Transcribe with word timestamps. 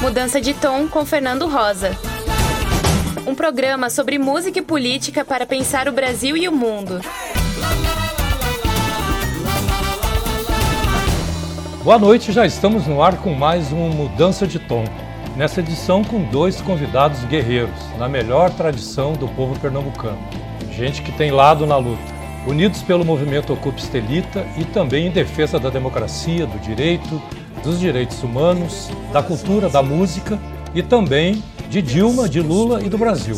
Mudança 0.00 0.40
de 0.40 0.54
Tom 0.54 0.88
com 0.88 1.04
Fernando 1.04 1.46
Rosa. 1.46 1.90
Um 3.26 3.34
programa 3.34 3.90
sobre 3.90 4.18
música 4.18 4.58
e 4.58 4.62
política 4.62 5.26
para 5.26 5.44
pensar 5.44 5.88
o 5.88 5.92
Brasil 5.92 6.38
e 6.38 6.48
o 6.48 6.52
mundo. 6.52 7.02
Boa 11.84 11.98
noite, 11.98 12.32
já 12.32 12.46
estamos 12.46 12.86
no 12.86 13.02
ar 13.02 13.18
com 13.18 13.34
mais 13.34 13.72
um 13.72 13.90
Mudança 13.90 14.46
de 14.46 14.58
Tom. 14.58 14.84
Nessa 15.36 15.60
edição 15.60 16.02
com 16.02 16.22
dois 16.22 16.62
convidados 16.62 17.22
guerreiros, 17.24 17.78
na 17.98 18.08
melhor 18.08 18.48
tradição 18.48 19.12
do 19.12 19.28
povo 19.28 19.58
pernambucano. 19.60 20.18
Gente 20.72 21.02
que 21.02 21.12
tem 21.12 21.30
lado 21.30 21.66
na 21.66 21.76
luta, 21.76 22.02
unidos 22.46 22.82
pelo 22.82 23.04
movimento 23.04 23.52
Ocupa 23.52 23.78
Estelita 23.78 24.46
e 24.56 24.64
também 24.64 25.08
em 25.08 25.10
defesa 25.10 25.60
da 25.60 25.68
democracia, 25.68 26.46
do 26.46 26.58
direito, 26.58 27.20
dos 27.62 27.78
direitos 27.78 28.22
humanos, 28.22 28.88
da 29.12 29.22
cultura, 29.22 29.68
da 29.68 29.82
música 29.82 30.38
e 30.74 30.82
também 30.82 31.42
de 31.68 31.80
Dilma, 31.80 32.28
de 32.28 32.40
Lula 32.40 32.82
e 32.82 32.88
do 32.88 32.98
Brasil. 32.98 33.36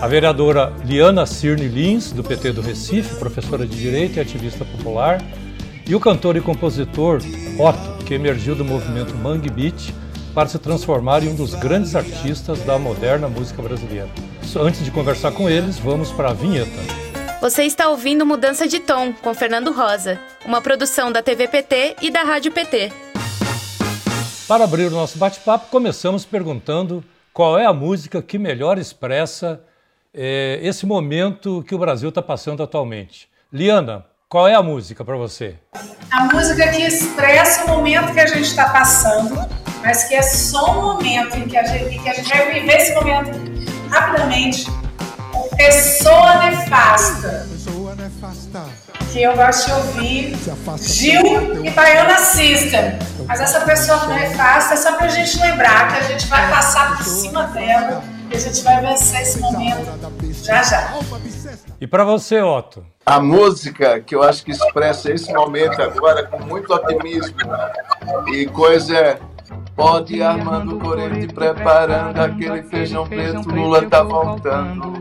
A 0.00 0.06
vereadora 0.06 0.72
Liana 0.84 1.24
Cirne 1.24 1.68
Lins, 1.68 2.12
do 2.12 2.22
PT 2.22 2.52
do 2.52 2.60
Recife, 2.60 3.16
professora 3.16 3.66
de 3.66 3.76
Direito 3.76 4.18
e 4.18 4.20
ativista 4.20 4.64
popular, 4.64 5.22
e 5.88 5.94
o 5.94 6.00
cantor 6.00 6.36
e 6.36 6.40
compositor 6.40 7.20
Otto, 7.58 8.04
que 8.04 8.14
emergiu 8.14 8.54
do 8.54 8.64
movimento 8.64 9.14
Mangue 9.14 9.50
Beat 9.50 9.92
para 10.34 10.48
se 10.48 10.58
transformar 10.58 11.22
em 11.22 11.28
um 11.28 11.34
dos 11.34 11.54
grandes 11.54 11.96
artistas 11.96 12.60
da 12.60 12.78
moderna 12.78 13.26
música 13.26 13.62
brasileira. 13.62 14.08
Antes 14.60 14.84
de 14.84 14.90
conversar 14.90 15.32
com 15.32 15.48
eles, 15.48 15.78
vamos 15.78 16.12
para 16.12 16.30
a 16.30 16.34
vinheta. 16.34 17.06
Você 17.40 17.64
está 17.64 17.88
ouvindo 17.88 18.26
Mudança 18.26 18.66
de 18.66 18.80
Tom 18.80 19.12
com 19.12 19.32
Fernando 19.32 19.72
Rosa, 19.72 20.18
uma 20.44 20.60
produção 20.60 21.10
da 21.10 21.22
TV 21.22 21.48
PT 21.48 21.96
e 22.02 22.10
da 22.10 22.22
Rádio 22.22 22.52
PT. 22.52 23.05
Para 24.48 24.62
abrir 24.62 24.84
o 24.84 24.90
nosso 24.90 25.18
bate-papo, 25.18 25.66
começamos 25.70 26.24
perguntando 26.24 27.02
qual 27.32 27.58
é 27.58 27.66
a 27.66 27.72
música 27.72 28.22
que 28.22 28.38
melhor 28.38 28.78
expressa 28.78 29.60
é, 30.14 30.60
esse 30.62 30.86
momento 30.86 31.64
que 31.66 31.74
o 31.74 31.78
Brasil 31.78 32.10
está 32.10 32.22
passando 32.22 32.62
atualmente. 32.62 33.28
Liana, 33.52 34.06
qual 34.28 34.46
é 34.46 34.54
a 34.54 34.62
música 34.62 35.04
para 35.04 35.16
você? 35.16 35.56
A 36.12 36.24
música 36.32 36.68
que 36.68 36.80
expressa 36.80 37.64
o 37.64 37.76
momento 37.76 38.12
que 38.12 38.20
a 38.20 38.26
gente 38.26 38.42
está 38.42 38.68
passando, 38.68 39.34
mas 39.82 40.04
que 40.04 40.14
é 40.14 40.22
só 40.22 40.78
um 40.78 40.82
momento 40.94 41.36
em 41.36 41.48
que 41.48 41.56
a 41.56 41.64
gente, 41.64 41.98
que 41.98 42.08
a 42.08 42.14
gente 42.14 42.28
vai 42.28 42.54
viver 42.54 42.76
esse 42.76 42.94
momento 42.94 43.30
rapidamente. 43.90 44.66
Pessoa 45.56 46.46
nefasta. 46.46 47.48
Pessoa 47.50 47.96
nefasta 47.96 48.75
que 49.16 49.22
eu 49.22 49.34
gosto 49.34 49.64
de 49.64 49.72
ouvir 49.72 50.36
Gil 50.78 51.64
e 51.64 51.70
Baiana 51.70 52.18
System. 52.18 52.98
Mas 53.26 53.40
essa 53.40 53.60
pessoa 53.62 54.04
não 54.04 54.12
é 54.14 54.28
fácil, 54.34 54.74
é 54.74 54.76
só 54.76 54.92
pra 54.94 55.08
gente 55.08 55.40
lembrar 55.40 55.88
que 55.88 55.96
a 55.96 56.02
gente 56.02 56.26
vai 56.26 56.50
passar 56.50 56.98
por 56.98 57.04
cima 57.04 57.44
dela 57.44 58.04
e 58.30 58.36
a 58.36 58.38
gente 58.38 58.62
vai 58.62 58.78
vencer 58.82 59.22
esse 59.22 59.40
momento 59.40 59.86
já 60.44 60.62
já. 60.62 60.98
E 61.80 61.86
para 61.86 62.04
você, 62.04 62.42
Otto? 62.42 62.84
A 63.06 63.18
música 63.18 64.00
que 64.00 64.14
eu 64.14 64.22
acho 64.22 64.44
que 64.44 64.50
expressa 64.50 65.10
esse 65.10 65.32
momento 65.32 65.80
agora 65.80 66.26
com 66.26 66.38
muito 66.44 66.70
otimismo 66.74 67.38
e 68.30 68.44
coisa 68.46 69.18
Pode 69.74 70.16
ir 70.16 70.22
armando 70.22 70.78
corrente, 70.78 71.32
preparando 71.34 72.18
aquele 72.18 72.62
feijão 72.62 73.06
preto, 73.06 73.48
Lula 73.48 73.88
tá 73.88 74.02
voltando. 74.02 74.94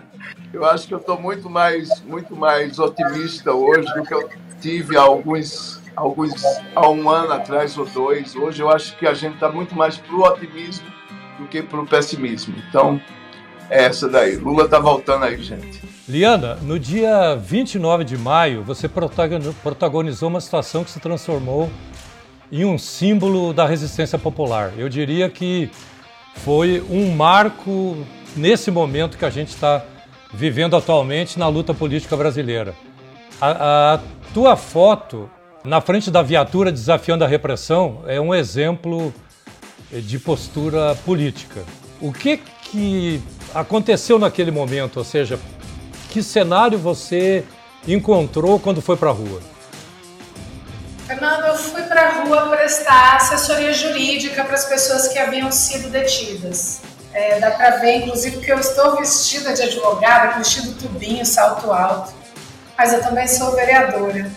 eu 0.52 0.64
acho 0.64 0.88
que 0.88 0.94
eu 0.94 0.98
estou 0.98 1.20
muito 1.20 1.48
mais, 1.48 2.00
muito 2.02 2.34
mais 2.34 2.78
otimista 2.78 3.52
hoje 3.52 3.86
do 3.94 4.02
que 4.02 4.14
eu 4.14 4.28
tive 4.60 4.96
há 4.96 5.02
alguns, 5.02 5.80
alguns 5.94 6.42
há 6.74 6.88
um 6.88 7.08
ano 7.08 7.32
atrás 7.32 7.78
ou 7.78 7.86
dois. 7.86 8.34
Hoje 8.34 8.62
eu 8.62 8.70
acho 8.70 8.96
que 8.96 9.06
a 9.06 9.14
gente 9.14 9.34
está 9.34 9.50
muito 9.50 9.74
mais 9.74 9.96
para 9.96 10.14
o 10.14 10.22
otimismo 10.22 10.86
do 11.38 11.46
que 11.46 11.62
para 11.62 11.80
o 11.80 11.86
pessimismo. 11.86 12.54
Então, 12.68 13.00
é 13.70 13.84
essa 13.84 14.08
daí. 14.08 14.36
Lula 14.36 14.64
está 14.64 14.78
voltando 14.78 15.24
aí, 15.24 15.40
gente. 15.40 15.80
Liana, 16.08 16.56
no 16.56 16.78
dia 16.78 17.36
29 17.36 18.02
de 18.02 18.18
maio, 18.18 18.64
você 18.64 18.88
protagonizou 18.88 20.28
uma 20.28 20.40
situação 20.40 20.82
que 20.82 20.90
se 20.90 20.98
transformou 20.98 21.70
em 22.50 22.64
um 22.64 22.76
símbolo 22.76 23.52
da 23.52 23.64
resistência 23.64 24.18
popular. 24.18 24.72
Eu 24.76 24.88
diria 24.88 25.30
que 25.30 25.70
foi 26.34 26.84
um 26.90 27.14
marco 27.14 28.04
nesse 28.36 28.72
momento 28.72 29.16
que 29.16 29.24
a 29.24 29.30
gente 29.30 29.50
está 29.50 29.84
vivendo 30.32 30.76
atualmente 30.76 31.38
na 31.38 31.48
luta 31.48 31.74
política 31.74 32.16
brasileira. 32.16 32.74
A, 33.40 33.94
a 33.94 34.00
tua 34.32 34.56
foto 34.56 35.30
na 35.64 35.80
frente 35.80 36.10
da 36.10 36.22
viatura 36.22 36.72
desafiando 36.72 37.24
a 37.24 37.28
repressão 37.28 38.02
é 38.06 38.20
um 38.20 38.34
exemplo 38.34 39.12
de 39.92 40.18
postura 40.18 40.94
política. 41.04 41.62
O 42.00 42.12
que 42.12 42.36
que 42.36 43.20
aconteceu 43.54 44.18
naquele 44.18 44.50
momento? 44.50 44.98
Ou 44.98 45.04
seja, 45.04 45.38
que 46.10 46.22
cenário 46.22 46.78
você 46.78 47.44
encontrou 47.86 48.58
quando 48.58 48.80
foi 48.80 48.96
para 48.96 49.10
a 49.10 49.12
rua? 49.12 49.40
Fernando, 51.06 51.46
eu 51.46 51.56
fui 51.56 51.82
para 51.82 52.08
a 52.08 52.22
rua 52.22 52.48
prestar 52.50 53.16
assessoria 53.16 53.72
jurídica 53.72 54.44
para 54.44 54.54
as 54.54 54.64
pessoas 54.64 55.08
que 55.08 55.18
haviam 55.18 55.50
sido 55.50 55.90
detidas. 55.90 56.82
É, 57.12 57.40
dá 57.40 57.50
para 57.50 57.78
ver, 57.78 57.96
inclusive, 57.96 58.38
que 58.38 58.52
eu 58.52 58.58
estou 58.58 58.96
vestida 58.96 59.52
de 59.52 59.62
advogada, 59.62 60.38
vestido 60.38 60.80
tubinho, 60.80 61.26
salto 61.26 61.72
alto, 61.72 62.12
mas 62.78 62.92
eu 62.92 63.02
também 63.02 63.26
sou 63.26 63.52
vereadora. 63.52 64.30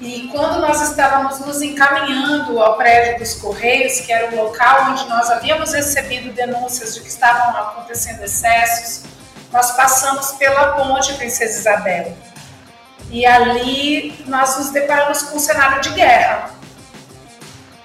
E 0.00 0.28
quando 0.32 0.60
nós 0.60 0.82
estávamos 0.82 1.38
nos 1.40 1.62
encaminhando 1.62 2.60
ao 2.60 2.76
prédio 2.76 3.18
dos 3.18 3.34
Correios, 3.34 4.00
que 4.00 4.12
era 4.12 4.34
o 4.34 4.44
local 4.44 4.90
onde 4.90 5.08
nós 5.08 5.30
havíamos 5.30 5.72
recebido 5.72 6.32
denúncias 6.32 6.94
de 6.94 7.00
que 7.00 7.08
estavam 7.08 7.56
acontecendo 7.56 8.22
excessos, 8.24 9.04
nós 9.52 9.70
passamos 9.72 10.32
pela 10.32 10.72
ponte 10.72 11.14
Princesa 11.14 11.60
Isabel. 11.60 12.16
E 13.08 13.24
ali 13.24 14.24
nós 14.26 14.58
nos 14.58 14.70
deparamos 14.70 15.22
com 15.22 15.36
um 15.36 15.40
cenário 15.40 15.80
de 15.80 15.90
guerra 15.90 16.53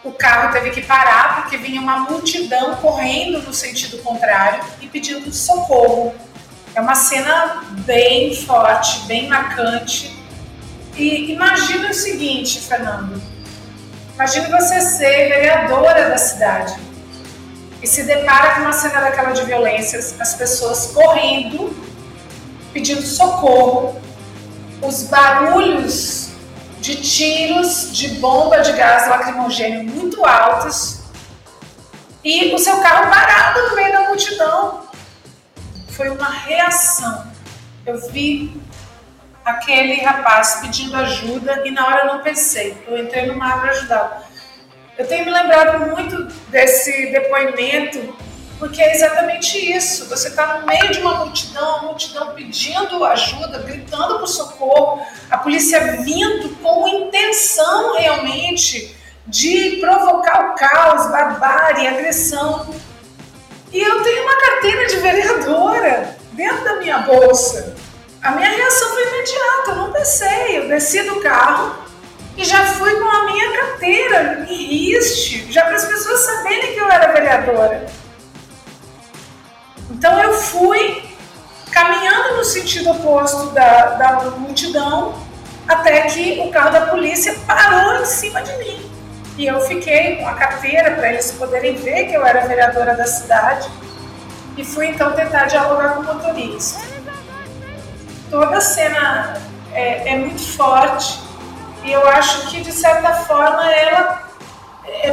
o 0.09 0.11
carro 0.13 0.51
teve 0.51 0.71
que 0.71 0.81
parar 0.81 1.41
porque 1.41 1.55
vinha 1.57 1.79
uma 1.79 1.99
multidão 1.99 2.75
correndo 2.77 3.43
no 3.43 3.53
sentido 3.53 3.99
contrário 3.99 4.63
e 4.81 4.87
pedindo 4.87 5.31
socorro. 5.31 6.15
É 6.73 6.81
uma 6.81 6.95
cena 6.95 7.63
bem 7.85 8.35
forte, 8.35 9.05
bem 9.05 9.27
marcante. 9.27 10.17
E 10.97 11.31
imagina 11.31 11.89
o 11.89 11.93
seguinte, 11.93 12.59
Fernando. 12.59 13.21
Imagine 14.15 14.47
você 14.47 14.81
ser 14.81 15.29
vereadora 15.29 16.09
da 16.09 16.17
cidade 16.17 16.75
e 17.81 17.87
se 17.87 18.03
depara 18.03 18.55
com 18.55 18.61
uma 18.61 18.73
cena 18.73 19.01
daquela 19.01 19.31
de 19.31 19.43
violências, 19.43 20.19
as 20.19 20.33
pessoas 20.33 20.87
correndo, 20.87 21.73
pedindo 22.73 23.03
socorro, 23.03 24.01
os 24.81 25.03
barulhos 25.03 26.28
de 26.79 26.95
tiros 26.95 27.91
de 27.91 28.09
bomba 28.15 28.61
de 28.61 28.71
gás 28.73 29.07
lacrimogêneo 29.07 29.83
muito 29.83 30.25
altos 30.25 30.99
e 32.23 32.53
o 32.53 32.59
seu 32.59 32.79
carro 32.81 33.09
parado 33.09 33.69
no 33.69 33.75
meio 33.75 33.91
da 33.93 34.01
multidão. 34.07 34.87
Foi 35.91 36.09
uma 36.09 36.29
reação. 36.29 37.31
Eu 37.85 37.99
vi 38.11 38.61
aquele 39.43 40.01
rapaz 40.01 40.59
pedindo 40.61 40.95
ajuda 40.95 41.65
e 41.65 41.71
na 41.71 41.85
hora 41.87 41.99
eu 42.01 42.13
não 42.13 42.21
pensei. 42.21 42.77
Eu 42.87 42.97
entrei 42.97 43.25
no 43.25 43.35
mar 43.35 43.59
para 43.59 43.71
ajudá-lo. 43.71 44.23
Eu 44.97 45.07
tenho 45.07 45.25
me 45.25 45.31
lembrado 45.31 45.79
muito 45.87 46.23
desse 46.49 47.11
depoimento 47.11 48.15
porque 48.59 48.81
é 48.81 48.93
exatamente 48.93 49.57
isso. 49.57 50.05
Você 50.09 50.27
está 50.27 50.59
no 50.59 50.67
meio 50.67 50.91
de 50.91 50.99
uma 50.99 51.15
multidão, 51.15 51.77
a 51.77 51.81
multidão 51.83 52.33
pedindo 52.33 53.03
ajuda, 53.05 53.59
gritando 53.59 54.19
por 54.19 54.27
socorro, 54.27 55.01
a 55.31 55.37
polícia 55.37 55.97
vindo 56.01 56.49
com 56.61 56.87
intenção 56.87 57.97
realmente 57.97 58.95
de 59.25 59.77
provocar 59.79 60.51
o 60.51 60.55
caos, 60.55 61.09
barbárie, 61.09 61.87
agressão. 61.87 62.75
E 63.71 63.79
eu 63.79 64.03
tenho 64.03 64.23
uma 64.23 64.35
carteira 64.35 64.87
de 64.87 64.97
vereadora 64.97 66.17
dentro 66.33 66.63
da 66.65 66.75
minha 66.75 66.97
bolsa. 66.99 67.75
A 68.21 68.31
minha 68.31 68.49
reação 68.49 68.89
foi 68.89 69.07
imediata, 69.07 69.69
eu 69.69 69.75
não 69.75 69.91
pensei. 69.93 70.57
Eu 70.57 70.67
desci 70.67 71.01
do 71.03 71.21
carro 71.21 71.75
e 72.35 72.43
já 72.43 72.65
fui 72.65 72.93
com 72.99 73.05
a 73.05 73.25
minha 73.25 73.53
carteira 73.53 74.45
em 74.49 74.65
riste, 74.65 75.49
já 75.49 75.63
para 75.63 75.75
as 75.75 75.85
pessoas 75.85 76.19
saberem 76.21 76.73
que 76.73 76.79
eu 76.79 76.89
era 76.89 77.13
vereadora. 77.13 78.08
Então 79.89 80.21
eu 80.21 80.33
fui 80.33 81.03
caminhando 81.71 82.37
no 82.37 82.43
sentido 82.43 82.91
oposto 82.91 83.51
da, 83.51 83.95
da 83.95 84.21
multidão 84.31 85.15
até 85.67 86.01
que 86.03 86.39
o 86.41 86.49
carro 86.49 86.71
da 86.71 86.81
polícia 86.87 87.35
parou 87.45 88.01
em 88.01 88.05
cima 88.05 88.41
de 88.41 88.57
mim. 88.57 88.91
E 89.37 89.45
eu 89.45 89.61
fiquei 89.61 90.17
com 90.17 90.27
a 90.27 90.33
carteira 90.33 90.91
para 90.91 91.13
eles 91.13 91.31
poderem 91.31 91.75
ver 91.75 92.05
que 92.05 92.13
eu 92.13 92.25
era 92.25 92.45
vereadora 92.47 92.95
da 92.95 93.05
cidade 93.05 93.69
e 94.57 94.65
fui 94.65 94.87
então 94.87 95.13
tentar 95.13 95.45
dialogar 95.45 95.93
com 95.93 96.01
o 96.01 96.03
motorista. 96.03 96.81
Toda 98.29 98.57
a 98.57 98.61
cena 98.61 99.41
é, 99.71 100.13
é 100.13 100.17
muito 100.17 100.41
forte 100.41 101.19
e 101.83 101.91
eu 101.91 102.05
acho 102.09 102.47
que 102.47 102.61
de 102.61 102.71
certa 102.71 103.13
forma 103.13 103.71
ela 103.71 104.29
é 105.01 105.11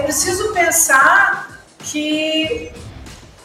que 1.80 2.72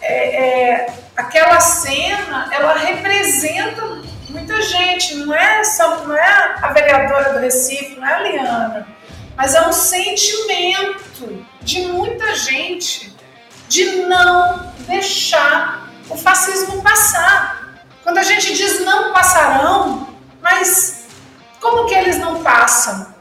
é, 0.02 0.16
é, 0.42 0.94
aquela 1.22 1.60
cena 1.60 2.50
ela 2.52 2.78
representa 2.78 4.02
muita 4.30 4.62
gente, 4.62 5.16
não 5.16 5.34
é, 5.34 5.64
só, 5.64 6.06
não 6.06 6.16
é 6.16 6.56
a 6.62 6.72
vereadora 6.72 7.34
do 7.34 7.40
Recife, 7.40 7.96
não 8.00 8.08
é 8.08 8.14
a 8.14 8.20
Liana, 8.20 8.88
mas 9.36 9.54
é 9.54 9.68
um 9.68 9.74
sentimento 9.74 11.46
de 11.62 11.82
muita 11.84 12.34
gente 12.36 13.14
de 13.68 13.86
não 14.04 14.74
deixar 14.80 15.90
o 16.10 16.18
fascismo 16.18 16.82
passar. 16.82 17.78
Quando 18.04 18.18
a 18.18 18.24
gente 18.24 18.54
diz 18.56 18.84
não 18.84 19.14
passarão, 19.14 20.08
mas 20.42 21.06
como 21.60 21.88
que 21.88 21.94
eles 21.94 22.18
não 22.18 22.42
passam? 22.42 23.14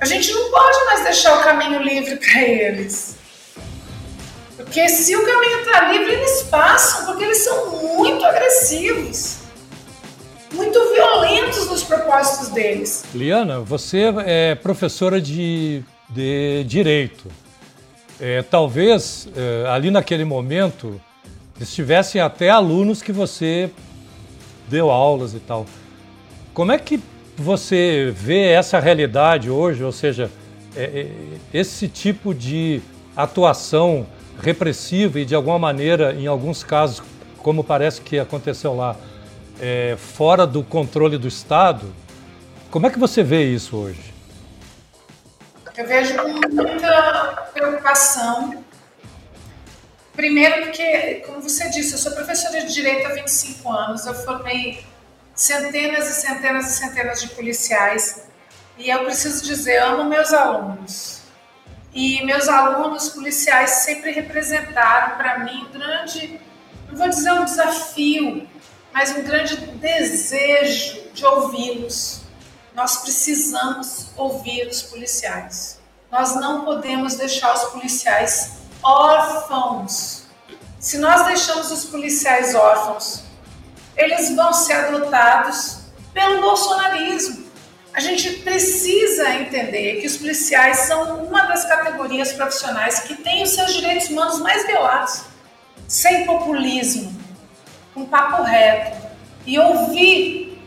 A 0.00 0.04
gente 0.04 0.32
não 0.32 0.50
pode 0.50 0.84
mais 0.86 1.04
deixar 1.04 1.38
o 1.38 1.42
caminho 1.42 1.80
livre 1.82 2.16
para 2.16 2.40
eles. 2.40 3.16
Porque 4.74 4.88
se 4.88 5.14
o 5.14 5.24
caminho 5.24 5.60
está 5.60 5.92
livre, 5.92 6.14
eles 6.14 6.42
passam, 6.50 7.06
porque 7.06 7.22
eles 7.22 7.44
são 7.44 7.80
muito 7.80 8.24
agressivos, 8.24 9.36
muito 10.52 10.92
violentos 10.92 11.70
nos 11.70 11.84
propósitos 11.84 12.48
deles. 12.48 13.04
Liana, 13.14 13.60
você 13.60 14.12
é 14.26 14.56
professora 14.56 15.20
de, 15.20 15.80
de 16.10 16.64
direito. 16.64 17.30
É, 18.20 18.42
talvez 18.42 19.28
é, 19.36 19.68
ali 19.68 19.92
naquele 19.92 20.24
momento 20.24 21.00
estivessem 21.60 22.20
até 22.20 22.50
alunos 22.50 23.00
que 23.00 23.12
você 23.12 23.70
deu 24.66 24.90
aulas 24.90 25.34
e 25.34 25.38
tal. 25.38 25.66
Como 26.52 26.72
é 26.72 26.78
que 26.78 27.00
você 27.36 28.12
vê 28.12 28.48
essa 28.48 28.80
realidade 28.80 29.48
hoje, 29.48 29.84
ou 29.84 29.92
seja, 29.92 30.28
é, 30.74 30.82
é, 30.82 31.08
esse 31.56 31.86
tipo 31.86 32.34
de 32.34 32.82
atuação 33.16 34.04
repressiva 34.40 35.20
e 35.20 35.24
de 35.24 35.34
alguma 35.34 35.58
maneira, 35.58 36.14
em 36.14 36.26
alguns 36.26 36.62
casos, 36.62 37.02
como 37.38 37.62
parece 37.62 38.00
que 38.00 38.18
aconteceu 38.18 38.74
lá, 38.74 38.96
é, 39.60 39.96
fora 39.98 40.46
do 40.46 40.62
controle 40.62 41.18
do 41.18 41.28
Estado, 41.28 41.92
como 42.70 42.86
é 42.86 42.90
que 42.90 42.98
você 42.98 43.22
vê 43.22 43.44
isso 43.44 43.76
hoje? 43.76 44.12
Eu 45.76 45.86
vejo 45.86 46.16
com 46.16 46.28
muita 46.28 47.48
preocupação. 47.52 48.64
Primeiro 50.14 50.62
porque, 50.62 51.22
como 51.26 51.40
você 51.40 51.68
disse, 51.70 51.92
eu 51.92 51.98
sou 51.98 52.12
professora 52.12 52.60
de 52.64 52.72
Direito 52.72 53.06
há 53.06 53.14
25 53.14 53.72
anos, 53.72 54.06
eu 54.06 54.14
formei 54.14 54.84
centenas 55.34 56.08
e 56.08 56.20
centenas 56.20 56.66
e 56.66 56.76
centenas 56.76 57.20
de 57.20 57.28
policiais 57.30 58.24
e 58.78 58.88
eu 58.88 59.04
preciso 59.04 59.44
dizer, 59.44 59.78
amo 59.78 60.04
meus 60.08 60.32
alunos. 60.32 61.23
E 61.94 62.24
meus 62.24 62.48
alunos 62.48 63.08
policiais 63.10 63.70
sempre 63.84 64.10
representaram 64.10 65.16
para 65.16 65.38
mim 65.38 65.64
um 65.64 65.70
grande, 65.70 66.40
não 66.88 66.96
vou 66.96 67.08
dizer 67.08 67.32
um 67.32 67.44
desafio, 67.44 68.48
mas 68.92 69.10
um 69.16 69.22
grande 69.22 69.56
desejo 69.56 71.10
de 71.12 71.24
ouvi-los. 71.24 72.22
Nós 72.74 72.96
precisamos 72.96 74.08
ouvir 74.16 74.66
os 74.66 74.82
policiais. 74.82 75.80
Nós 76.10 76.34
não 76.34 76.64
podemos 76.64 77.14
deixar 77.14 77.54
os 77.54 77.64
policiais 77.66 78.54
órfãos. 78.82 80.24
Se 80.80 80.98
nós 80.98 81.24
deixamos 81.26 81.70
os 81.70 81.84
policiais 81.84 82.56
órfãos, 82.56 83.22
eles 83.96 84.34
vão 84.34 84.52
ser 84.52 84.72
adotados 84.72 85.78
pelo 86.12 86.40
bolsonarismo. 86.40 87.43
A 87.94 88.00
gente 88.00 88.28
precisa 88.38 89.36
entender 89.36 90.00
que 90.00 90.06
os 90.08 90.16
policiais 90.16 90.78
são 90.78 91.24
uma 91.24 91.42
das 91.44 91.64
categorias 91.64 92.32
profissionais 92.32 92.98
que 93.00 93.14
têm 93.14 93.44
os 93.44 93.50
seus 93.50 93.72
direitos 93.72 94.08
humanos 94.08 94.40
mais 94.40 94.66
violados, 94.66 95.22
sem 95.86 96.26
populismo, 96.26 97.16
com 97.94 98.04
papo 98.04 98.42
reto 98.42 99.00
e 99.46 99.56
ouvir. 99.60 100.60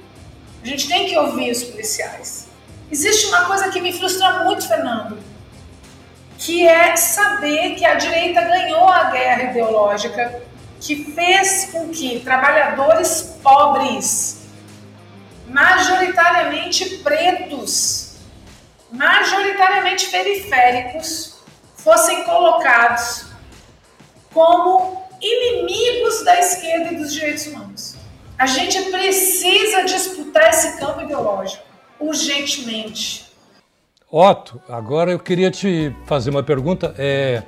A 0.64 0.66
gente 0.66 0.88
tem 0.88 1.08
que 1.08 1.18
ouvir 1.18 1.52
os 1.52 1.64
policiais. 1.66 2.48
Existe 2.90 3.26
uma 3.26 3.44
coisa 3.44 3.70
que 3.70 3.82
me 3.82 3.92
frustra 3.92 4.46
muito, 4.46 4.66
Fernando, 4.66 5.20
que 6.38 6.66
é 6.66 6.96
saber 6.96 7.76
que 7.76 7.86
a 7.86 7.96
direita 7.96 8.40
ganhou 8.40 8.88
a 8.88 9.12
guerra 9.12 9.52
ideológica 9.52 10.44
que 10.80 11.12
fez 11.12 11.70
com 11.74 11.90
que 11.90 12.22
trabalhadores 12.22 13.38
pobres, 13.44 14.47
majoritariamente 15.50 16.98
pretos, 16.98 18.16
majoritariamente 18.92 20.08
periféricos, 20.10 21.38
fossem 21.76 22.24
colocados 22.24 23.28
como 24.34 25.04
inimigos 25.22 26.24
da 26.24 26.40
esquerda 26.40 26.94
e 26.94 26.98
dos 26.98 27.14
direitos 27.14 27.48
humanos. 27.48 27.96
A 28.38 28.46
gente 28.46 28.92
precisa 28.92 29.84
disputar 29.84 30.50
esse 30.50 30.78
campo 30.78 31.02
ideológico 31.02 31.64
urgentemente. 32.00 33.26
Otto, 34.12 34.62
agora 34.70 35.12
eu 35.12 35.20
queria 35.20 35.50
te 35.50 35.94
fazer 36.06 36.30
uma 36.30 36.44
pergunta. 36.44 36.94
É, 36.98 37.42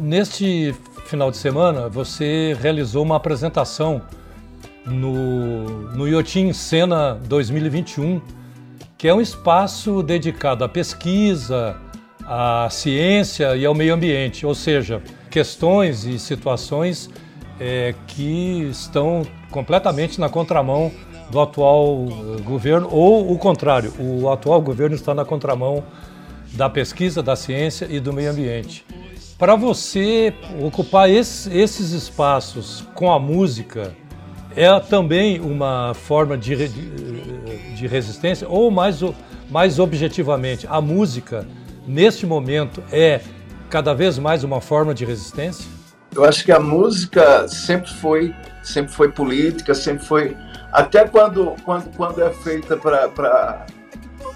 neste 0.00 0.74
final 1.06 1.30
de 1.30 1.36
semana, 1.36 1.88
você 1.88 2.56
realizou 2.60 3.02
uma 3.02 3.16
apresentação 3.16 4.02
no, 4.86 5.92
no 5.92 6.08
Iotim 6.08 6.52
Cena 6.52 7.14
2021, 7.26 8.20
que 8.98 9.08
é 9.08 9.14
um 9.14 9.20
espaço 9.20 10.02
dedicado 10.02 10.64
à 10.64 10.68
pesquisa, 10.68 11.76
à 12.24 12.68
ciência 12.70 13.56
e 13.56 13.64
ao 13.64 13.74
meio 13.74 13.94
ambiente, 13.94 14.46
ou 14.46 14.54
seja, 14.54 15.02
questões 15.30 16.04
e 16.04 16.18
situações 16.18 17.10
é, 17.58 17.94
que 18.06 18.68
estão 18.70 19.22
completamente 19.50 20.20
na 20.20 20.28
contramão 20.28 20.90
do 21.30 21.40
atual 21.40 22.04
governo, 22.44 22.88
ou 22.90 23.32
o 23.32 23.38
contrário, 23.38 23.92
o 23.98 24.30
atual 24.30 24.60
governo 24.60 24.94
está 24.94 25.14
na 25.14 25.24
contramão 25.24 25.82
da 26.52 26.68
pesquisa, 26.68 27.22
da 27.22 27.34
ciência 27.34 27.86
e 27.90 27.98
do 27.98 28.12
meio 28.12 28.30
ambiente. 28.30 28.84
Para 29.38 29.56
você 29.56 30.34
ocupar 30.60 31.10
esse, 31.10 31.52
esses 31.56 31.90
espaços 31.92 32.86
com 32.94 33.10
a 33.10 33.18
música, 33.18 33.96
é 34.56 34.80
também 34.80 35.40
uma 35.40 35.94
forma 35.94 36.36
de, 36.36 36.68
de, 36.68 37.74
de, 37.74 37.86
resistência? 37.86 38.48
Ou 38.48 38.70
mais, 38.70 39.00
mais 39.50 39.78
objetivamente, 39.78 40.66
a 40.68 40.80
música, 40.80 41.46
neste 41.86 42.26
momento, 42.26 42.82
é 42.90 43.20
cada 43.68 43.94
vez 43.94 44.18
mais 44.18 44.44
uma 44.44 44.60
forma 44.60 44.94
de 44.94 45.04
resistência? 45.04 45.64
Eu 46.14 46.24
acho 46.24 46.44
que 46.44 46.52
a 46.52 46.60
música 46.60 47.48
sempre 47.48 47.90
foi, 47.94 48.34
sempre 48.62 48.92
foi 48.92 49.10
política, 49.10 49.74
sempre 49.74 50.04
foi. 50.04 50.36
Até 50.70 51.06
quando, 51.06 51.54
quando, 51.64 51.96
quando 51.96 52.22
é 52.22 52.30
feita 52.30 52.76
para 52.76 53.66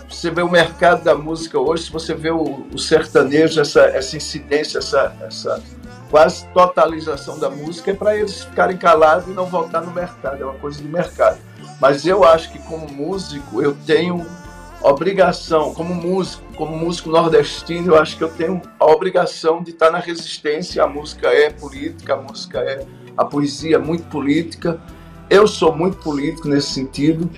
você 0.09 0.31
vê 0.31 0.41
o 0.41 0.51
mercado 0.51 1.05
da 1.05 1.15
música 1.15 1.59
hoje, 1.59 1.91
você 1.91 2.15
vê 2.15 2.31
o, 2.31 2.67
o 2.73 2.79
sertanejo, 2.79 3.61
essa, 3.61 3.83
essa 3.83 4.17
incidência, 4.17 4.79
essa, 4.79 5.15
essa 5.21 5.63
quase 6.11 6.47
totalização 6.49 7.39
da 7.39 7.51
música, 7.51 7.91
é 7.91 7.95
para 7.95 8.17
eles 8.17 8.45
ficarem 8.45 8.77
calados 8.77 9.29
e 9.29 9.33
não 9.33 9.47
voltar 9.47 9.81
no 9.81 9.93
mercado, 9.93 10.43
é 10.43 10.45
uma 10.45 10.55
coisa 10.55 10.83
do 10.83 10.89
mercado. 10.89 11.39
Mas 11.81 12.07
eu 12.07 12.25
acho 12.25 12.51
que 12.53 12.59
como 12.61 12.91
músico, 12.91 13.63
eu 13.63 13.77
tenho 13.87 14.27
obrigação, 14.81 15.75
como 15.75 15.95
músico, 15.95 16.43
como 16.55 16.77
músico 16.77 17.11
nordestino, 17.11 17.95
eu 17.95 17.99
acho 18.01 18.17
que 18.17 18.25
eu 18.25 18.29
tenho 18.29 18.63
a 18.79 18.87
obrigação 18.87 19.63
de 19.63 19.71
estar 19.71 19.91
na 19.91 19.99
resistência. 19.99 20.83
A 20.83 20.87
música 20.87 21.29
é 21.29 21.51
política, 21.51 22.15
a 22.15 22.17
música 22.17 22.61
é 22.61 22.87
a 23.17 23.25
poesia 23.25 23.77
é 23.77 23.79
muito 23.79 24.05
política. 24.05 24.81
Eu 25.29 25.47
sou 25.49 25.75
muito 25.75 25.97
político 25.99 26.49
nesse 26.49 26.71
sentido 26.71 27.31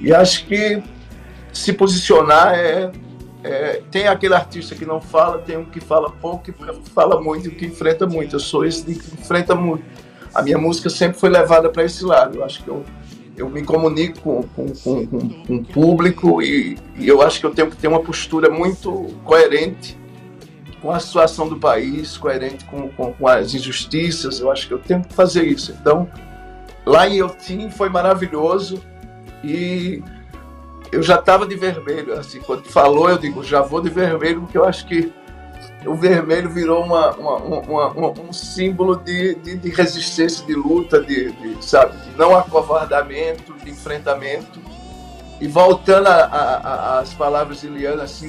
e 0.00 0.12
acho 0.12 0.46
que 0.46 0.82
se 1.52 1.72
posicionar 1.72 2.54
é, 2.54 2.90
é, 3.44 3.82
tem 3.90 4.06
aquele 4.06 4.34
artista 4.34 4.74
que 4.74 4.86
não 4.86 5.00
fala, 5.00 5.38
tem 5.38 5.56
um 5.56 5.64
que 5.64 5.80
fala 5.80 6.10
pouco, 6.10 6.44
que 6.44 6.52
fala 6.90 7.20
muito 7.20 7.50
que 7.50 7.66
enfrenta 7.66 8.06
muito. 8.06 8.36
Eu 8.36 8.40
sou 8.40 8.64
esse 8.64 8.84
que 8.84 8.92
enfrenta 8.92 9.54
muito. 9.54 9.84
A 10.34 10.42
minha 10.42 10.58
música 10.58 10.88
sempre 10.88 11.18
foi 11.18 11.28
levada 11.28 11.68
para 11.68 11.84
esse 11.84 12.04
lado. 12.04 12.38
Eu 12.38 12.44
acho 12.44 12.62
que 12.62 12.68
eu, 12.68 12.84
eu 13.36 13.50
me 13.50 13.62
comunico 13.64 14.20
com, 14.20 14.68
com, 14.68 15.06
com, 15.06 15.06
com 15.06 15.54
o 15.56 15.64
público 15.64 16.40
e, 16.40 16.78
e 16.96 17.08
eu 17.08 17.20
acho 17.20 17.40
que 17.40 17.46
eu 17.46 17.50
tenho 17.50 17.68
que 17.68 17.76
ter 17.76 17.88
uma 17.88 18.00
postura 18.00 18.48
muito 18.48 19.08
coerente 19.24 19.98
com 20.80 20.90
a 20.90 20.98
situação 20.98 21.48
do 21.48 21.58
país, 21.58 22.16
coerente 22.16 22.64
com, 22.64 22.88
com, 22.88 23.28
as 23.28 23.54
injustiças. 23.54 24.40
Eu 24.40 24.50
acho 24.50 24.68
que 24.68 24.74
eu 24.74 24.78
tenho 24.78 25.02
que 25.02 25.12
fazer 25.14 25.44
isso. 25.44 25.76
Então, 25.80 26.08
lá 26.86 27.08
em 27.08 27.16
Eutim 27.16 27.70
foi 27.70 27.88
maravilhoso 27.88 28.82
e 29.44 30.02
eu 30.92 31.02
já 31.02 31.14
estava 31.14 31.46
de 31.46 31.56
vermelho, 31.56 32.12
assim, 32.12 32.38
quando 32.40 32.64
falou, 32.66 33.08
eu 33.08 33.16
digo, 33.16 33.42
já 33.42 33.62
vou 33.62 33.80
de 33.80 33.88
vermelho, 33.88 34.42
porque 34.42 34.58
eu 34.58 34.64
acho 34.66 34.86
que 34.86 35.10
o 35.86 35.94
vermelho 35.94 36.50
virou 36.50 36.84
uma, 36.84 37.10
uma, 37.16 37.88
uma, 37.88 38.10
um 38.20 38.32
símbolo 38.32 38.96
de, 38.96 39.34
de, 39.36 39.56
de, 39.56 39.70
resistência, 39.70 40.44
de 40.44 40.54
luta, 40.54 41.00
de, 41.00 41.32
de, 41.32 41.64
sabe, 41.64 41.96
de 41.96 42.16
não 42.16 42.36
acovardamento, 42.36 43.54
de 43.54 43.70
enfrentamento. 43.70 44.60
E 45.40 45.48
voltando 45.48 46.06
às 46.06 47.14
palavras 47.14 47.62
de 47.62 47.68
Liana, 47.68 48.02
assim, 48.04 48.28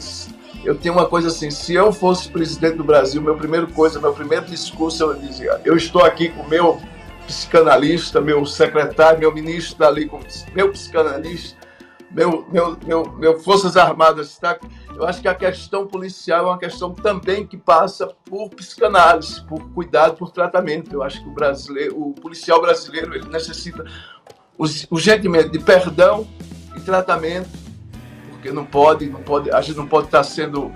eu 0.63 0.75
tenho 0.75 0.95
uma 0.95 1.05
coisa 1.05 1.27
assim, 1.27 1.51
se 1.51 1.73
eu 1.73 1.91
fosse 1.91 2.29
presidente 2.29 2.77
do 2.77 2.83
Brasil, 2.83 3.21
meu 3.21 3.35
primeiro 3.35 3.67
coisa, 3.67 3.99
meu 3.99 4.13
primeiro 4.13 4.45
discurso, 4.45 5.03
eu 5.03 5.13
dizia, 5.13 5.59
eu 5.65 5.75
estou 5.75 6.03
aqui 6.03 6.29
com 6.29 6.43
o 6.43 6.49
meu 6.49 6.81
psicanalista, 7.27 8.21
meu 8.21 8.45
secretário, 8.45 9.19
meu 9.19 9.33
ministro 9.33 9.85
ali, 9.85 10.09
meu 10.55 10.71
psicanalista, 10.71 11.62
meu, 12.13 12.45
meu, 12.51 12.77
meu, 12.85 13.11
meu 13.17 13.39
Forças 13.39 13.75
Armadas 13.75 14.29
está. 14.29 14.57
Eu 14.95 15.05
acho 15.05 15.21
que 15.21 15.27
a 15.27 15.33
questão 15.33 15.87
policial 15.87 16.45
é 16.45 16.49
uma 16.49 16.59
questão 16.59 16.93
também 16.93 17.45
que 17.45 17.57
passa 17.57 18.07
por 18.25 18.49
psicanálise, 18.49 19.43
por 19.45 19.59
cuidado, 19.71 20.15
por 20.15 20.31
tratamento. 20.31 20.93
Eu 20.93 21.01
acho 21.01 21.23
que 21.23 21.27
o 21.27 21.33
brasileiro, 21.33 21.99
o 21.99 22.13
policial 22.13 22.61
brasileiro, 22.61 23.15
ele 23.15 23.27
necessita 23.29 23.83
urgentemente 24.89 25.49
de 25.49 25.59
perdão 25.59 26.27
e 26.77 26.79
tratamento, 26.81 27.49
porque 28.29 28.51
não 28.51 28.65
pode, 28.65 29.09
não 29.09 29.21
pode, 29.21 29.51
a 29.51 29.61
gente 29.61 29.77
não 29.77 29.87
pode 29.87 30.05
estar 30.05 30.23
sendo 30.23 30.71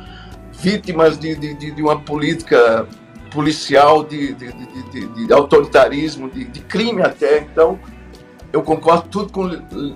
vítimas 0.54 1.20
de, 1.20 1.36
de, 1.36 1.72
de 1.72 1.82
uma 1.82 2.00
política 2.00 2.88
policial, 3.32 4.04
de, 4.04 4.34
de, 4.34 4.52
de, 4.92 5.28
de 5.28 5.34
autoritarismo, 5.34 6.30
de, 6.30 6.46
crime 6.62 7.04
até. 7.04 7.40
Então, 7.40 7.80
eu 8.52 8.62
concordo 8.64 9.08
tudo 9.10 9.32
com 9.32 9.48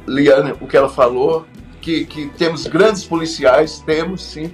Liana, 0.07 0.55
o 0.59 0.67
que 0.67 0.77
ela 0.77 0.89
falou, 0.89 1.45
que, 1.81 2.05
que 2.05 2.27
temos 2.37 2.67
grandes 2.67 3.03
policiais, 3.03 3.79
temos 3.85 4.23
sim, 4.23 4.53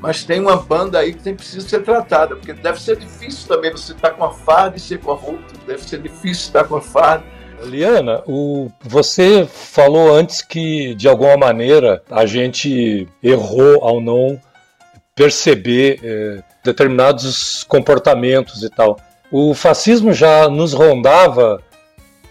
mas 0.00 0.24
tem 0.24 0.40
uma 0.40 0.56
banda 0.56 0.98
aí 0.98 1.14
que 1.14 1.22
tem, 1.22 1.34
precisa 1.34 1.66
ser 1.66 1.82
tratada, 1.82 2.36
porque 2.36 2.52
deve 2.52 2.80
ser 2.80 2.96
difícil 2.96 3.48
também 3.48 3.70
você 3.70 3.92
estar 3.92 4.10
com 4.10 4.24
a 4.24 4.32
farda 4.32 4.76
e 4.76 4.80
ser 4.80 4.98
corrupto, 4.98 5.54
deve 5.66 5.82
ser 5.82 6.00
difícil 6.00 6.46
estar 6.46 6.64
com 6.64 6.76
a 6.76 6.80
farda. 6.80 7.24
Liana, 7.62 8.22
o, 8.26 8.70
você 8.82 9.46
falou 9.46 10.14
antes 10.14 10.42
que, 10.42 10.94
de 10.94 11.08
alguma 11.08 11.36
maneira, 11.36 12.02
a 12.10 12.26
gente 12.26 13.08
errou 13.22 13.82
ao 13.82 14.00
não 14.00 14.38
perceber 15.14 15.98
é, 16.02 16.42
determinados 16.62 17.64
comportamentos 17.64 18.62
e 18.62 18.68
tal. 18.68 18.98
O 19.32 19.54
fascismo 19.54 20.12
já 20.12 20.48
nos 20.48 20.74
rondava 20.74 21.62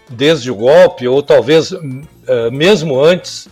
desde 0.08 0.50
o 0.50 0.54
golpe, 0.54 1.06
ou 1.08 1.22
talvez 1.22 1.72
uh, 1.72 1.80
mesmo 2.52 3.00
antes, 3.00 3.48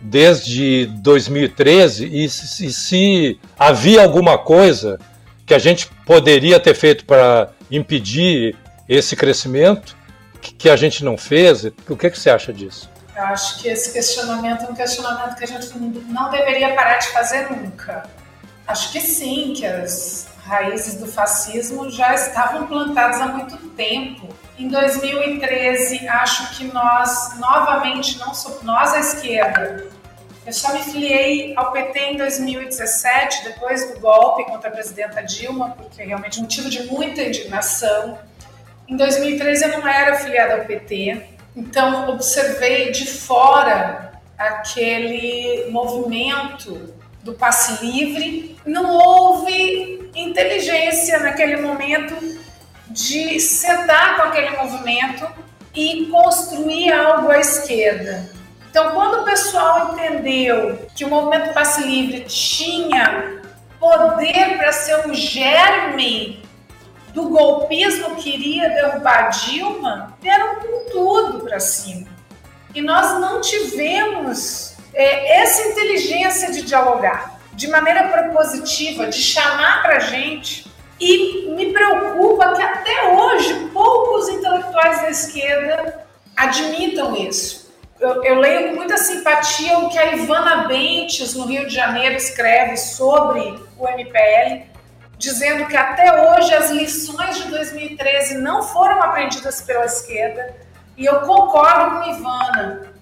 desde 0.00 0.86
2013, 1.02 2.06
e 2.06 2.28
se, 2.28 2.66
e 2.66 2.72
se 2.72 3.40
havia 3.58 4.02
alguma 4.02 4.38
coisa 4.38 4.98
que 5.44 5.54
a 5.54 5.58
gente 5.58 5.88
poderia 6.04 6.58
ter 6.58 6.74
feito 6.74 7.04
para 7.04 7.50
impedir 7.70 8.56
esse 8.88 9.16
crescimento, 9.16 9.96
que, 10.40 10.54
que 10.54 10.70
a 10.70 10.76
gente 10.76 11.04
não 11.04 11.16
fez, 11.16 11.64
o 11.88 11.96
que, 11.96 12.10
que 12.10 12.18
você 12.18 12.30
acha 12.30 12.52
disso? 12.52 12.90
Eu 13.14 13.24
acho 13.24 13.60
que 13.60 13.68
esse 13.68 13.92
questionamento 13.92 14.64
é 14.64 14.68
um 14.68 14.74
questionamento 14.74 15.36
que 15.36 15.44
a 15.44 15.46
gente 15.46 15.76
não 15.78 16.30
deveria 16.30 16.74
parar 16.74 16.98
de 16.98 17.08
fazer 17.08 17.50
nunca. 17.50 18.08
Acho 18.66 18.92
que 18.92 19.00
sim, 19.00 19.54
que 19.56 19.64
as 19.64 20.28
raízes 20.44 20.96
do 20.96 21.06
fascismo 21.06 21.90
já 21.90 22.14
estavam 22.14 22.66
plantadas 22.66 23.20
há 23.20 23.28
muito 23.28 23.56
tempo. 23.70 24.28
Em 24.58 24.68
2013, 24.68 26.08
acho 26.08 26.56
que 26.56 26.64
nós, 26.64 27.38
novamente, 27.38 28.18
não 28.18 28.32
sou, 28.32 28.58
nós 28.62 28.94
a 28.94 29.00
esquerda, 29.00 29.86
eu 30.46 30.52
só 30.52 30.72
me 30.72 30.78
filiei 30.78 31.52
ao 31.56 31.72
PT 31.72 31.98
em 31.98 32.16
2017, 32.16 33.44
depois 33.44 33.92
do 33.92 34.00
golpe 34.00 34.44
contra 34.44 34.70
a 34.70 34.72
presidenta 34.72 35.22
Dilma, 35.22 35.70
porque 35.70 36.00
é 36.00 36.06
realmente 36.06 36.38
um 36.38 36.42
motivo 36.44 36.70
de 36.70 36.84
muita 36.84 37.20
indignação. 37.22 38.18
Em 38.88 38.96
2013 38.96 39.64
eu 39.64 39.80
não 39.80 39.86
era 39.86 40.14
filiada 40.14 40.54
ao 40.54 40.64
PT, 40.64 41.22
então 41.54 42.08
observei 42.08 42.92
de 42.92 43.06
fora 43.06 44.12
aquele 44.38 45.66
movimento 45.68 46.94
do 47.22 47.34
passe 47.34 47.84
livre. 47.84 48.56
Não 48.64 48.88
houve 48.88 50.10
inteligência 50.14 51.18
naquele 51.18 51.56
momento 51.56 52.14
de 52.88 53.38
sentar 53.40 54.16
com 54.16 54.22
aquele 54.22 54.56
movimento 54.56 55.26
e 55.74 56.06
construir 56.06 56.92
algo 56.92 57.30
à 57.30 57.38
esquerda. 57.38 58.30
Então, 58.70 58.92
quando 58.92 59.22
o 59.22 59.24
pessoal 59.24 59.92
entendeu 59.92 60.86
que 60.94 61.04
o 61.04 61.08
movimento 61.08 61.52
passe 61.52 61.82
livre 61.82 62.20
tinha 62.20 63.40
poder 63.78 64.56
para 64.58 64.72
ser 64.72 65.06
um 65.06 65.14
germe 65.14 66.42
do 67.12 67.28
golpismo 67.30 68.16
que 68.16 68.28
iria 68.30 68.68
derrubar 68.68 69.30
Dilma, 69.30 70.16
vieram 70.20 70.56
com 70.56 70.90
tudo 70.90 71.40
para 71.40 71.58
cima. 71.58 72.06
E 72.74 72.82
nós 72.82 73.18
não 73.20 73.40
tivemos 73.40 74.76
é, 74.92 75.40
essa 75.40 75.68
inteligência 75.68 76.52
de 76.52 76.62
dialogar 76.62 77.38
de 77.54 77.68
maneira 77.68 78.08
propositiva, 78.08 79.06
de 79.06 79.22
chamar 79.22 79.82
para 79.82 79.98
gente 79.98 80.70
e 81.00 81.48
me 81.50 81.72
preocupa 81.72 82.54
que 82.54 82.62
até 82.62 83.12
hoje 83.12 83.68
poucos 83.72 84.28
intelectuais 84.28 85.02
da 85.02 85.10
esquerda 85.10 86.06
admitam 86.36 87.14
isso. 87.16 87.66
Eu, 87.98 88.22
eu, 88.24 88.38
leio 88.40 88.68
com 88.68 88.76
muita 88.76 88.98
simpatia 88.98 89.78
o 89.78 89.88
que 89.88 89.98
a 89.98 90.14
Ivana 90.14 90.68
Bentes, 90.68 91.34
no 91.34 91.46
Rio 91.46 91.66
de 91.66 91.74
Janeiro, 91.74 92.14
escreve 92.14 92.76
sobre 92.76 93.40
o 93.78 93.88
MPL, 93.88 94.66
dizendo 95.16 95.66
que 95.66 95.76
até 95.76 96.30
hoje 96.30 96.54
as 96.54 96.70
lições 96.70 97.38
de 97.38 97.44
2013 97.48 98.38
não 98.38 98.62
foram 98.62 99.02
aprendidas 99.02 99.62
pela 99.62 99.86
esquerda. 99.86 100.56
E 100.96 101.06
eu 101.06 101.20
concordo 101.20 102.00
com 102.00 102.10
Ivana. 102.10 102.92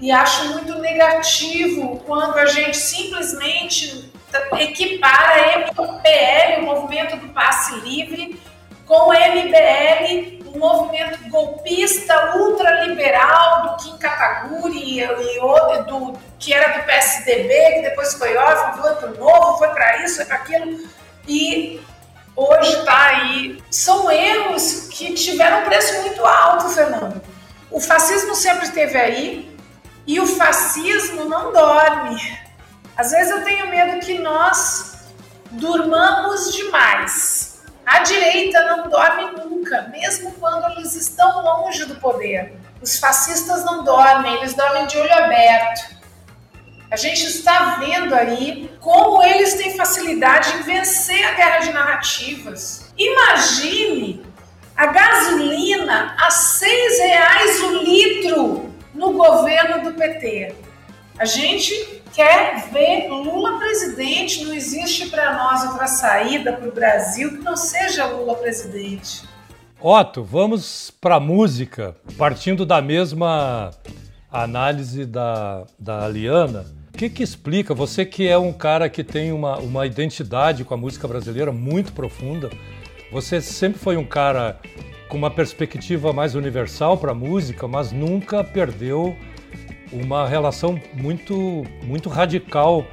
E 0.00 0.10
acho 0.10 0.48
muito 0.48 0.78
negativo 0.78 2.02
quando 2.06 2.36
a 2.38 2.46
gente 2.46 2.76
simplesmente 2.76 4.11
equipara 4.58 5.58
MPL, 5.58 6.60
o 6.60 6.62
movimento 6.62 7.16
do 7.16 7.28
passe 7.28 7.74
livre, 7.80 8.40
com 8.86 9.12
MBL, 9.12 10.42
o 10.54 10.58
movimento 10.58 11.18
golpista 11.30 12.36
ultraliberal 12.36 13.62
do 13.62 13.76
Kim 13.76 13.96
Kataguri 13.96 15.00
e, 15.00 15.02
e 15.02 15.82
do, 15.84 16.18
que 16.38 16.52
era 16.52 16.78
do 16.78 16.84
PSDB, 16.84 17.74
que 17.74 17.82
depois 17.82 18.14
foi 18.14 18.36
órfão, 18.36 18.82
foi 18.82 18.94
para 18.96 19.08
novo, 19.12 19.58
foi 19.58 19.68
para 19.68 20.04
isso, 20.04 20.16
foi 20.16 20.24
para 20.26 20.36
aquilo. 20.36 20.88
E 21.26 21.80
hoje 22.36 22.72
está 22.78 23.06
aí. 23.06 23.62
São 23.70 24.10
erros 24.10 24.88
que 24.90 25.14
tiveram 25.14 25.62
um 25.62 25.64
preço 25.64 26.00
muito 26.02 26.24
alto, 26.24 26.68
Fernando. 26.68 27.22
O 27.70 27.80
fascismo 27.80 28.34
sempre 28.34 28.64
esteve 28.64 28.98
aí 28.98 29.56
e 30.06 30.20
o 30.20 30.26
fascismo 30.26 31.24
não 31.24 31.52
dorme. 31.52 32.41
Às 32.96 33.10
vezes 33.10 33.30
eu 33.30 33.44
tenho 33.44 33.68
medo 33.68 34.04
que 34.04 34.18
nós 34.18 35.06
durmamos 35.52 36.52
demais. 36.52 37.62
A 37.84 38.00
direita 38.00 38.64
não 38.64 38.88
dorme 38.88 39.42
nunca, 39.44 39.88
mesmo 39.88 40.32
quando 40.32 40.70
eles 40.72 40.94
estão 40.94 41.42
longe 41.42 41.84
do 41.84 41.96
poder. 41.96 42.54
Os 42.80 42.98
fascistas 42.98 43.64
não 43.64 43.84
dormem, 43.84 44.34
eles 44.36 44.54
dormem 44.54 44.86
de 44.86 44.98
olho 44.98 45.12
aberto. 45.12 45.96
A 46.90 46.96
gente 46.96 47.24
está 47.24 47.76
vendo 47.76 48.14
aí 48.14 48.70
como 48.80 49.22
eles 49.22 49.54
têm 49.54 49.76
facilidade 49.76 50.54
em 50.56 50.62
vencer 50.62 51.24
a 51.24 51.32
guerra 51.32 51.58
de 51.60 51.72
narrativas. 51.72 52.92
Imagine 52.98 54.26
a 54.76 54.86
gasolina 54.86 56.14
a 56.20 56.30
seis 56.30 56.98
reais 56.98 57.60
o 57.62 57.78
litro 57.78 58.74
no 58.94 59.12
governo 59.12 59.84
do 59.84 59.96
PT. 59.96 60.54
A 61.18 61.24
gente 61.24 62.01
quer 62.12 62.70
ver 62.70 63.08
Lula 63.08 63.58
presidente. 63.58 64.44
Não 64.44 64.54
existe 64.54 65.08
para 65.08 65.34
nós 65.36 65.64
outra 65.64 65.86
saída 65.86 66.52
para 66.52 66.68
o 66.68 66.72
Brasil 66.72 67.30
que 67.36 67.42
não 67.42 67.56
seja 67.56 68.06
Lula 68.06 68.34
presidente. 68.34 69.24
Otto, 69.80 70.22
vamos 70.22 70.92
para 71.00 71.18
música, 71.18 71.96
partindo 72.16 72.64
da 72.64 72.80
mesma 72.80 73.70
análise 74.30 75.04
da, 75.04 75.64
da 75.78 76.04
Aliana. 76.04 76.64
O 76.94 76.98
que, 76.98 77.08
que 77.08 77.22
explica, 77.22 77.74
você 77.74 78.04
que 78.04 78.28
é 78.28 78.38
um 78.38 78.52
cara 78.52 78.88
que 78.88 79.02
tem 79.02 79.32
uma, 79.32 79.58
uma 79.58 79.86
identidade 79.86 80.62
com 80.62 80.74
a 80.74 80.76
música 80.76 81.08
brasileira 81.08 81.50
muito 81.50 81.92
profunda, 81.92 82.48
você 83.10 83.40
sempre 83.40 83.78
foi 83.80 83.96
um 83.96 84.04
cara 84.04 84.60
com 85.08 85.16
uma 85.16 85.30
perspectiva 85.30 86.12
mais 86.12 86.34
universal 86.34 86.96
para 86.96 87.10
a 87.10 87.14
música, 87.14 87.66
mas 87.66 87.90
nunca 87.90 88.44
perdeu 88.44 89.16
uma 89.92 90.26
relação 90.26 90.80
muito, 90.94 91.64
muito 91.84 92.08
radical 92.08 92.86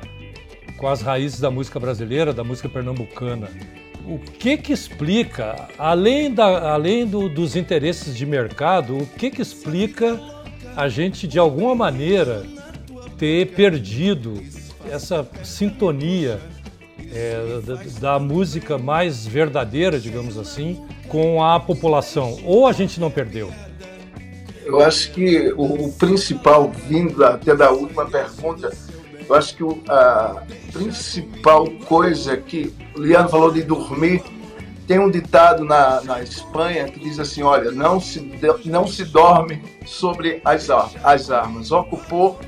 com 0.77 0.87
as 0.87 1.01
raízes 1.01 1.39
da 1.39 1.51
música 1.51 1.79
brasileira, 1.79 2.33
da 2.33 2.43
música 2.43 2.69
pernambucana. 2.69 3.49
O 4.05 4.17
que 4.17 4.57
que 4.57 4.73
explica, 4.73 5.67
além, 5.77 6.33
da, 6.33 6.71
além 6.71 7.05
do, 7.05 7.29
dos 7.29 7.55
interesses 7.55 8.15
de 8.15 8.25
mercado, 8.25 8.97
o 8.97 9.05
que 9.05 9.29
que 9.29 9.41
explica 9.41 10.19
a 10.75 10.87
gente, 10.87 11.27
de 11.27 11.37
alguma 11.37 11.75
maneira, 11.75 12.45
ter 13.17 13.51
perdido 13.51 14.41
essa 14.89 15.27
sintonia 15.43 16.39
é, 17.13 17.61
da, 17.65 18.13
da, 18.13 18.19
música 18.19 18.77
mais 18.77 19.27
verdadeira, 19.27 19.99
digamos 19.99 20.37
assim, 20.37 20.81
com 21.07 21.43
a 21.43 21.59
população? 21.59 22.39
Ou 22.45 22.65
a 22.65 22.71
gente 22.71 22.99
não 22.99 23.11
perdeu? 23.11 23.51
Eu 24.69 24.81
acho 24.81 25.11
que 25.11 25.51
o, 25.57 25.85
o 25.87 25.93
principal, 25.93 26.71
vindo 26.87 27.25
até 27.25 27.55
da 27.55 27.71
última 27.71 28.05
pergunta, 28.05 28.71
Eu 29.27 29.35
acho 29.35 29.55
que 29.55 29.63
a 29.89 30.43
principal 30.71 31.67
coisa 31.87 32.37
que 32.37 32.71
o 32.95 33.01
Liano 33.01 33.29
falou 33.29 33.51
de 33.51 33.63
dormir, 33.63 34.23
tem 34.87 34.99
um 34.99 35.09
ditado 35.09 35.63
na, 35.65 36.01
na 36.01 36.21
Espanha 36.21 36.85
que 36.85 36.99
diz 36.99 37.19
assim, 37.19 37.41
olha, 37.41 37.71
não 37.71 37.99
se, 37.99 38.19
não 38.65 38.87
se 38.87 39.05
dorme 39.05 39.61
sobre 39.85 40.39
as, 40.45 40.67
as 41.03 41.31
armas. 41.31 41.71
Ocupou, 41.71 42.39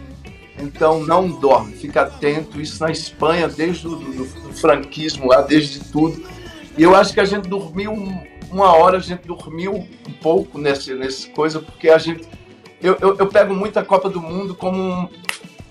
então 0.60 1.04
não 1.04 1.28
dorme. 1.28 1.74
Fica 1.74 2.02
atento. 2.02 2.62
Isso 2.62 2.84
na 2.84 2.92
Espanha, 2.92 3.48
desde 3.48 3.88
o 3.88 3.96
do, 3.96 4.26
do 4.26 4.54
franquismo 4.54 5.28
lá, 5.28 5.42
desde 5.42 5.80
tudo. 5.92 6.24
E 6.78 6.84
eu 6.84 6.96
acho 6.96 7.14
que 7.14 7.20
a 7.20 7.26
gente 7.26 7.48
dormiu 7.48 7.96
uma 8.52 8.76
hora, 8.76 8.98
a 8.98 9.02
gente 9.02 9.26
dormiu 9.26 9.74
um 9.74 10.14
pouco 10.22 10.58
nessa, 10.58 10.94
nessa 10.94 11.30
coisa, 11.30 11.60
porque 11.60 11.90
a 11.90 11.98
gente... 11.98 12.28
Eu, 12.82 12.98
eu, 13.00 13.18
eu 13.18 13.28
pego 13.28 13.54
muito 13.54 13.78
a 13.78 13.86
Copa 13.86 14.10
do 14.10 14.20
Mundo 14.20 14.56
como 14.56 14.82
um, 14.82 15.10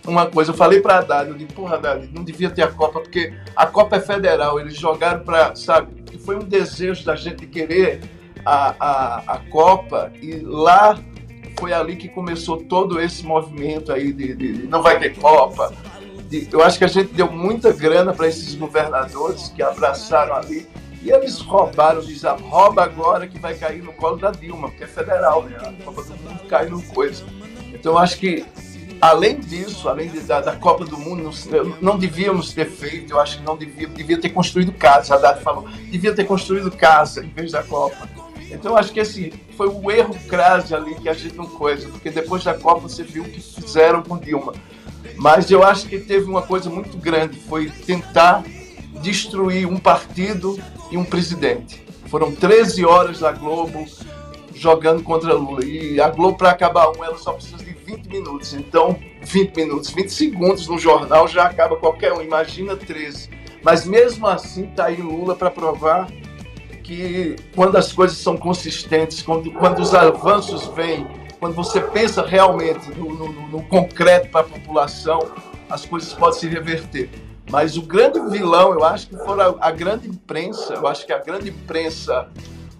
uma 0.06 0.26
coisa. 0.26 0.52
Eu 0.52 0.56
falei 0.56 0.80
para 0.80 0.99
Haddad, 0.99 1.28
eu 1.28 1.37
disse, 1.37 1.52
porra, 1.52 1.75
Haddad, 1.76 2.08
não 2.12 2.22
devia 2.22 2.49
ter 2.50 2.62
a 2.62 2.68
Copa, 2.68 3.00
porque 3.00 3.34
a 3.54 3.66
Copa 3.66 3.96
é 3.96 4.00
federal. 4.00 4.60
Eles 4.60 4.76
jogaram 4.76 5.20
para, 5.20 5.54
sabe, 5.56 6.02
que 6.02 6.18
foi 6.18 6.37
um 6.37 6.44
desejo 6.44 7.04
da 7.04 7.16
gente 7.16 7.46
querer 7.46 8.00
a, 8.44 8.75
a, 8.78 9.34
a 9.34 9.38
Copa 9.50 10.12
e 10.22 10.37
lá 10.40 10.99
foi 11.58 11.72
ali 11.72 11.96
que 11.96 12.08
começou 12.08 12.58
todo 12.58 13.00
esse 13.00 13.25
movimento 13.25 13.92
aí 13.92 14.12
de, 14.12 14.34
de, 14.34 14.52
de 14.52 14.66
não 14.66 14.82
vai 14.82 14.99
ter 14.99 15.14
Copa. 15.16 15.72
De, 16.28 16.49
eu 16.50 16.62
acho 16.62 16.78
que 16.78 16.84
a 16.84 16.88
gente 16.88 17.12
deu 17.12 17.30
muita 17.30 17.72
grana 17.72 18.12
para 18.12 18.28
esses 18.28 18.54
governadores 18.54 19.49
que 19.49 19.62
abraçaram 19.62 20.34
ali 20.34 20.66
e 21.02 21.11
eles 21.11 21.38
roubaram, 21.40 22.00
diz, 22.00 22.25
ah, 22.25 22.35
rouba 22.35 22.85
agora 22.85 23.26
que 23.26 23.38
vai 23.38 23.54
cair 23.54 23.83
no 23.83 23.92
colo 23.92 24.16
da 24.16 24.30
Dilma, 24.30 24.69
porque 24.69 24.85
é 24.85 24.87
federal, 24.87 25.42
né? 25.45 25.57
A 25.57 25.85
Copa 25.85 26.02
do 26.02 26.16
Mundo 26.16 26.47
cai 26.49 26.66
no 26.66 26.83
coisa. 26.83 27.25
Então 27.73 27.97
acho 27.97 28.19
que 28.19 28.45
além 29.00 29.40
disso, 29.40 29.88
além 29.88 30.11
de, 30.11 30.21
da, 30.21 30.40
da, 30.40 30.57
Copa 30.57 30.85
do 30.85 30.99
Mundo, 30.99 31.23
não, 31.23 31.76
não, 31.80 31.99
devíamos 31.99 32.52
ter 32.52 32.66
feito, 32.66 33.14
eu 33.14 33.21
acho 33.21 33.38
que 33.38 33.45
não 33.45 33.57
devia, 33.57 33.88
devia 33.88 34.21
ter 34.21 34.28
construído 34.28 34.73
casa, 34.73 35.14
Haddad 35.14 35.42
falou, 35.42 35.66
devia 35.90 36.14
ter 36.14 36.25
construído 36.25 36.71
casa 36.71 37.25
em 37.25 37.28
vez 37.28 37.52
da 37.52 37.62
Copa. 37.62 38.09
Então 38.50 38.76
acho 38.76 38.92
que 38.92 39.00
esse 39.00 39.33
foi 39.57 39.69
o 39.69 39.90
erro 39.90 40.14
crase 40.28 40.75
ali 40.75 40.95
que 40.97 41.09
a 41.09 41.14
gente 41.14 41.35
não 41.35 41.47
coisa, 41.47 41.88
porque 41.88 42.11
depois 42.11 42.45
da 42.45 42.52
Copa 42.52 42.80
você 42.80 43.02
viu 43.02 43.23
o 43.23 43.28
que 43.28 43.40
fizeram 43.40 44.02
com 44.02 44.19
Dilma. 44.19 44.52
Mas 45.16 45.50
eu 45.50 45.62
acho 45.62 45.87
que 45.87 45.99
teve 45.99 46.26
uma 46.26 46.42
coisa 46.42 46.69
muito 46.69 46.99
grande, 46.99 47.38
foi 47.38 47.71
tentar 47.71 48.42
destruir 49.00 49.66
um 49.66 49.78
partido 49.78 50.59
e 50.90 50.97
um 50.97 51.04
presidente. 51.04 51.85
Foram 52.06 52.35
13 52.35 52.85
horas 52.85 53.20
da 53.20 53.32
Globo 53.32 53.85
jogando 54.54 55.02
contra 55.02 55.32
Lula. 55.32 55.64
E 55.64 56.00
a 56.00 56.09
Globo, 56.11 56.37
para 56.37 56.50
acabar 56.50 56.88
um, 56.90 57.04
ela 57.04 57.16
só 57.16 57.32
precisa 57.32 57.59
de 57.59 57.73
20 57.73 58.06
minutos. 58.09 58.52
Então, 58.52 58.99
20 59.23 59.56
minutos, 59.56 59.90
20 59.90 60.09
segundos 60.11 60.66
no 60.68 60.78
jornal 60.78 61.28
já 61.28 61.44
acaba 61.44 61.76
qualquer 61.76 62.12
um. 62.12 62.20
Imagina 62.20 62.76
13. 62.76 63.30
Mas 63.62 63.85
mesmo 63.85 64.26
assim, 64.26 64.66
tá 64.66 64.87
aí 64.87 64.97
Lula 64.97 65.37
para 65.37 65.50
provar 65.50 66.11
que 66.82 67.37
quando 67.54 67.76
as 67.76 67.92
coisas 67.92 68.18
são 68.18 68.37
consistentes, 68.37 69.23
quando, 69.23 69.50
quando 69.52 69.80
os 69.80 69.94
avanços 69.94 70.66
vêm, 70.75 71.06
quando 71.38 71.54
você 71.54 71.80
pensa 71.80 72.26
realmente 72.26 72.90
no, 72.90 73.14
no, 73.14 73.49
no 73.49 73.62
concreto 73.62 74.28
para 74.28 74.40
a 74.40 74.44
população, 74.44 75.30
as 75.68 75.85
coisas 75.87 76.12
podem 76.12 76.40
se 76.40 76.49
reverter. 76.49 77.09
Mas 77.50 77.76
o 77.76 77.83
grande 77.83 78.21
vilão, 78.30 78.73
eu 78.73 78.85
acho 78.85 79.09
que 79.09 79.16
foi 79.16 79.40
a, 79.40 79.54
a 79.61 79.71
grande 79.73 80.09
imprensa, 80.09 80.75
eu 80.75 80.87
acho 80.87 81.04
que 81.04 81.12
a 81.12 81.19
grande 81.19 81.50
imprensa 81.50 82.28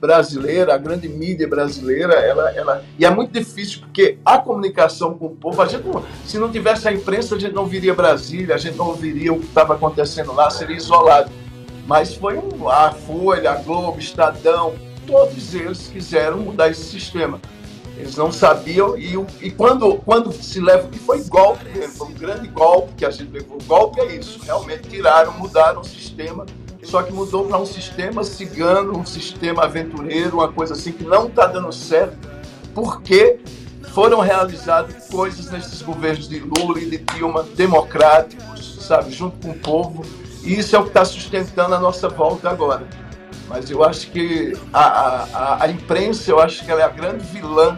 brasileira, 0.01 0.75
a 0.75 0.79
grande 0.79 1.09
mídia 1.09 1.47
brasileira, 1.47 2.15
ela, 2.15 2.51
ela 2.53 2.85
e 2.99 3.05
é 3.05 3.11
muito 3.11 3.33
difícil 3.33 3.81
porque 3.81 4.17
a 4.25 4.39
comunicação 4.39 5.13
com 5.15 5.27
o 5.27 5.37
povo, 5.37 5.61
a 5.61 5.67
gente 5.67 5.87
não, 5.87 6.05
se 6.25 6.39
não 6.39 6.51
tivesse 6.51 6.89
a 6.89 6.93
imprensa, 6.93 7.35
a 7.35 7.39
gente 7.39 7.53
não 7.53 7.67
viria 7.67 7.93
Brasília, 7.93 8.55
a 8.55 8.59
gente 8.59 8.77
não 8.77 8.87
ouviria 8.87 9.33
o 9.33 9.41
que 9.41 9.47
estava 9.47 9.75
acontecendo 9.75 10.33
lá, 10.33 10.49
seria 10.49 10.77
isolado. 10.77 11.31
Mas 11.87 12.15
foi 12.15 12.39
um, 12.39 12.69
a 12.69 12.93
Folha, 12.93 13.51
a 13.51 13.57
Globo, 13.57 13.99
Estadão, 13.99 14.75
todos 15.07 15.53
eles 15.55 15.89
quiseram 15.89 16.39
mudar 16.39 16.71
esse 16.71 16.85
sistema. 16.85 17.41
Eles 18.01 18.17
não 18.17 18.33
sabiam 18.33 18.97
e, 18.97 19.15
e 19.41 19.51
quando, 19.51 19.97
quando 19.97 20.33
se 20.33 20.61
leva, 20.61 20.89
e 20.93 20.99
foi 20.99 21.23
golpe 21.25 21.65
mesmo, 21.67 21.95
foi 21.95 22.09
um 22.09 22.15
grande 22.15 22.49
golpe 22.49 22.95
que 22.97 23.05
a 23.05 23.11
gente 23.11 23.31
levou. 23.31 23.59
Golpe 23.67 24.01
é 24.01 24.17
isso, 24.17 24.41
realmente 24.43 24.89
tiraram, 24.89 25.33
mudaram 25.33 25.81
o 25.81 25.85
sistema 25.85 26.47
só 26.83 27.03
que 27.03 27.13
mudou 27.13 27.47
para 27.47 27.59
um 27.59 27.67
sistema 27.67 28.25
cigano, 28.25 28.99
um 28.99 29.05
sistema 29.05 29.65
aventureiro, 29.65 30.39
uma 30.39 30.51
coisa 30.51 30.75
assim 30.75 30.93
que 30.93 31.05
não 31.05 31.27
está 31.27 31.47
dando 31.47 31.71
certo, 31.73 32.17
porque 32.75 33.39
foram 33.93 34.21
realizadas 34.21 35.09
coisas 35.09 35.51
nesses 35.51 35.83
governos 35.83 36.29
de 36.29 36.41
Lula 36.41 36.81
e 36.81 36.87
de 36.91 36.99
Dilma 36.99 37.45
democráticos, 37.55 38.79
sabe, 38.81 39.13
junto 39.13 39.37
com 39.47 39.53
o 39.53 39.59
povo, 39.59 40.05
e 40.43 40.59
isso 40.59 40.75
é 40.75 40.79
o 40.79 40.83
que 40.83 40.89
está 40.89 41.05
sustentando 41.05 41.75
a 41.75 41.79
nossa 41.79 42.09
volta 42.09 42.49
agora. 42.49 42.87
Mas 43.51 43.69
eu 43.69 43.83
acho 43.83 44.13
que 44.13 44.57
a, 44.73 44.81
a, 44.81 45.65
a, 45.65 45.69
imprensa, 45.69 46.31
eu 46.31 46.39
acho 46.39 46.65
que 46.65 46.71
ela 46.71 46.83
é 46.83 46.85
a 46.85 46.89
grande 46.89 47.25
vilã 47.25 47.77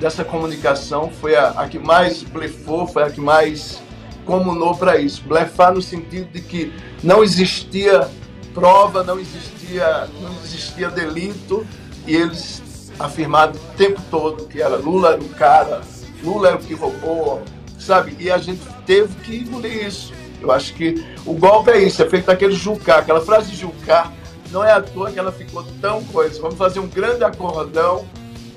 dessa 0.00 0.24
comunicação, 0.24 1.10
foi 1.20 1.36
a, 1.36 1.50
a 1.50 1.68
que 1.68 1.78
mais 1.78 2.22
blefou, 2.22 2.86
foi 2.86 3.02
a 3.02 3.10
que 3.10 3.20
mais 3.20 3.82
comunou 4.24 4.74
para 4.74 4.96
isso. 4.98 5.22
Blefar 5.24 5.74
no 5.74 5.82
sentido 5.82 6.32
de 6.32 6.40
que 6.40 6.72
não 7.02 7.22
existia 7.22 8.08
prova, 8.54 9.04
não 9.04 9.20
existia, 9.20 10.08
não 10.22 10.32
existia 10.42 10.88
delito, 10.88 11.66
e 12.06 12.16
eles 12.16 12.90
afirmaram 12.98 13.52
o 13.52 13.76
tempo 13.76 14.00
todo 14.10 14.46
que 14.46 14.62
era 14.62 14.76
Lula 14.76 15.10
era 15.12 15.20
o 15.20 15.28
cara, 15.30 15.82
Lula 16.22 16.48
era 16.48 16.56
o 16.56 16.60
que 16.60 16.72
roubou, 16.72 17.42
sabe? 17.78 18.16
E 18.18 18.30
a 18.30 18.38
gente 18.38 18.62
teve 18.86 19.14
que 19.16 19.36
engolir 19.36 19.86
isso. 19.86 20.14
Eu 20.40 20.50
acho 20.50 20.72
que 20.72 21.04
o 21.26 21.34
golpe 21.34 21.72
é 21.72 21.82
isso, 21.82 22.02
é 22.02 22.08
feito 22.08 22.24
daquele 22.24 22.54
julgar, 22.54 23.00
aquela 23.00 23.20
frase 23.20 23.50
de 23.50 23.56
julgar, 23.56 24.10
não 24.50 24.64
é 24.64 24.72
à 24.72 24.80
toa 24.80 25.10
que 25.10 25.18
ela 25.18 25.32
ficou 25.32 25.64
tão 25.80 26.02
coisa. 26.04 26.40
Vamos 26.40 26.56
fazer 26.56 26.80
um 26.80 26.88
grande 26.88 27.24
acordão, 27.24 28.06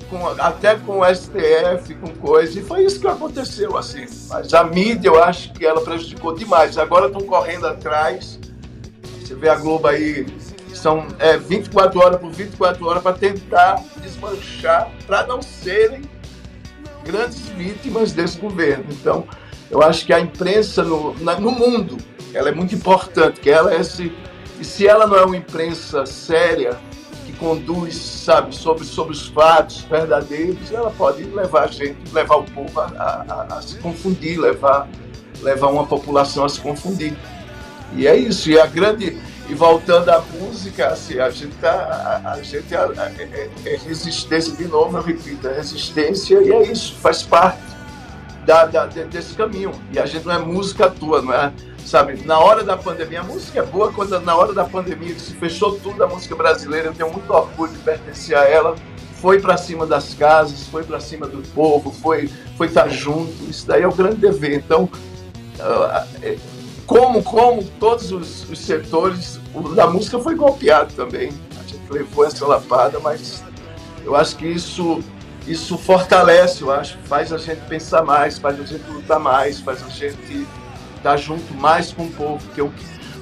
com, 0.08 0.26
até 0.40 0.76
com 0.76 1.00
o 1.00 1.14
STF, 1.14 1.94
com 1.96 2.08
coisa, 2.14 2.58
e 2.58 2.62
foi 2.62 2.84
isso 2.84 2.98
que 2.98 3.06
aconteceu, 3.06 3.76
assim. 3.76 4.06
Mas 4.28 4.54
a 4.54 4.64
mídia, 4.64 5.08
eu 5.08 5.22
acho 5.22 5.52
que 5.52 5.66
ela 5.66 5.80
prejudicou 5.80 6.34
demais. 6.34 6.78
Agora 6.78 7.06
estão 7.06 7.20
correndo 7.22 7.66
atrás 7.66 8.38
você 9.28 9.34
vê 9.34 9.50
a 9.50 9.56
Globo 9.56 9.86
aí, 9.86 10.26
são 10.72 11.06
é, 11.18 11.36
24 11.36 12.00
horas 12.00 12.18
por 12.18 12.30
24 12.30 12.86
horas 12.86 13.02
para 13.02 13.12
tentar 13.12 13.84
desmanchar, 14.00 14.90
para 15.06 15.26
não 15.26 15.42
serem 15.42 16.00
grandes 17.04 17.46
vítimas 17.50 18.12
desse 18.12 18.38
governo. 18.38 18.86
Então, 18.90 19.28
eu 19.70 19.82
acho 19.82 20.06
que 20.06 20.14
a 20.14 20.20
imprensa 20.20 20.82
no, 20.82 21.12
na, 21.22 21.38
no 21.38 21.50
mundo, 21.50 21.98
ela 22.32 22.48
é 22.48 22.52
muito 22.52 22.74
importante, 22.74 23.38
que 23.38 23.50
ela 23.50 23.74
é 23.74 23.80
esse, 23.80 24.10
e 24.60 24.64
se 24.64 24.86
ela 24.86 25.06
não 25.06 25.16
é 25.16 25.24
uma 25.24 25.36
imprensa 25.36 26.04
séria, 26.04 26.78
que 27.24 27.32
conduz, 27.34 27.94
sabe, 27.96 28.54
sobre, 28.54 28.84
sobre 28.84 29.12
os 29.12 29.28
fatos 29.28 29.82
verdadeiros, 29.82 30.72
ela 30.72 30.90
pode 30.90 31.22
levar 31.24 31.64
a 31.64 31.66
gente, 31.66 31.98
levar 32.12 32.36
o 32.36 32.44
povo 32.44 32.80
a, 32.80 32.86
a, 32.86 33.58
a 33.58 33.62
se 33.62 33.76
confundir, 33.76 34.38
levar, 34.38 34.88
levar 35.42 35.68
uma 35.68 35.86
população 35.86 36.44
a 36.44 36.48
se 36.48 36.60
confundir. 36.60 37.14
E 37.94 38.06
é 38.06 38.16
isso, 38.16 38.50
e 38.50 38.58
a 38.58 38.66
grande. 38.66 39.18
E 39.48 39.54
voltando 39.54 40.10
à 40.10 40.20
música, 40.20 40.88
assim, 40.88 41.18
a 41.18 41.30
gente 41.30 41.54
tá. 41.56 41.70
A, 42.22 42.32
a 42.32 42.42
gente 42.42 42.74
é, 42.74 42.78
é, 42.78 43.50
é, 43.64 43.76
resistência, 43.76 44.54
de 44.54 44.64
novo, 44.66 44.98
eu 44.98 45.02
repito, 45.02 45.48
é 45.48 45.54
resistência 45.54 46.42
e 46.42 46.52
é 46.52 46.70
isso, 46.70 46.94
faz 46.96 47.22
parte 47.22 47.62
da, 48.44 48.66
da, 48.66 48.86
desse 48.86 49.34
caminho. 49.34 49.72
E 49.92 49.98
a 49.98 50.04
gente 50.04 50.26
não 50.26 50.34
é 50.34 50.38
música 50.38 50.86
à 50.86 50.90
toa, 50.90 51.22
não 51.22 51.32
é? 51.32 51.52
Sabe, 51.88 52.22
na 52.26 52.38
hora 52.38 52.62
da 52.62 52.76
pandemia, 52.76 53.20
a 53.20 53.24
música 53.24 53.60
é 53.60 53.62
boa 53.62 53.90
quando 53.90 54.20
na 54.20 54.36
hora 54.36 54.52
da 54.52 54.62
pandemia 54.62 55.18
se 55.18 55.32
fechou 55.32 55.80
tudo 55.80 56.04
a 56.04 56.06
música 56.06 56.36
brasileira, 56.36 56.88
eu 56.88 56.92
tenho 56.92 57.10
muito 57.10 57.32
orgulho 57.32 57.72
de 57.72 57.78
pertencer 57.78 58.36
a 58.36 58.44
ela. 58.44 58.76
Foi 59.14 59.40
para 59.40 59.56
cima 59.56 59.86
das 59.86 60.12
casas, 60.12 60.66
foi 60.66 60.84
para 60.84 61.00
cima 61.00 61.26
do 61.26 61.38
povo, 61.54 61.90
foi 61.90 62.30
foi 62.58 62.66
estar 62.66 62.82
tá 62.82 62.88
junto. 62.90 63.32
Isso 63.48 63.66
daí 63.66 63.84
é 63.84 63.88
o 63.88 63.92
grande 63.94 64.16
dever. 64.16 64.58
Então, 64.58 64.84
uh, 64.84 66.38
como, 66.86 67.22
como 67.22 67.64
todos 67.80 68.12
os, 68.12 68.46
os 68.50 68.58
setores, 68.58 69.40
o 69.54 69.70
da 69.70 69.86
música 69.86 70.18
foi 70.18 70.34
golpeado 70.34 70.92
também. 70.92 71.32
A 71.58 71.66
gente 71.66 71.90
levou 71.90 72.26
essa 72.26 72.46
lapada, 72.46 73.00
mas 73.00 73.42
eu 74.04 74.14
acho 74.14 74.36
que 74.36 74.46
isso, 74.46 75.00
isso 75.46 75.78
fortalece, 75.78 76.60
eu 76.60 76.70
acho, 76.70 76.98
faz 77.06 77.32
a 77.32 77.38
gente 77.38 77.62
pensar 77.62 78.04
mais, 78.04 78.38
faz 78.38 78.60
a 78.60 78.64
gente 78.64 78.86
lutar 78.90 79.18
mais, 79.18 79.58
faz 79.58 79.82
a 79.82 79.88
gente 79.88 80.46
estar 80.98 81.16
junto 81.16 81.54
mais 81.54 81.92
com 81.92 82.04
o 82.04 82.10
povo. 82.10 82.44
Porque 82.46 82.62
o, 82.62 82.72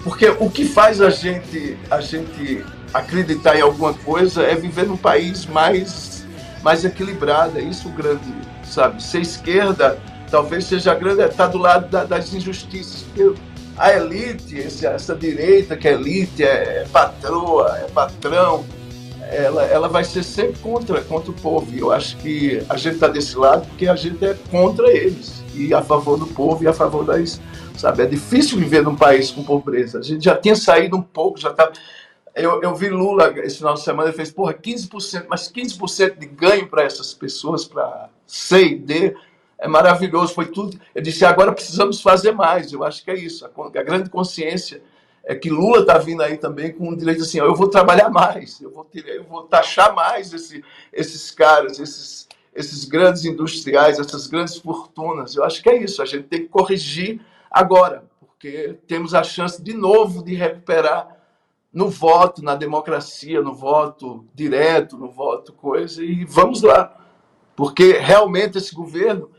porque 0.02 0.28
o 0.28 0.50
que 0.50 0.64
faz 0.64 1.00
a 1.00 1.10
gente, 1.10 1.76
a 1.90 2.00
gente 2.00 2.64
acreditar 2.92 3.56
em 3.56 3.60
alguma 3.60 3.94
coisa 3.94 4.42
é 4.42 4.54
viver 4.54 4.86
num 4.86 4.96
país 4.96 5.46
mais, 5.46 6.24
mais 6.62 6.84
equilibrado. 6.84 7.58
É 7.58 7.62
isso 7.62 7.88
o 7.88 7.92
grande, 7.92 8.34
sabe? 8.64 9.02
Ser 9.02 9.20
esquerda 9.20 9.98
talvez 10.30 10.64
seja 10.64 10.94
grande, 10.94 11.22
é 11.22 11.26
estar 11.26 11.46
do 11.46 11.58
lado 11.58 11.88
da, 11.88 12.04
das 12.04 12.32
injustiças. 12.32 13.02
Porque 13.02 13.40
a 13.76 13.92
elite, 13.92 14.60
essa 14.60 15.14
direita 15.14 15.76
que 15.76 15.88
é 15.88 15.92
elite, 15.92 16.42
é, 16.42 16.82
é 16.82 16.86
patroa, 16.90 17.78
é 17.78 17.88
patrão, 17.90 18.64
ela, 19.30 19.64
ela 19.64 19.88
vai 19.88 20.04
ser 20.04 20.22
sempre 20.22 20.58
contra, 20.60 21.00
contra 21.02 21.30
o 21.30 21.34
povo. 21.34 21.72
E 21.74 21.78
eu 21.78 21.92
acho 21.92 22.16
que 22.18 22.62
a 22.68 22.76
gente 22.76 22.94
está 22.94 23.08
desse 23.08 23.36
lado 23.36 23.66
porque 23.66 23.88
a 23.88 23.96
gente 23.96 24.24
é 24.24 24.36
contra 24.50 24.90
eles. 24.90 25.44
E 25.56 25.74
a 25.74 25.82
favor 25.82 26.18
do 26.18 26.26
povo 26.26 26.62
e 26.62 26.68
a 26.68 26.72
favor 26.72 27.04
das. 27.04 27.40
Sabe? 27.76 28.02
É 28.02 28.06
difícil 28.06 28.58
viver 28.58 28.82
num 28.82 28.96
país 28.96 29.30
com 29.30 29.42
pobreza. 29.42 29.98
A 29.98 30.02
gente 30.02 30.24
já 30.24 30.36
tinha 30.36 30.56
saído 30.56 30.96
um 30.96 31.02
pouco, 31.02 31.38
já 31.38 31.50
estava. 31.50 31.72
Eu, 32.34 32.62
eu 32.62 32.74
vi 32.74 32.88
Lula 32.88 33.32
esse 33.38 33.58
final 33.58 33.74
de 33.74 33.82
semana, 33.82 34.08
ele 34.08 34.16
fez, 34.16 34.30
porra, 34.30 34.52
15%, 34.52 35.26
mas 35.28 35.50
15% 35.50 36.18
de 36.18 36.26
ganho 36.26 36.68
para 36.68 36.82
essas 36.82 37.14
pessoas, 37.14 37.64
para 37.64 38.10
C 38.26 38.62
e 38.62 38.74
D, 38.76 39.16
é 39.58 39.66
maravilhoso, 39.66 40.34
foi 40.34 40.46
tudo. 40.46 40.78
Eu 40.94 41.00
disse, 41.00 41.24
agora 41.24 41.52
precisamos 41.52 42.00
fazer 42.00 42.32
mais. 42.32 42.72
Eu 42.72 42.84
acho 42.84 43.02
que 43.02 43.10
é 43.10 43.16
isso. 43.16 43.46
A, 43.46 43.82
grande 43.82 44.10
consciência 44.10 44.82
é 45.24 45.34
que 45.34 45.50
Lula 45.50 45.80
está 45.80 45.98
vindo 45.98 46.22
aí 46.22 46.36
também 46.36 46.72
com 46.72 46.88
o 46.88 46.96
direito 46.96 47.22
assim, 47.22 47.38
eu 47.38 47.54
vou 47.54 47.68
trabalhar 47.68 48.08
mais, 48.08 48.60
eu 48.60 48.70
vou, 48.70 48.86
eu 48.94 49.24
vou 49.24 49.42
taxar 49.42 49.92
mais 49.92 50.32
esse, 50.32 50.62
esses 50.92 51.32
caras, 51.32 51.80
esses, 51.80 52.25
esses 52.56 52.84
grandes 52.86 53.24
industriais, 53.24 54.00
essas 54.00 54.26
grandes 54.26 54.56
fortunas. 54.56 55.36
Eu 55.36 55.44
acho 55.44 55.62
que 55.62 55.68
é 55.68 55.76
isso. 55.82 56.02
A 56.02 56.06
gente 56.06 56.24
tem 56.24 56.40
que 56.40 56.48
corrigir 56.48 57.20
agora, 57.50 58.04
porque 58.18 58.78
temos 58.86 59.14
a 59.14 59.22
chance 59.22 59.62
de 59.62 59.74
novo 59.74 60.24
de 60.24 60.34
recuperar 60.34 61.16
no 61.72 61.90
voto, 61.90 62.42
na 62.42 62.54
democracia, 62.54 63.42
no 63.42 63.54
voto 63.54 64.24
direto, 64.34 64.96
no 64.96 65.10
voto 65.10 65.52
coisa, 65.52 66.02
e 66.02 66.24
vamos 66.24 66.62
lá. 66.62 66.96
Porque 67.54 67.92
realmente 67.92 68.56
esse 68.56 68.74
governo 68.74 69.30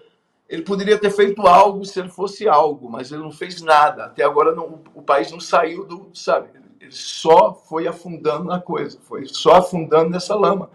ele 0.47 0.61
poderia 0.61 0.97
ter 0.97 1.09
feito 1.09 1.45
algo 1.45 1.83
se 1.83 1.99
ele 1.99 2.09
fosse 2.09 2.47
algo, 2.47 2.89
mas 2.89 3.11
ele 3.11 3.21
não 3.21 3.31
fez 3.31 3.61
nada. 3.61 4.05
Até 4.05 4.23
agora 4.23 4.55
não, 4.55 4.81
o 4.93 5.01
país 5.01 5.31
não 5.31 5.39
saiu 5.39 5.83
do, 5.83 6.09
sabe? 6.13 6.49
Ele 6.79 6.91
só 6.91 7.53
foi 7.53 7.87
afundando 7.87 8.45
na 8.45 8.61
coisa, 8.61 8.99
foi 9.01 9.25
só 9.25 9.55
afundando 9.55 10.09
nessa 10.09 10.35
lama. 10.35 10.69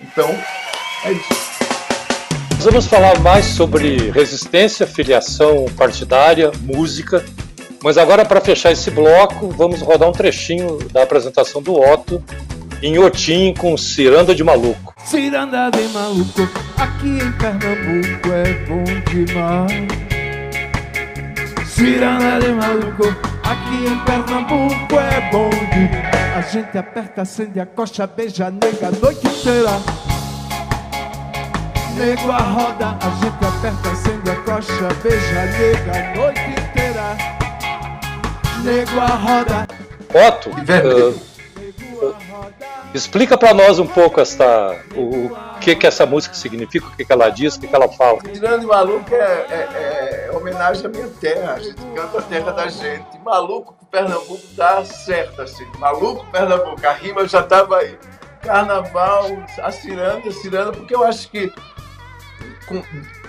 Então, 0.00 0.28
é 1.04 1.12
isso. 1.12 1.47
Nós 2.58 2.64
vamos 2.64 2.86
falar 2.88 3.20
mais 3.20 3.44
sobre 3.44 4.10
resistência, 4.10 4.84
filiação 4.84 5.66
partidária, 5.76 6.50
música. 6.60 7.24
Mas 7.84 7.96
agora, 7.96 8.24
para 8.24 8.40
fechar 8.40 8.72
esse 8.72 8.90
bloco, 8.90 9.48
vamos 9.50 9.80
rodar 9.80 10.08
um 10.08 10.12
trechinho 10.12 10.76
da 10.92 11.04
apresentação 11.04 11.62
do 11.62 11.80
Otto 11.80 12.20
em 12.82 12.98
Otim 12.98 13.54
com 13.56 13.76
Ciranda 13.76 14.34
de 14.34 14.42
Maluco. 14.42 14.92
Ciranda 15.04 15.70
de 15.70 15.86
Maluco, 15.94 16.48
aqui 16.76 17.06
em 17.06 17.30
Pernambuco 17.38 18.28
é 18.32 18.52
bom 18.66 18.82
demais. 19.08 19.88
Ciranda 21.64 22.44
de 22.44 22.52
Maluco, 22.54 23.06
aqui 23.44 23.86
em 23.86 23.98
Pernambuco 24.04 24.96
é 24.96 25.30
bom 25.30 25.48
demais. 25.48 26.36
A 26.36 26.40
gente 26.40 26.76
aperta, 26.76 27.22
acende 27.22 27.60
a 27.60 27.66
coxa, 27.66 28.04
beija 28.04 28.50
nega 28.50 28.88
a 28.88 28.90
noite 28.90 29.28
inteira. 29.28 30.17
Nego 31.98 32.30
a 32.30 32.38
roda, 32.38 32.96
a 33.00 33.10
gente 33.16 33.44
aperta, 33.44 33.90
acende 33.90 34.30
a 34.30 34.36
coxa, 34.42 34.88
beija 35.02 35.46
nega 35.46 35.92
a 35.98 36.14
noite 36.14 36.40
inteira. 36.40 37.16
Nego 38.62 39.00
a 39.00 39.06
roda. 39.06 39.66
Otto, 40.14 40.50
uh, 40.50 41.28
Explica 42.94 43.36
para 43.36 43.52
nós 43.52 43.80
um 43.80 43.86
pouco 43.86 44.20
esta, 44.20 44.80
o, 44.94 45.26
o, 45.26 45.36
que 45.60 45.74
que 45.74 45.88
essa 45.88 46.06
música 46.06 46.36
significa, 46.36 46.86
o 46.86 46.90
que, 46.92 47.04
que 47.04 47.12
ela 47.12 47.30
diz, 47.30 47.56
o 47.56 47.60
que, 47.60 47.66
que 47.66 47.74
ela 47.74 47.88
fala. 47.88 48.20
Tirando 48.20 48.60
de 48.60 48.66
Maluco 48.66 49.12
é, 49.12 49.16
é, 49.18 50.28
é, 50.30 50.36
homenagem 50.36 50.86
à 50.86 50.88
minha 50.88 51.08
terra, 51.20 51.54
a 51.54 51.58
gente 51.58 51.82
canta 51.96 52.18
a 52.18 52.22
terra 52.22 52.52
da 52.52 52.68
gente. 52.68 53.18
Maluco 53.24 53.74
Pernambuco 53.90 54.46
dá 54.52 54.84
certo, 54.84 55.42
assim. 55.42 55.66
Maluco 55.78 56.24
Pernambuco, 56.26 56.86
a 56.86 56.92
rima 56.92 57.26
já 57.26 57.40
estava 57.40 57.78
aí. 57.78 57.98
Carnaval, 58.40 59.26
a 59.60 59.72
ciranda, 59.72 60.28
a 60.28 60.32
ciranda, 60.32 60.70
porque 60.70 60.94
eu 60.94 61.02
acho 61.04 61.28
que 61.28 61.52
com, 62.68 62.82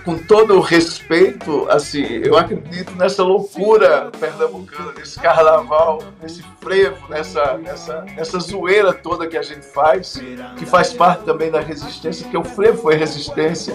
com 0.04 0.18
todo 0.18 0.56
o 0.56 0.60
respeito, 0.60 1.66
assim, 1.70 2.04
eu 2.22 2.36
acredito 2.36 2.92
nessa 2.94 3.22
loucura 3.22 4.10
pernambucana, 4.18 4.92
nesse 4.96 5.18
carnaval, 5.18 6.02
nesse 6.22 6.42
frevo, 6.60 7.08
nessa, 7.08 7.56
nessa, 7.58 8.02
nessa 8.02 8.38
zoeira 8.38 8.92
toda 8.92 9.26
que 9.26 9.36
a 9.36 9.42
gente 9.42 9.66
faz, 9.66 10.20
que 10.58 10.66
faz 10.66 10.92
parte 10.92 11.24
também 11.24 11.50
da 11.50 11.60
resistência, 11.60 12.24
porque 12.24 12.36
o 12.36 12.44
frevo 12.44 12.82
foi 12.82 12.94
resistência, 12.94 13.74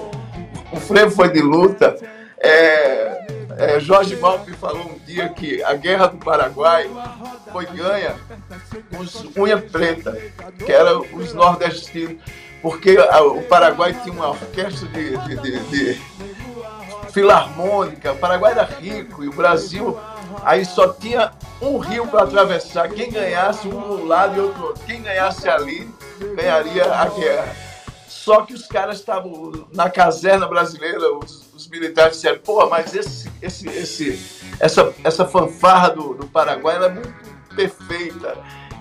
o 0.71 0.79
frevo 0.79 1.11
foi 1.11 1.29
de 1.29 1.41
luta. 1.41 1.95
É, 2.37 3.25
é, 3.57 3.79
Jorge 3.79 4.15
Malpi 4.17 4.51
falou 4.53 4.83
um 4.83 4.99
dia 5.05 5.29
que 5.29 5.63
a 5.63 5.73
guerra 5.73 6.07
do 6.07 6.17
Paraguai 6.17 6.89
foi 7.51 7.65
ganha 7.67 8.15
com 8.91 9.01
os 9.01 9.35
unha 9.37 9.57
preta, 9.57 10.15
que 10.63 10.71
eram 10.71 11.05
os 11.13 11.33
nordestinos 11.33 12.17
porque 12.61 12.97
o 12.97 13.41
Paraguai 13.43 13.93
tinha 14.03 14.13
uma 14.13 14.29
orquestra 14.29 14.87
de, 14.89 15.17
de, 15.17 15.35
de, 15.37 15.59
de 15.69 16.01
filarmônica, 17.11 18.11
o 18.11 18.17
Paraguai 18.17 18.51
era 18.51 18.63
rico 18.63 19.23
e 19.23 19.27
o 19.27 19.33
Brasil 19.33 19.97
aí 20.43 20.65
só 20.65 20.91
tinha 20.91 21.31
um 21.61 21.77
rio 21.77 22.07
para 22.07 22.23
atravessar. 22.23 22.89
Quem 22.89 23.09
ganhasse 23.09 23.67
um 23.67 24.05
lado 24.05 24.35
e 24.35 24.39
outro 24.39 24.73
quem 24.85 25.01
ganhasse 25.01 25.47
ali 25.47 25.89
ganharia 26.35 26.91
a 26.93 27.05
guerra. 27.07 27.55
Só 28.07 28.41
que 28.41 28.53
os 28.53 28.67
caras 28.67 28.97
estavam 28.97 29.67
na 29.71 29.89
caserna 29.89 30.47
brasileira, 30.47 31.13
os, 31.15 31.45
os 31.53 31.67
militares 31.67 32.15
disseram, 32.15 32.39
pô, 32.39 32.67
mas 32.67 32.93
esse, 32.95 33.31
esse, 33.41 33.69
esse, 33.69 34.41
essa, 34.59 34.93
essa 35.03 35.25
fanfarra 35.25 35.89
do, 35.89 36.15
do 36.15 36.27
Paraguai 36.27 36.83
é 36.83 36.89
muito 36.89 37.13
perfeita 37.55 38.35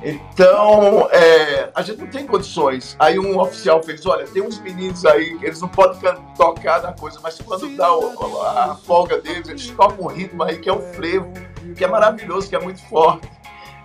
então, 0.04 1.08
é, 1.10 1.70
a 1.74 1.82
gente 1.82 2.00
não 2.00 2.08
tem 2.08 2.26
condições. 2.26 2.94
Aí 2.98 3.18
um 3.18 3.38
oficial 3.38 3.82
fez, 3.82 4.04
olha, 4.04 4.26
tem 4.26 4.42
uns 4.42 4.60
meninos 4.60 5.06
aí, 5.06 5.38
eles 5.42 5.60
não 5.60 5.68
podem 5.68 5.98
tocar 6.36 6.82
na 6.82 6.92
coisa, 6.92 7.18
mas 7.22 7.38
quando 7.40 7.74
dá 7.76 7.90
o, 7.96 8.42
a 8.42 8.74
folga 8.84 9.18
deles, 9.20 9.48
eles 9.48 9.70
tocam 9.70 10.06
um 10.06 10.08
ritmo 10.08 10.42
aí 10.42 10.58
que 10.58 10.68
é 10.68 10.72
o 10.72 10.80
frevo, 10.92 11.32
que 11.74 11.82
é 11.84 11.88
maravilhoso, 11.88 12.48
que 12.48 12.56
é 12.56 12.60
muito 12.60 12.82
forte. 12.82 13.28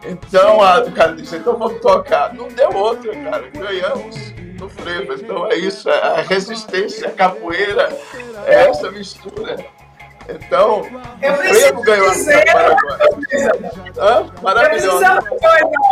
Então, 0.05 0.61
a, 0.61 0.81
o 0.81 0.91
cara 0.91 1.13
disse, 1.13 1.37
então 1.37 1.57
vamos 1.57 1.81
tocar. 1.81 2.33
Não 2.33 2.47
deu 2.49 2.71
outra, 2.73 3.15
cara, 3.15 3.49
ganhamos 3.49 4.15
no 4.59 4.69
frevo. 4.69 5.13
Então 5.13 5.47
é 5.47 5.55
isso, 5.55 5.89
é 5.89 6.01
a 6.01 6.21
resistência, 6.21 7.07
a 7.07 7.11
capoeira, 7.11 7.89
é 8.45 8.67
essa 8.67 8.91
mistura. 8.91 9.65
Então, 10.29 10.85
eu 11.21 11.33
o 11.33 11.37
Frevo 11.37 11.81
ganhou 11.81 12.11
dizer 12.11 12.45
Hã? 13.97 14.25
Maravilhoso. 14.41 15.03
Eu 15.03 15.21
preciso 15.23 15.39
coisa. 15.39 15.89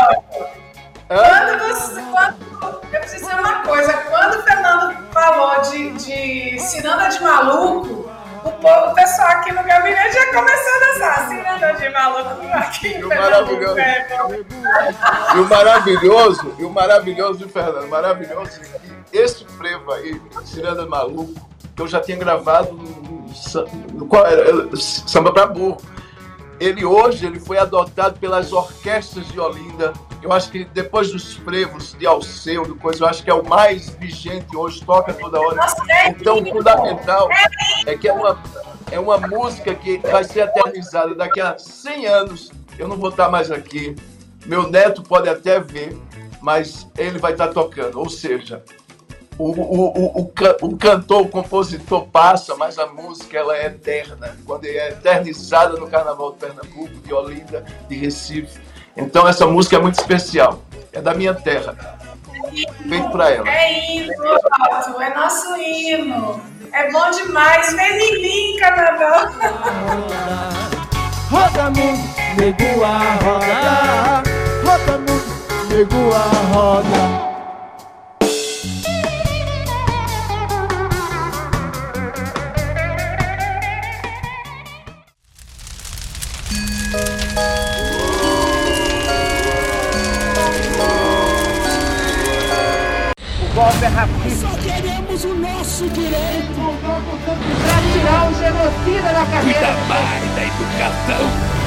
Quando 1.08 1.60
você, 1.60 2.02
quando, 2.12 2.84
eu 2.93 3.00
preciso 3.00 3.26
dizer 3.26 3.39
uma 3.39 3.63
coisa. 3.63 3.93
Quando 3.93 4.36
o 4.36 4.43
Fernando 4.43 4.97
falou 5.12 5.62
de, 5.62 5.91
de 5.91 6.60
Ciranda 6.60 7.08
de 7.08 7.23
Maluco, 7.23 8.12
o, 8.43 8.52
povo, 8.52 8.91
o 8.91 8.93
pessoal 8.93 9.30
aqui 9.30 9.52
no 9.52 9.63
gabinete 9.63 10.13
já 10.13 10.34
começou 10.34 10.73
a 10.73 10.80
dançar 10.86 11.28
Ciranda 11.30 11.73
de 11.73 11.89
Maluco 11.89 12.47
aqui 12.54 12.97
e 12.97 13.04
o 13.04 13.10
maravilhoso. 13.10 13.80
e 15.36 15.39
o 15.39 15.45
maravilhoso, 15.45 16.56
e 16.60 16.63
o 16.63 16.69
maravilhoso 16.69 17.39
do 17.39 17.50
Fernando, 17.50 17.88
maravilhoso 17.88 18.62
é 18.62 18.80
que 18.80 19.17
esse 19.17 19.45
frevo 19.45 19.91
aí, 19.93 20.21
Ciranda 20.45 20.84
de 20.84 20.89
Maluco, 20.89 21.34
que 21.76 21.82
eu 21.82 21.88
já 21.88 22.00
tinha 22.00 22.17
gravado 22.17 22.76
samba 25.06 25.32
para 25.32 25.47
burro. 25.47 25.78
Ele 26.60 26.84
hoje 26.84 27.26
ele 27.26 27.39
foi 27.39 27.58
adotado 27.58 28.19
pelas 28.19 28.52
orquestras 28.52 29.28
de 29.28 29.39
Olinda. 29.39 29.93
Eu 30.23 30.34
acho 30.34 30.50
que 30.50 30.65
depois 30.65 31.12
dos 31.12 31.36
frevos 31.36 31.93
de 31.93 32.08
Alceu, 32.08 32.65
do 32.65 32.76
coisa, 32.76 33.04
eu 33.04 33.08
acho 33.08 33.23
que 33.23 33.30
é 33.30 33.34
o 33.34 33.47
mais 33.47 33.89
vigente 33.91 34.56
hoje, 34.56 34.84
toca 34.84 35.13
toda 35.13 35.39
hora. 35.39 35.67
Então, 36.08 36.39
o 36.39 36.45
fundamental 36.45 37.30
é 37.86 37.95
que 37.95 38.08
é 38.10 38.13
uma, 38.13 38.41
é 38.91 39.00
uma 39.00 39.19
música 39.19 39.76
que 39.76 40.00
vai 40.00 40.23
ser 40.23 40.41
eternizada 40.41 41.13
daqui 41.13 41.39
a 41.39 41.58
100 41.58 42.08
anos. 42.08 42.52
Eu 42.80 42.88
não 42.88 42.97
vou 42.97 43.10
estar 43.10 43.30
mais 43.30 43.52
aqui. 43.52 43.95
Meu 44.45 44.67
neto 44.69 45.04
pode 45.04 45.30
até 45.30 45.60
ver, 45.60 45.95
mas 46.41 46.88
ele 46.97 47.19
vai 47.19 47.34
estar 47.34 47.50
tocando. 47.50 48.00
Ou 48.00 48.10
seja, 48.10 48.63
o, 49.38 49.52
o, 49.52 50.19
o, 50.19 50.32
o, 50.62 50.78
cantor, 50.78 51.21
o 51.21 51.28
compositor 51.28 52.08
passa, 52.08 52.56
mas 52.56 52.80
a 52.80 52.88
música 52.88 53.38
ela 53.38 53.56
é 53.56 53.67
eterna. 53.67 54.36
Quando 54.45 54.65
é 54.65 54.89
eternizada 54.89 55.78
no 55.78 55.88
Carnaval 55.88 56.32
de 56.32 56.39
Pernambuco, 56.39 56.95
de 57.06 57.13
Olinda, 57.13 57.63
de 57.88 57.95
Recife. 57.95 58.60
Então 58.95 59.28
essa 59.28 59.45
música 59.45 59.76
é 59.76 59.80
muito 59.80 60.00
especial. 60.00 60.62
É 60.91 61.00
da 61.00 61.13
minha 61.13 61.36
terra. 61.36 61.97
Feito 62.89 63.10
para 63.12 63.30
ela. 63.30 63.47
É 63.47 63.91
hino, 63.91 64.13
Otto, 64.13 65.02
é 65.02 65.13
nosso 65.15 65.56
hino. 65.56 66.41
É 66.73 66.91
bom 66.91 67.12
demais. 67.12 67.73
Vem 67.73 68.00
em 68.00 68.21
mim, 68.21 68.60
Carnaval. 68.60 69.32
Roda 71.30 71.69
mundo, 71.69 72.10
nego 72.38 72.84
a 72.84 72.97
roda. 73.23 74.23
Roda 74.63 74.97
mundo, 74.97 75.67
nego 75.69 76.13
a 76.13 76.54
roda. 76.56 77.26
Só 93.58 93.65
queremos 94.62 95.26
o 95.26 95.34
nosso 95.34 95.89
direito. 95.89 96.62
Para 97.26 97.82
tirar 97.91 98.30
o 98.30 98.36
genocida 98.36 99.12
da 99.12 99.26
carreira. 99.26 99.60
Cuida 99.60 99.74
mais 99.88 100.36
da 100.36 100.43
educação. 100.43 101.58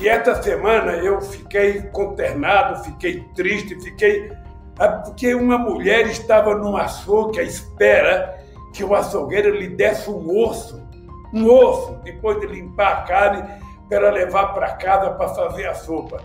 E 0.00 0.08
esta 0.08 0.42
semana 0.42 0.92
eu 0.92 1.20
fiquei 1.20 1.82
consternado, 1.82 2.82
fiquei 2.82 3.24
triste, 3.34 3.78
fiquei. 3.82 4.32
Ah, 4.78 4.88
porque 4.88 5.34
uma 5.34 5.58
mulher 5.58 6.06
estava 6.06 6.54
num 6.54 6.78
açougue 6.78 7.40
à 7.40 7.42
espera 7.42 8.42
que 8.72 8.82
o 8.82 8.94
açougueiro 8.94 9.54
lhe 9.54 9.68
desse 9.68 10.08
um 10.08 10.34
osso, 10.34 10.82
um 11.30 11.46
osso, 11.46 12.00
depois 12.04 12.40
de 12.40 12.46
limpar 12.46 12.92
a 12.92 13.02
carne, 13.02 13.65
para 13.88 14.10
levar 14.10 14.52
para 14.52 14.72
casa 14.72 15.10
para 15.10 15.28
fazer 15.28 15.66
a 15.66 15.74
sopa. 15.74 16.20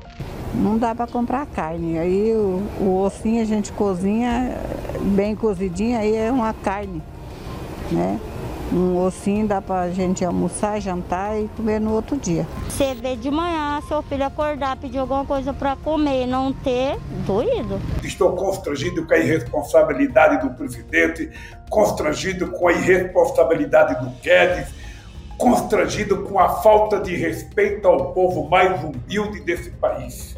Não 0.54 0.78
dá 0.78 0.93
para 0.93 1.08
comprar 1.08 1.45
carne. 1.45 1.97
Aí 1.97 2.34
o, 2.34 2.62
o 2.80 3.02
ossinho 3.04 3.41
a 3.41 3.45
gente 3.45 3.71
cozinha 3.71 4.58
bem 5.02 5.36
cozidinho, 5.36 5.97
aí 5.97 6.15
é 6.15 6.32
uma 6.32 6.54
carne, 6.54 7.02
né? 7.91 8.19
Um 8.74 8.97
ossinho 8.97 9.45
dá 9.45 9.62
pra 9.62 9.89
gente 9.89 10.24
almoçar, 10.24 10.80
jantar 10.80 11.38
e 11.38 11.50
comer 11.58 11.80
no 11.80 11.91
outro 11.91 12.15
dia. 12.15 12.47
Você 12.69 12.93
vê 12.93 13.17
de 13.17 13.30
manhã, 13.30 13.82
seu 13.86 14.02
filho 14.02 14.24
acordar, 14.24 14.78
pedir 14.78 14.97
alguma 14.97 15.26
coisa 15.26 15.52
para 15.52 15.76
comer 15.76 16.24
e 16.24 16.28
não 16.28 16.54
ter, 16.54 16.97
doído. 17.28 17.82
Estou 18.02 18.34
constrangido 18.34 19.06
com 19.06 19.13
a 19.13 19.17
irresponsabilidade 19.17 20.47
do 20.47 20.54
presidente, 20.54 21.30
constrangido 21.69 22.47
com 22.47 22.69
a 22.69 22.71
irresponsabilidade 22.71 24.06
do 24.06 24.10
Guedes, 24.21 24.74
constrangido 25.41 26.21
com 26.23 26.39
a 26.39 26.49
falta 26.62 26.99
de 26.99 27.15
respeito 27.15 27.88
ao 27.88 28.13
povo 28.13 28.47
mais 28.47 28.82
humilde 28.84 29.41
desse 29.41 29.71
país. 29.71 30.38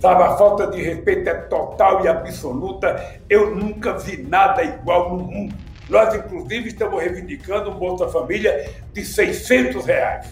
Sabe, 0.00 0.22
a 0.22 0.34
falta 0.36 0.66
de 0.68 0.82
respeito 0.82 1.28
é 1.28 1.34
total 1.34 2.02
e 2.02 2.08
absoluta. 2.08 3.20
Eu 3.28 3.54
nunca 3.54 3.98
vi 3.98 4.16
nada 4.22 4.64
igual 4.64 5.14
no 5.14 5.24
mundo. 5.24 5.54
Nós, 5.90 6.14
inclusive, 6.14 6.68
estamos 6.68 7.02
reivindicando 7.02 7.70
um 7.70 7.74
Bolsa 7.74 8.08
Família 8.08 8.72
de 8.94 9.04
600 9.04 9.84
reais. 9.84 10.26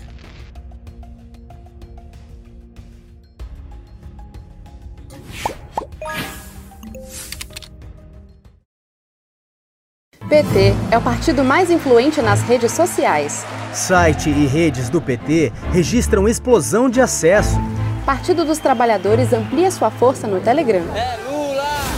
PT 10.28 10.74
é 10.90 10.98
o 10.98 11.00
partido 11.00 11.42
mais 11.42 11.70
influente 11.70 12.20
nas 12.20 12.42
redes 12.42 12.72
sociais. 12.72 13.46
Site 13.72 14.28
e 14.28 14.46
redes 14.46 14.90
do 14.90 15.00
PT 15.00 15.50
registram 15.72 16.28
explosão 16.28 16.90
de 16.90 17.00
acesso. 17.00 17.58
Partido 18.04 18.44
dos 18.44 18.58
Trabalhadores 18.58 19.32
amplia 19.32 19.70
sua 19.70 19.90
força 19.90 20.26
no 20.26 20.38
Telegram. 20.38 20.84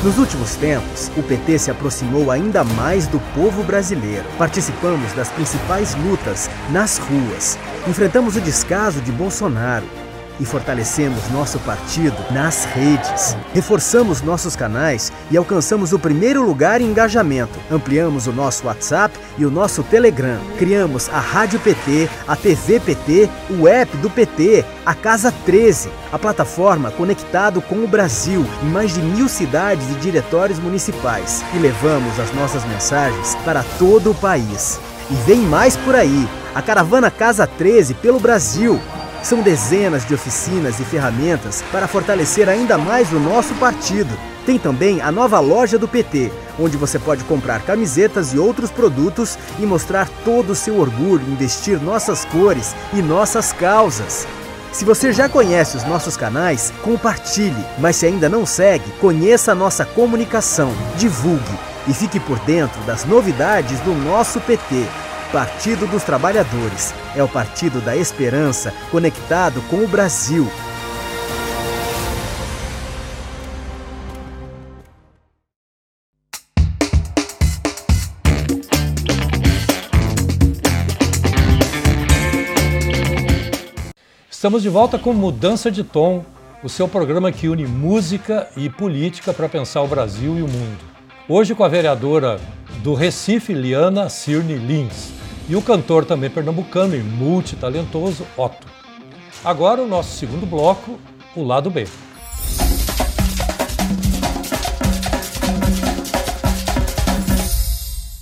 Nos 0.05 0.17
últimos 0.17 0.55
tempos, 0.55 1.11
o 1.17 1.23
PT 1.25 1.59
se 1.59 1.71
aproximou 1.73 2.31
ainda 2.31 2.63
mais 2.63 3.09
do 3.09 3.19
povo 3.35 3.65
brasileiro. 3.65 4.25
Participamos 4.39 5.13
das 5.13 5.29
principais 5.31 5.97
lutas 5.97 6.49
nas 6.71 6.99
ruas. 6.99 7.59
Enfrentamos 7.89 8.37
o 8.37 8.41
descaso 8.41 9.01
de 9.01 9.11
Bolsonaro 9.11 10.00
e 10.41 10.45
fortalecemos 10.45 11.29
nosso 11.31 11.59
partido 11.61 12.17
nas 12.33 12.65
redes. 12.65 13.37
Reforçamos 13.53 14.23
nossos 14.23 14.57
canais 14.57 15.13
e 15.31 15.37
alcançamos 15.37 15.93
o 15.93 15.99
primeiro 15.99 16.43
lugar 16.43 16.81
em 16.81 16.87
engajamento. 16.87 17.59
Ampliamos 17.71 18.27
o 18.27 18.33
nosso 18.33 18.67
WhatsApp 18.67 19.17
e 19.37 19.45
o 19.45 19.51
nosso 19.51 19.83
Telegram. 19.83 20.41
Criamos 20.59 21.09
a 21.11 21.21
Rádio 21.21 21.61
PT, 21.61 22.09
a 22.27 22.35
TV 22.35 22.81
PT, 22.81 23.29
o 23.51 23.69
app 23.69 23.95
do 23.99 24.09
PT, 24.09 24.65
a 24.85 24.95
Casa 24.95 25.33
13, 25.45 25.91
a 26.11 26.19
plataforma 26.19 26.91
conectado 26.91 27.61
com 27.61 27.77
o 27.77 27.89
Brasil 27.89 28.47
em 28.63 28.67
mais 28.67 28.95
de 28.95 29.03
mil 29.03 29.29
cidades 29.29 29.89
e 29.91 29.95
diretórios 30.01 30.59
municipais. 30.59 31.45
E 31.55 31.59
levamos 31.59 32.19
as 32.19 32.35
nossas 32.35 32.65
mensagens 32.65 33.35
para 33.45 33.63
todo 33.79 34.13
o 34.13 34.15
país. 34.15 34.81
E 35.11 35.15
vem 35.27 35.41
mais 35.41 35.77
por 35.77 35.95
aí. 35.95 36.29
A 36.55 36.63
caravana 36.63 37.11
Casa 37.11 37.47
13 37.47 37.95
pelo 37.95 38.19
Brasil. 38.19 38.81
São 39.23 39.43
dezenas 39.43 40.07
de 40.07 40.15
oficinas 40.15 40.81
e 40.81 40.85
ferramentas 40.85 41.63
para 41.71 41.87
fortalecer 41.87 42.49
ainda 42.49 42.79
mais 42.79 43.13
o 43.13 43.21
nosso 43.21 43.55
partido. 43.55 44.11
Tem 44.47 44.59
também 44.59 45.01
a 45.03 45.13
nova 45.13 45.39
loja 45.39 45.79
do 45.79 45.87
PT, 45.87 46.33
onde 46.59 46.77
você 46.77 46.99
pode 46.99 47.23
comprar 47.25 47.63
camisetas 47.63 48.33
e 48.33 48.39
outros 48.39 48.71
produtos 48.71 49.39
e 49.59 49.67
mostrar 49.67 50.09
todo 50.25 50.51
o 50.51 50.57
seu 50.57 50.79
orgulho 50.79 51.23
em 51.29 51.35
vestir 51.35 51.81
nossas 51.81 52.25
cores 52.25 52.75
e 52.95 53.03
nossas 53.03 53.53
causas. 53.53 54.27
Se 54.73 54.85
você 54.85 55.13
já 55.13 55.29
conhece 55.29 55.77
os 55.77 55.85
nossos 55.85 56.17
canais, 56.17 56.73
compartilhe, 56.83 57.65
mas 57.79 57.97
se 57.97 58.07
ainda 58.07 58.29
não 58.29 58.47
segue, 58.47 58.91
conheça 59.01 59.53
a 59.53 59.55
nossa 59.55 59.85
comunicação, 59.85 60.73
divulgue 60.97 61.59
e 61.87 61.93
fique 61.93 62.19
por 62.21 62.39
dentro 62.41 62.81
das 62.83 63.05
novidades 63.05 63.79
do 63.81 63.93
nosso 63.95 64.41
PT. 64.41 64.87
Partido 65.33 65.87
dos 65.87 66.03
Trabalhadores. 66.03 66.93
É 67.15 67.23
o 67.23 67.29
partido 67.29 67.81
da 67.81 67.97
esperança 67.97 68.75
conectado 68.91 69.63
com 69.71 69.77
o 69.77 69.87
Brasil. 69.87 70.49
Estamos 84.29 84.63
de 84.63 84.69
volta 84.69 84.99
com 84.99 85.13
Mudança 85.13 85.71
de 85.71 85.85
Tom, 85.85 86.25
o 86.65 86.69
seu 86.69 86.89
programa 86.89 87.31
que 87.31 87.47
une 87.47 87.69
música 87.69 88.49
e 88.57 88.69
política 88.69 89.33
para 89.33 89.49
pensar 89.49 89.83
o 89.83 89.87
Brasil 89.87 90.37
e 90.39 90.43
o 90.43 90.49
mundo. 90.49 90.81
Hoje 91.29 91.55
com 91.55 91.63
a 91.63 91.69
vereadora 91.69 92.41
do 92.83 92.95
Recife, 92.95 93.55
Liana 93.55 94.09
Cirne 94.09 94.55
Lins 94.55 95.20
e 95.51 95.57
o 95.57 95.61
cantor 95.61 96.05
também 96.05 96.31
pernambucano 96.31 96.95
e 96.95 97.01
multitalentoso 97.03 98.25
Otto. 98.37 98.69
Agora 99.45 99.83
o 99.83 99.89
nosso 99.89 100.17
segundo 100.17 100.47
bloco, 100.47 100.97
o 101.35 101.43
lado 101.43 101.69
B. 101.69 101.89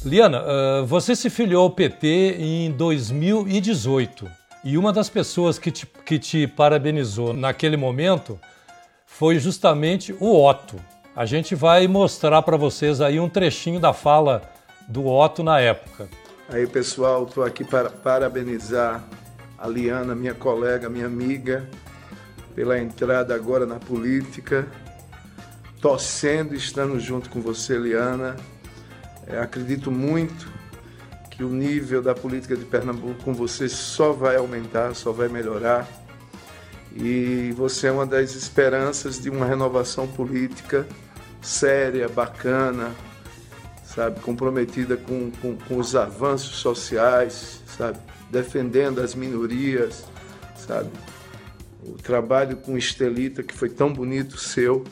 Liana, 0.02 0.42
você 0.86 1.14
se 1.14 1.28
filiou 1.28 1.64
ao 1.64 1.70
PT 1.70 2.36
em 2.38 2.70
2018 2.70 4.26
e 4.64 4.78
uma 4.78 4.90
das 4.90 5.10
pessoas 5.10 5.58
que 5.58 5.70
te, 5.70 5.86
que 5.86 6.18
te 6.18 6.46
parabenizou 6.46 7.34
naquele 7.34 7.76
momento 7.76 8.40
foi 9.04 9.38
justamente 9.38 10.16
o 10.18 10.34
Otto. 10.42 10.76
A 11.14 11.26
gente 11.26 11.54
vai 11.54 11.86
mostrar 11.86 12.40
para 12.40 12.56
vocês 12.56 13.02
aí 13.02 13.20
um 13.20 13.28
trechinho 13.28 13.78
da 13.78 13.92
fala 13.92 14.40
do 14.88 15.06
Otto 15.06 15.42
na 15.42 15.60
época. 15.60 16.08
Aí, 16.50 16.66
pessoal, 16.66 17.24
estou 17.24 17.44
aqui 17.44 17.62
para 17.62 17.90
parabenizar 17.90 19.04
a 19.58 19.68
Liana, 19.68 20.14
minha 20.14 20.32
colega, 20.32 20.88
minha 20.88 21.04
amiga, 21.04 21.68
pela 22.54 22.78
entrada 22.78 23.34
agora 23.34 23.66
na 23.66 23.74
política. 23.74 24.66
Torcendo 25.78 26.54
e 26.54 26.56
estando 26.56 26.98
junto 26.98 27.28
com 27.28 27.42
você, 27.42 27.76
Liana. 27.76 28.34
É, 29.26 29.38
acredito 29.38 29.90
muito 29.90 30.50
que 31.30 31.44
o 31.44 31.50
nível 31.50 32.00
da 32.00 32.14
política 32.14 32.56
de 32.56 32.64
Pernambuco 32.64 33.22
com 33.22 33.34
você 33.34 33.68
só 33.68 34.12
vai 34.12 34.36
aumentar, 34.36 34.94
só 34.94 35.12
vai 35.12 35.28
melhorar. 35.28 35.86
E 36.96 37.52
você 37.58 37.88
é 37.88 37.92
uma 37.92 38.06
das 38.06 38.34
esperanças 38.34 39.20
de 39.20 39.28
uma 39.28 39.44
renovação 39.44 40.08
política 40.08 40.86
séria, 41.42 42.08
bacana, 42.08 42.90
sabe, 43.98 44.20
comprometida 44.20 44.96
com, 44.96 45.28
com, 45.42 45.56
com 45.56 45.76
os 45.76 45.96
avanços 45.96 46.58
sociais, 46.58 47.64
sabe, 47.66 47.98
defendendo 48.30 49.00
as 49.00 49.12
minorias, 49.12 50.04
sabe, 50.54 50.88
o 51.82 51.94
trabalho 51.94 52.58
com 52.58 52.78
Estelita 52.78 53.42
que 53.42 53.52
foi 53.52 53.68
tão 53.68 53.92
bonito 53.92 54.38
seu, 54.38 54.84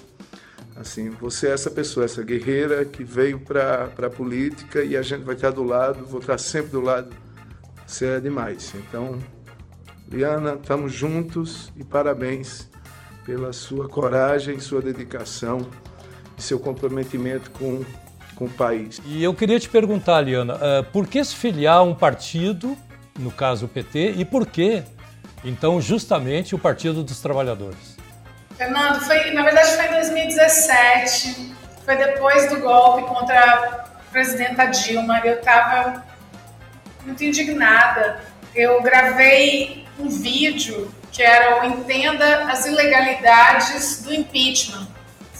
assim, 0.74 1.08
você 1.08 1.46
é 1.46 1.52
essa 1.52 1.70
pessoa, 1.70 2.04
essa 2.04 2.20
guerreira 2.20 2.84
que 2.84 3.04
veio 3.04 3.38
para 3.38 3.92
a 3.96 4.10
política 4.10 4.82
e 4.82 4.96
a 4.96 5.02
gente 5.02 5.22
vai 5.22 5.36
estar 5.36 5.50
do 5.50 5.62
lado, 5.62 6.04
vou 6.04 6.18
estar 6.18 6.36
sempre 6.36 6.72
do 6.72 6.80
lado, 6.80 7.14
você 7.86 8.06
é 8.06 8.18
demais. 8.18 8.74
Então, 8.74 9.20
Liana, 10.10 10.58
estamos 10.60 10.92
juntos 10.92 11.72
e 11.76 11.84
parabéns 11.84 12.68
pela 13.24 13.52
sua 13.52 13.88
coragem, 13.88 14.58
sua 14.58 14.82
dedicação 14.82 15.64
seu 16.38 16.58
comprometimento 16.58 17.50
com 17.52 17.84
com 18.36 18.44
o 18.44 18.50
país. 18.50 19.00
E 19.04 19.24
eu 19.24 19.34
queria 19.34 19.58
te 19.58 19.68
perguntar, 19.68 20.20
Liana, 20.20 20.54
uh, 20.54 20.84
por 20.92 21.08
que 21.08 21.24
se 21.24 21.34
filiar 21.34 21.78
a 21.78 21.82
um 21.82 21.94
partido, 21.94 22.76
no 23.18 23.32
caso 23.32 23.66
o 23.66 23.68
PT, 23.68 24.14
e 24.16 24.24
por 24.24 24.46
que, 24.46 24.84
então, 25.44 25.80
justamente 25.80 26.54
o 26.54 26.58
Partido 26.58 27.02
dos 27.02 27.20
Trabalhadores? 27.20 27.96
Fernando, 28.56 29.00
foi, 29.00 29.30
na 29.32 29.42
verdade 29.42 29.76
foi 29.76 29.86
em 29.86 29.90
2017, 29.90 31.54
foi 31.84 31.96
depois 31.96 32.48
do 32.48 32.60
golpe 32.60 33.02
contra 33.04 33.38
a 33.38 33.68
presidenta 34.10 34.66
Dilma. 34.66 35.20
Eu 35.24 35.34
estava 35.34 36.04
muito 37.04 37.22
indignada. 37.22 38.20
Eu 38.54 38.82
gravei 38.82 39.84
um 39.98 40.08
vídeo 40.08 40.90
que 41.12 41.22
era 41.22 41.62
o 41.62 41.66
Entenda 41.66 42.50
as 42.50 42.66
Ilegalidades 42.66 44.02
do 44.02 44.12
Impeachment. 44.12 44.86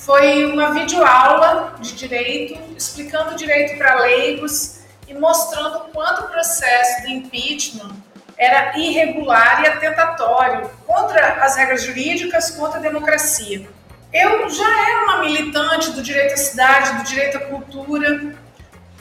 Foi 0.07 0.45
uma 0.45 0.73
videoaula 0.73 1.75
de 1.81 1.97
direito, 1.97 2.57
explicando 2.77 3.33
o 3.33 3.35
direito 3.35 3.77
para 3.77 3.97
leigos 3.97 4.83
e 5.09 5.13
mostrando 5.13 5.81
quanto 5.93 6.27
o 6.27 6.29
processo 6.29 7.03
do 7.03 7.09
impeachment 7.09 7.91
era 8.39 8.79
irregular 8.79 9.65
e 9.65 9.67
atentatório 9.67 10.71
contra 10.87 11.43
as 11.45 11.57
regras 11.57 11.83
jurídicas, 11.83 12.53
contra 12.53 12.79
a 12.79 12.83
democracia. 12.83 13.69
Eu 14.13 14.49
já 14.49 14.89
era 14.89 15.05
uma 15.07 15.25
militante 15.25 15.91
do 15.91 16.01
direito 16.01 16.35
à 16.35 16.37
cidade, 16.37 16.99
do 16.99 17.03
direito 17.03 17.39
à 17.39 17.41
cultura, 17.41 18.33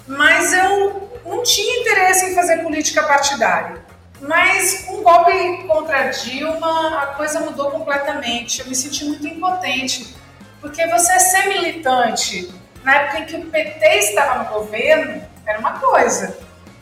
mas 0.07 0.53
eu 0.53 1.19
não 1.23 1.43
tinha 1.43 1.81
interesse 1.81 2.31
em 2.31 2.33
fazer 2.33 2.63
política 2.63 3.03
partidária. 3.03 3.85
Mas 4.19 4.85
com 4.85 4.95
o 4.95 5.01
golpe 5.03 5.67
contra 5.67 6.09
Dilma, 6.09 7.03
a 7.03 7.07
coisa 7.07 7.41
mudou 7.41 7.69
completamente. 7.69 8.61
Eu 8.61 8.65
me 8.65 8.73
senti 8.73 9.05
muito 9.05 9.27
impotente, 9.27 10.24
porque 10.65 10.87
você 10.87 11.19
ser 11.19 11.47
militante 11.47 12.51
na 12.83 12.95
época 12.95 13.19
em 13.19 13.25
que 13.25 13.35
o 13.35 13.45
PT 13.51 13.87
estava 13.99 14.43
no 14.43 14.49
governo 14.49 15.21
era 15.45 15.59
uma 15.59 15.79
coisa, 15.79 16.35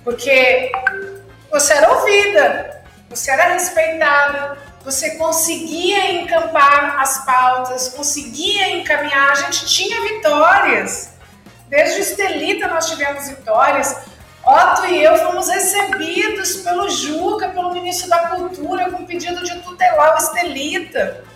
porque 0.05 0.71
você 1.51 1.73
era 1.73 1.91
ouvida, 1.91 2.81
você 3.09 3.29
era 3.29 3.51
respeitada, 3.51 4.57
você 4.85 5.17
conseguia 5.17 6.13
encampar 6.13 7.01
as 7.01 7.25
pautas, 7.25 7.89
conseguia 7.89 8.69
encaminhar, 8.69 9.31
a 9.31 9.35
gente 9.35 9.65
tinha 9.65 10.01
vitórias. 10.01 11.15
Desde 11.67 11.99
o 11.99 12.03
Estelita 12.03 12.69
nós 12.69 12.89
tivemos 12.89 13.27
vitórias. 13.27 13.97
Otto 14.45 14.85
e 14.85 15.03
eu 15.03 15.17
fomos 15.17 15.49
recebidos 15.49 16.57
pelo 16.57 16.89
Juca, 16.89 17.49
pelo 17.49 17.73
ministro 17.73 18.07
da 18.09 18.29
Cultura, 18.29 18.91
com 18.91 19.05
pedido 19.05 19.43
de 19.43 19.59
tutelar 19.59 20.15
o 20.15 20.17
Estelita. 20.17 21.32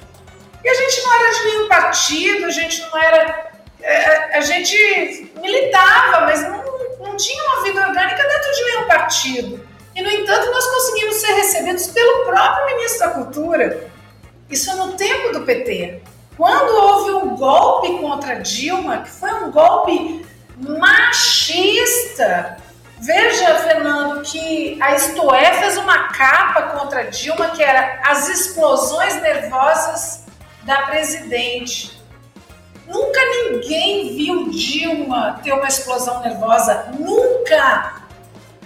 E 0.68 0.70
a 0.70 0.74
gente 0.74 1.02
não 1.02 1.16
era 1.16 1.34
de 1.34 1.44
nenhum 1.46 1.68
partido, 1.70 2.46
a 2.46 2.50
gente 2.50 2.82
não 2.82 3.02
era. 3.02 3.52
É, 3.82 4.38
a 4.38 4.42
gente 4.42 5.32
militava, 5.42 6.26
mas 6.26 6.42
não, 6.42 6.62
não 7.00 7.16
tinha 7.16 7.42
uma 7.42 7.64
vida 7.64 7.88
orgânica 7.88 8.22
dentro 8.22 8.52
de 8.52 8.66
nenhum 8.66 8.84
partido. 8.86 9.68
E, 9.96 10.02
no 10.02 10.12
entanto, 10.12 10.52
nós 10.52 10.68
conseguimos 10.68 11.16
ser 11.16 11.32
recebidos 11.36 11.88
pelo 11.88 12.26
próprio 12.26 12.76
ministro 12.76 13.00
da 13.00 13.14
Cultura. 13.14 13.88
Isso 14.50 14.76
no 14.76 14.92
tempo 14.98 15.32
do 15.32 15.46
PT. 15.46 16.02
Quando 16.36 16.70
houve 16.70 17.12
um 17.12 17.38
golpe 17.38 18.00
contra 18.00 18.36
Dilma, 18.36 19.04
que 19.04 19.10
foi 19.10 19.32
um 19.36 19.50
golpe 19.50 20.26
machista, 20.58 22.58
Veja, 23.00 23.56
Fernando, 23.60 24.24
que 24.24 24.78
a 24.82 24.96
Istoé 24.96 25.54
fez 25.60 25.78
uma 25.78 26.10
capa 26.10 26.64
contra 26.64 27.04
Dilma 27.04 27.52
que 27.52 27.64
era 27.64 28.02
as 28.04 28.28
explosões 28.28 29.22
nervosas 29.22 30.27
da 30.68 30.82
presidente. 30.82 31.98
Nunca 32.86 33.20
ninguém 33.26 34.16
viu 34.16 34.50
Dilma 34.50 35.40
ter 35.42 35.54
uma 35.54 35.68
explosão 35.68 36.22
nervosa. 36.22 36.92
Nunca! 37.00 38.04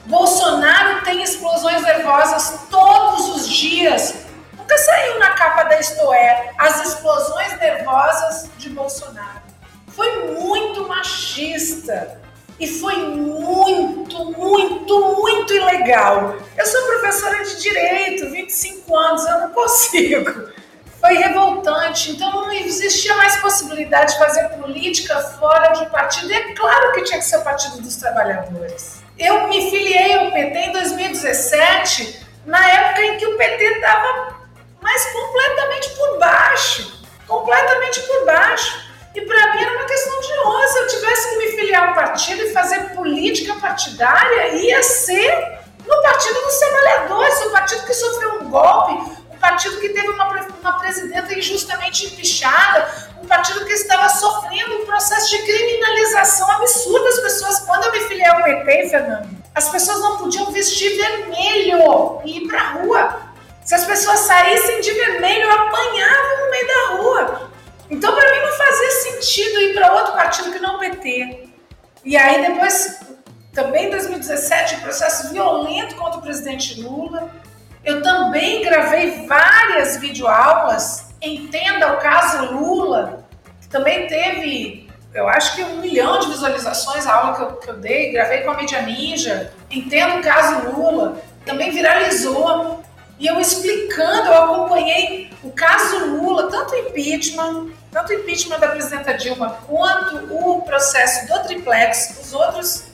Bolsonaro 0.08 1.04
tem 1.04 1.22
explosões 1.22 1.84
nervosas 1.84 2.68
todos 2.72 3.30
os 3.30 3.48
dias. 3.48 4.16
Nunca 4.58 4.76
saiu 4.80 5.20
na 5.20 5.30
capa 5.30 5.64
da 5.64 5.80
Istoé 5.80 6.52
as 6.58 6.88
explosões 6.88 7.58
nervosas 7.60 8.50
de 8.58 8.70
Bolsonaro. 8.72 9.42
Foi 9.90 10.28
muito 10.34 10.88
machista 10.88 12.20
e 12.60 12.68
foi 12.68 12.96
muito, 12.98 14.26
muito, 14.32 15.16
muito 15.18 15.54
ilegal. 15.54 16.36
Eu 16.58 16.66
sou 16.66 16.82
professora 16.82 17.44
de 17.44 17.62
direito, 17.62 18.32
25 18.32 18.98
anos, 18.98 19.24
eu 19.28 19.40
não 19.42 19.50
consigo. 19.52 20.61
Foi 21.02 21.16
revoltante, 21.16 22.12
então 22.12 22.32
não 22.32 22.52
existia 22.52 23.16
mais 23.16 23.36
possibilidade 23.38 24.14
de 24.14 24.20
fazer 24.20 24.50
política 24.50 25.20
fora 25.20 25.74
de 25.74 25.86
partido. 25.88 26.32
É 26.32 26.54
claro 26.54 26.94
que 26.94 27.04
tinha 27.04 27.20
que 27.20 27.26
ser 27.26 27.38
o 27.38 27.44
Partido 27.44 27.82
dos 27.82 27.98
Trabalhadores. 27.98 29.02
Eu 29.18 29.48
me 29.48 29.70
filiei 29.70 30.14
ao 30.14 30.32
PT 30.32 30.58
em 30.58 30.72
2017, 30.72 32.28
na 32.46 32.66
época 32.72 33.02
em 33.02 33.18
que 33.18 33.26
o 33.26 33.38
PT 33.38 33.64
estava 33.64 34.36
mais 34.80 35.06
completamente 35.12 35.90
por 35.90 36.20
baixo 36.20 37.02
completamente 37.32 38.02
por 38.02 38.26
baixo. 38.26 38.92
E 39.16 39.22
para 39.22 39.54
mim 39.54 39.62
era 39.62 39.72
uma 39.72 39.86
questão 39.86 40.20
de 40.20 40.40
honra. 40.40 40.68
Se 40.68 40.80
eu 40.80 40.88
tivesse 40.88 41.30
que 41.30 41.38
me 41.38 41.48
filiar 41.52 41.88
a 41.88 41.92
um 41.92 41.94
partido 41.96 42.44
e 42.44 42.54
fazer 42.54 42.80
política 42.94 43.56
partidária, 43.56 44.50
ia 44.56 44.84
ser 44.84 45.60
no 45.86 46.02
Partido 46.02 46.42
dos 46.42 46.60
Trabalhadores, 46.60 47.46
o 47.46 47.52
partido 47.52 47.86
que 47.86 47.94
sofreu 47.94 48.42
um 48.42 48.50
golpe, 48.50 49.21
partido 49.42 49.82
que 49.82 49.90
teve 49.90 50.08
uma, 50.10 50.26
uma 50.62 50.80
presidenta 50.80 51.34
injustamente 51.34 52.06
empichada, 52.06 52.88
um 53.22 53.28
partido 53.28 53.66
que 53.66 53.74
estava 53.74 54.08
sofrendo 54.08 54.76
um 54.76 54.86
processo 54.86 55.32
de 55.32 55.40
criminalização 55.40 56.50
absurda. 56.52 57.10
As 57.10 57.20
pessoas, 57.20 57.60
quando 57.62 57.86
eu 57.86 57.92
me 57.92 58.00
filiei 58.02 58.28
ao 58.28 58.44
PT, 58.44 58.90
Fernando, 58.90 59.30
as 59.54 59.68
pessoas 59.70 60.00
não 60.00 60.18
podiam 60.18 60.46
vestir 60.52 60.96
vermelho 60.96 62.22
e 62.24 62.38
ir 62.38 62.48
para 62.48 62.74
rua. 62.74 63.20
Se 63.66 63.76
as 63.76 63.86
pessoas 63.86 64.20
saíssem 64.20 64.80
de 64.80 64.92
vermelho, 64.92 65.52
apanhavam 65.52 66.46
no 66.46 66.52
meio 66.52 66.68
da 66.68 66.96
rua. 66.96 67.52
Então, 67.90 68.14
para 68.16 68.32
mim, 68.32 68.40
não 68.40 68.58
fazia 68.58 68.92
sentido 68.92 69.60
ir 69.60 69.74
para 69.74 69.94
outro 69.94 70.14
partido 70.14 70.52
que 70.52 70.60
não 70.60 70.78
o 70.78 70.80
PT. 70.80 71.50
E 72.06 72.16
aí, 72.16 72.42
depois, 72.42 73.02
também 73.54 73.88
em 73.88 73.90
2017, 73.92 74.76
um 74.76 74.80
processo 74.80 75.32
violento 75.32 75.96
contra 75.96 76.20
o 76.20 76.22
presidente 76.22 76.82
Lula. 76.82 77.30
Eu 77.84 78.02
também 78.02 78.62
gravei 78.64 79.26
várias 79.26 79.98
videoaulas. 79.98 81.12
Entenda 81.22 81.94
o 81.94 81.98
caso 81.98 82.54
Lula, 82.54 83.26
que 83.60 83.68
também 83.68 84.08
teve, 84.08 84.90
eu 85.14 85.28
acho 85.28 85.56
que 85.56 85.64
um 85.64 85.78
milhão 85.78 86.20
de 86.20 86.28
visualizações 86.28 87.08
a 87.08 87.14
aula 87.14 87.36
que 87.36 87.42
eu, 87.42 87.54
que 87.58 87.70
eu 87.70 87.78
dei. 87.78 88.12
Gravei 88.12 88.42
com 88.42 88.52
a 88.52 88.58
Mídia 88.58 88.82
Ninja. 88.84 89.52
Entenda 89.70 90.18
o 90.18 90.22
caso 90.22 90.70
Lula. 90.70 91.22
Também 91.46 91.72
viralizou. 91.72 92.84
E 93.20 93.28
eu 93.28 93.40
explicando, 93.40 94.28
eu 94.28 94.44
acompanhei 94.44 95.32
o 95.44 95.52
caso 95.52 96.06
Lula, 96.06 96.50
tanto 96.50 96.74
o 96.74 96.78
impeachment, 96.78 97.70
tanto 97.92 98.12
o 98.12 98.14
impeachment 98.14 98.60
da 98.60 98.68
presidenta 98.68 99.14
Dilma 99.14 99.58
quanto 99.68 100.34
o 100.34 100.62
processo 100.64 101.28
do 101.28 101.40
triplex, 101.44 102.20
os 102.20 102.34
outros 102.34 102.91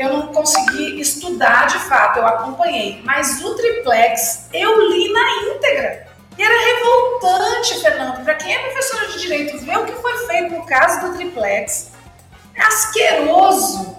eu 0.00 0.14
não 0.14 0.28
consegui 0.28 0.98
estudar 0.98 1.66
de 1.66 1.78
fato, 1.80 2.20
eu 2.20 2.26
acompanhei, 2.26 3.02
mas 3.04 3.44
o 3.44 3.54
triplex 3.54 4.48
eu 4.50 4.88
li 4.88 5.12
na 5.12 5.30
íntegra. 5.42 6.08
E 6.38 6.42
era 6.42 6.54
revoltante, 6.58 7.82
Fernando, 7.82 8.24
para 8.24 8.34
quem 8.36 8.54
é 8.54 8.58
professora 8.60 9.08
de 9.08 9.20
direito, 9.20 9.58
ver 9.58 9.78
o 9.78 9.84
que 9.84 9.92
foi 9.92 10.16
feito 10.26 10.54
no 10.54 10.64
caso 10.64 11.06
do 11.06 11.16
triplex. 11.16 11.90
É 12.54 12.62
asqueroso. 12.62 13.98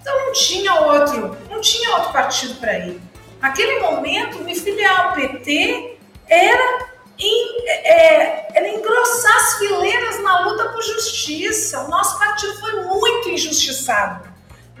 Então 0.00 0.26
não 0.26 0.32
tinha 0.32 0.74
outro, 0.74 1.38
não 1.48 1.60
tinha 1.60 1.94
outro 1.94 2.12
partido 2.12 2.56
para 2.56 2.80
ir. 2.80 3.00
Naquele 3.40 3.78
momento, 3.78 4.42
me 4.42 4.56
filiar 4.58 5.06
ao 5.06 5.12
PT 5.12 5.98
era 6.28 6.88
em, 7.16 7.68
é, 7.68 8.58
era 8.58 8.68
engrossar 8.70 9.36
as 9.36 9.54
fileiras 9.58 10.20
na 10.20 10.46
luta 10.46 10.68
por 10.70 10.82
justiça. 10.82 11.82
O 11.82 11.88
nosso 11.88 12.18
partido 12.18 12.58
foi 12.58 12.82
muito 12.82 13.30
injustiçado. 13.30 14.31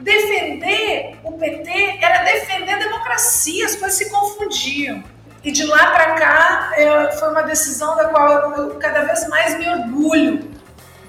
Defender 0.02 1.16
o 1.22 1.32
PT 1.32 1.98
era 2.00 2.24
defender 2.24 2.74
a 2.74 2.78
democracia, 2.78 3.64
as 3.64 3.76
coisas 3.76 3.96
se 3.96 4.10
confundiam. 4.10 5.02
E 5.44 5.50
de 5.50 5.64
lá 5.64 5.90
para 5.90 6.14
cá 6.14 6.72
é, 6.74 7.12
foi 7.12 7.30
uma 7.30 7.42
decisão 7.42 7.96
da 7.96 8.08
qual 8.08 8.52
eu 8.56 8.74
cada 8.76 9.02
vez 9.04 9.28
mais 9.28 9.58
me 9.58 9.68
orgulho. 9.68 10.50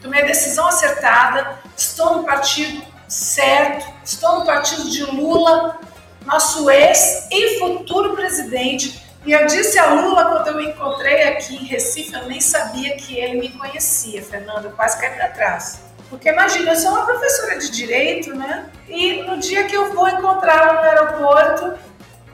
Tomei 0.01 0.21
a 0.21 0.25
decisão 0.25 0.67
acertada, 0.67 1.59
estou 1.75 2.17
no 2.17 2.23
partido 2.23 2.83
certo, 3.07 3.91
estou 4.03 4.39
no 4.39 4.45
partido 4.45 4.89
de 4.89 5.03
Lula, 5.03 5.79
nosso 6.25 6.69
ex 6.69 7.27
e 7.31 7.59
futuro 7.59 8.15
presidente, 8.15 9.03
e 9.25 9.31
eu 9.31 9.45
disse 9.45 9.79
a 9.79 9.93
Lula 9.93 10.25
quando 10.25 10.47
eu 10.47 10.55
o 10.57 10.61
encontrei 10.61 11.23
aqui 11.29 11.55
em 11.55 11.65
Recife, 11.65 12.13
eu 12.13 12.27
nem 12.27 12.41
sabia 12.41 12.95
que 12.97 13.17
ele 13.17 13.39
me 13.39 13.49
conhecia, 13.49 14.21
Fernando, 14.21 14.75
quase 14.75 14.99
caí 14.99 15.15
para 15.15 15.29
trás. 15.29 15.82
Porque 16.13 16.29
imagina, 16.29 16.71
eu 16.71 16.75
sou 16.75 16.91
uma 16.91 17.05
professora 17.07 17.57
de 17.57 17.71
direito, 17.71 18.35
né? 18.35 18.69
E 18.87 19.23
no 19.23 19.39
dia 19.39 19.63
que 19.63 19.75
eu 19.75 19.91
vou 19.95 20.07
encontrá-lo 20.07 20.73
no 20.73 20.79
aeroporto, 20.81 21.73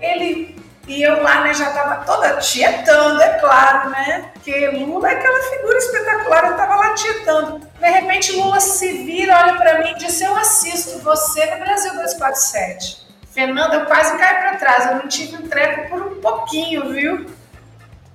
ele 0.02 0.60
e 0.86 1.02
eu 1.02 1.24
lá, 1.24 1.44
né, 1.44 1.54
já 1.54 1.70
estava 1.70 2.04
toda 2.04 2.38
tietando, 2.38 3.22
é 3.22 3.40
claro, 3.40 3.90
né? 3.92 4.32
Porque 4.34 4.68
Lula 4.70 5.10
é 5.10 5.14
aquela 5.14 5.42
figura 5.44 5.78
espetacular, 5.78 6.46
eu 6.46 6.52
estava 6.52 6.76
lá 6.76 6.94
tietando. 6.94 7.60
De 7.60 7.90
repente, 7.90 8.34
Lula 8.34 8.60
se 8.60 8.92
vira, 9.04 9.38
olha 9.38 9.56
para 9.56 9.80
mim 9.80 9.92
e 9.92 9.96
diz: 9.96 10.20
Eu 10.20 10.36
assisto 10.36 11.00
você 11.00 11.46
no 11.46 11.60
Brasil 11.60 11.94
247. 11.94 13.08
Fernanda, 13.32 13.76
eu 13.76 13.86
quase 13.86 14.18
caí 14.18 14.36
para 14.42 14.58
trás, 14.58 14.88
eu 14.88 14.96
não 14.98 15.08
tive 15.08 15.38
um 15.38 15.48
treco 15.48 15.90
por 15.90 16.02
um 16.02 16.20
pouquinho, 16.20 16.90
viu? 16.92 17.28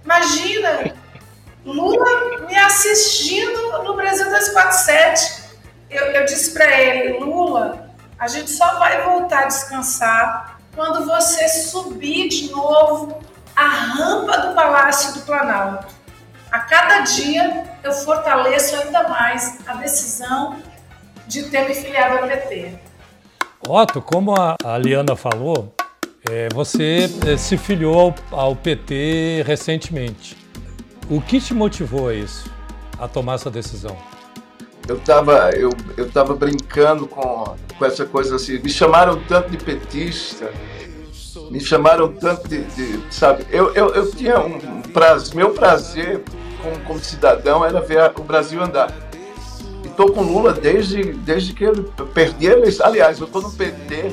Imagina, 0.05 0.95
Lula 1.65 2.41
me 2.47 2.57
assistindo 2.57 3.83
no 3.83 3.95
Brasil 3.95 4.27
247. 4.27 5.44
Eu, 5.95 6.07
eu 6.07 6.25
disse 6.25 6.51
para 6.51 6.81
ele, 6.81 7.21
Lula, 7.21 7.89
a 8.19 8.27
gente 8.27 8.51
só 8.51 8.81
vai 8.81 9.03
voltar 9.03 9.45
a 9.45 9.47
descansar 9.47 10.59
quando 10.75 11.07
você 11.07 11.49
subir 11.49 12.29
de 12.29 12.51
novo 12.51 13.23
a 13.55 13.69
rampa 13.69 14.39
do 14.39 14.55
Palácio 14.57 15.15
do 15.15 15.21
Planalto. 15.21 15.87
A 16.51 16.59
cada 16.59 17.03
dia 17.03 17.79
eu 17.85 17.93
fortaleço 17.93 18.75
ainda 18.75 19.09
mais 19.09 19.61
a 19.69 19.75
decisão 19.75 20.57
de 21.29 21.45
ter 21.45 21.69
me 21.69 21.75
filiado 21.77 22.19
ao 22.19 22.27
PT. 22.27 22.77
Otto, 23.69 24.03
como 24.03 24.35
a, 24.35 24.57
Liana 24.79 25.15
falou, 25.15 25.73
é, 26.29 26.49
você 26.53 27.09
é, 27.25 27.37
se 27.37 27.57
filiou 27.57 28.13
ao, 28.33 28.39
ao, 28.41 28.57
PT 28.57 29.45
recentemente. 29.47 30.37
O 31.09 31.21
que 31.21 31.41
te 31.41 31.55
motivou 31.55 32.09
a 32.09 32.15
isso, 32.15 32.51
a 32.99 33.07
tomar 33.07 33.35
essa 33.35 33.51
decisão? 33.51 33.97
Eu 34.87 34.97
estava 34.97 35.51
eu, 35.51 35.71
eu 35.97 36.11
tava 36.11 36.35
brincando 36.35 37.07
com, 37.07 37.57
com 37.79 37.85
essa 37.85 38.05
coisa 38.05 38.37
assim. 38.37 38.59
Me 38.59 38.71
chamaram 38.71 39.21
tanto 39.27 39.51
de 39.51 39.57
petista, 39.57 40.51
me 41.51 41.61
chamaram 41.61 42.13
tanto 42.13 42.47
de. 42.49 42.63
de 42.65 43.15
sabe, 43.15 43.47
eu, 43.51 43.73
eu, 43.75 43.89
eu 43.95 44.11
tinha 44.11 44.39
um 44.41 44.83
prazer, 44.83 45.35
meu 45.35 45.51
prazer 45.51 46.23
como, 46.63 46.81
como 46.81 47.01
cidadão 47.01 47.65
era 47.65 47.81
ver 47.81 48.13
o 48.19 48.23
Brasil 48.23 48.63
andar. 48.63 48.93
E 49.85 49.87
estou 49.87 50.11
com 50.13 50.23
Lula 50.23 50.53
desde, 50.53 51.13
desde 51.13 51.53
que 51.53 51.65
ele 51.65 51.83
perdi 52.15 52.49
a 52.49 52.53
eleição. 52.53 52.87
Aliás, 52.87 53.21
eu 53.21 53.27
estou 53.27 53.43
no 53.43 53.53
PT, 53.53 54.13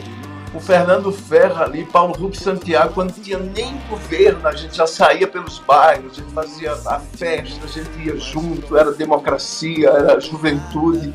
o 0.54 0.60
Fernando 0.60 1.12
Ferra 1.12 1.64
ali, 1.64 1.86
Paulo 1.86 2.14
Huck 2.14 2.38
Santiago, 2.38 2.94
quando 2.94 3.14
tinha 3.14 3.38
nem 3.38 3.78
governo, 3.90 4.48
a 4.48 4.54
gente 4.54 4.76
já 4.76 4.86
saía 4.86 5.28
pelos 5.28 5.60
bairros, 5.60 6.12
a 6.12 6.22
gente 6.22 6.34
fazia 6.34 6.74
a 6.74 7.00
festa, 7.00 7.64
a 7.64 7.68
gente 7.68 7.90
ia 8.06 8.18
junto, 8.18 8.78
era 8.78 8.92
democracia, 8.92 9.90
era 9.90 10.20
juventude, 10.20 11.14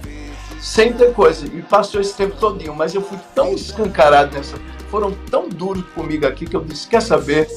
sem 0.58 0.92
ter 0.92 1.12
coisa. 1.12 1.46
E 1.46 1.60
passou 1.62 2.00
esse 2.00 2.14
tempo 2.14 2.36
todinho, 2.36 2.74
mas 2.74 2.94
eu 2.94 3.02
fui 3.02 3.18
tão 3.34 3.52
escancarado 3.52 4.34
nessa. 4.34 4.56
Foram 4.90 5.12
tão 5.30 5.48
duros 5.48 5.84
comigo 5.94 6.26
aqui 6.26 6.46
que 6.46 6.56
eu 6.56 6.64
disse: 6.64 6.88
quer 6.88 7.02
saber? 7.02 7.48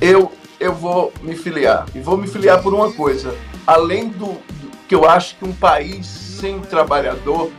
Eu 0.00 0.32
eu 0.58 0.72
vou 0.74 1.12
me 1.22 1.36
filiar. 1.36 1.86
E 1.94 2.00
vou 2.00 2.16
me 2.16 2.26
filiar 2.26 2.62
por 2.62 2.72
uma 2.72 2.90
coisa. 2.92 3.36
Além 3.66 4.08
do, 4.08 4.26
do 4.26 4.70
que 4.88 4.94
eu 4.94 5.08
acho 5.08 5.36
que 5.36 5.44
um 5.44 5.52
país 5.52 6.06
sem 6.06 6.60
trabalhador, 6.60 7.50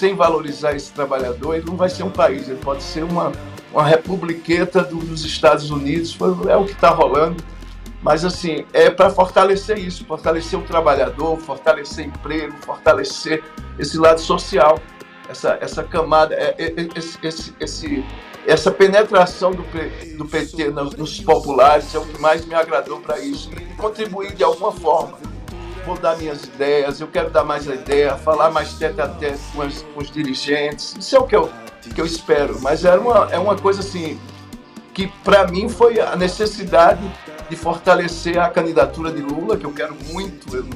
sem 0.00 0.14
valorizar 0.14 0.74
esse 0.74 0.90
trabalhador, 0.90 1.54
ele 1.54 1.66
não 1.66 1.76
vai 1.76 1.90
ser 1.90 2.04
um 2.04 2.10
país, 2.10 2.48
ele 2.48 2.58
pode 2.58 2.82
ser 2.82 3.04
uma, 3.04 3.32
uma 3.70 3.84
republiqueta 3.84 4.82
do, 4.82 4.96
dos 4.96 5.26
Estados 5.26 5.70
Unidos, 5.70 6.16
é 6.48 6.56
o 6.56 6.64
que 6.64 6.72
está 6.72 6.88
rolando. 6.88 7.44
Mas, 8.02 8.24
assim, 8.24 8.64
é 8.72 8.88
para 8.88 9.10
fortalecer 9.10 9.76
isso, 9.78 10.06
fortalecer 10.06 10.58
o 10.58 10.62
trabalhador, 10.62 11.36
fortalecer 11.36 12.06
emprego, 12.06 12.56
fortalecer 12.64 13.44
esse 13.78 13.98
lado 13.98 14.22
social, 14.22 14.78
essa, 15.28 15.58
essa 15.60 15.84
camada, 15.84 16.34
é, 16.34 16.54
é, 16.56 16.74
esse, 16.96 17.18
esse, 17.22 17.54
esse 17.60 18.04
essa 18.46 18.70
penetração 18.70 19.50
do, 19.50 19.62
do 20.16 20.24
PT 20.24 20.70
nos, 20.70 20.96
nos, 20.96 21.20
populares 21.20 21.94
é 21.94 21.98
o 21.98 22.06
que 22.06 22.18
mais 22.18 22.46
me 22.46 22.54
agradou 22.54 23.00
para 23.00 23.18
isso. 23.20 23.50
E 23.52 23.74
contribuir 23.74 24.34
de 24.34 24.42
alguma 24.42 24.72
forma. 24.72 25.18
Vou 25.84 25.96
dar 25.96 26.16
minhas 26.16 26.44
ideias, 26.44 27.00
eu 27.00 27.08
quero 27.08 27.30
dar 27.30 27.44
mais 27.44 27.68
a 27.68 27.74
ideia, 27.74 28.16
falar 28.16 28.50
mais 28.50 28.74
tete 28.74 29.00
a 29.00 29.08
tete 29.08 29.40
com, 29.52 29.68
com 29.94 30.00
os 30.00 30.10
dirigentes. 30.10 30.94
Isso 30.98 31.16
é 31.16 31.18
o 31.18 31.24
que 31.24 31.34
eu, 31.34 31.50
que 31.94 32.00
eu 32.00 32.06
espero. 32.06 32.60
Mas 32.60 32.84
é 32.84 32.96
uma, 32.96 33.28
é 33.30 33.38
uma 33.38 33.56
coisa 33.56 33.80
assim 33.80 34.18
que 34.92 35.06
para 35.24 35.46
mim 35.46 35.68
foi 35.68 36.00
a 36.00 36.16
necessidade 36.16 37.00
de 37.48 37.56
fortalecer 37.56 38.38
a 38.38 38.48
candidatura 38.48 39.10
de 39.10 39.22
Lula, 39.22 39.56
que 39.56 39.64
eu 39.64 39.72
quero 39.72 39.96
muito, 40.10 40.56
eu, 40.56 40.66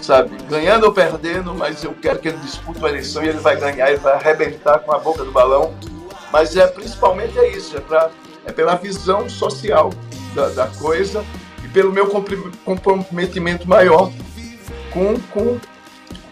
sabe, 0.00 0.36
ganhando 0.48 0.84
ou 0.84 0.92
perdendo, 0.92 1.54
mas 1.54 1.82
eu 1.82 1.94
quero 1.94 2.18
que 2.18 2.28
ele 2.28 2.38
dispute 2.38 2.84
a 2.84 2.88
eleição 2.88 3.24
e 3.24 3.28
ele 3.28 3.38
vai 3.38 3.56
ganhar, 3.56 3.88
ele 3.88 3.98
vai 3.98 4.14
arrebentar 4.14 4.80
com 4.80 4.92
a 4.92 4.98
boca 4.98 5.24
do 5.24 5.32
balão 5.32 5.74
mas 6.32 6.56
é 6.56 6.66
principalmente 6.66 7.38
é 7.38 7.50
isso, 7.50 7.76
é, 7.76 7.80
pra, 7.80 8.10
é 8.46 8.50
pela 8.50 8.74
visão 8.74 9.28
social 9.28 9.90
da, 10.34 10.48
da 10.48 10.66
coisa 10.66 11.22
e 11.62 11.68
pelo 11.68 11.92
meu 11.92 12.08
comprometimento 12.64 13.68
maior 13.68 14.10
com, 14.92 15.18
com, 15.32 15.58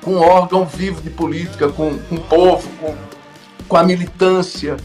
com 0.03 0.15
um 0.15 0.21
órgão 0.21 0.65
vivo 0.65 1.01
de 1.01 1.11
política, 1.11 1.69
com, 1.69 1.99
com 1.99 2.15
o 2.15 2.21
povo, 2.21 2.69
com, 2.81 2.97
com 3.69 3.77
a 3.77 3.83
militância. 3.83 4.77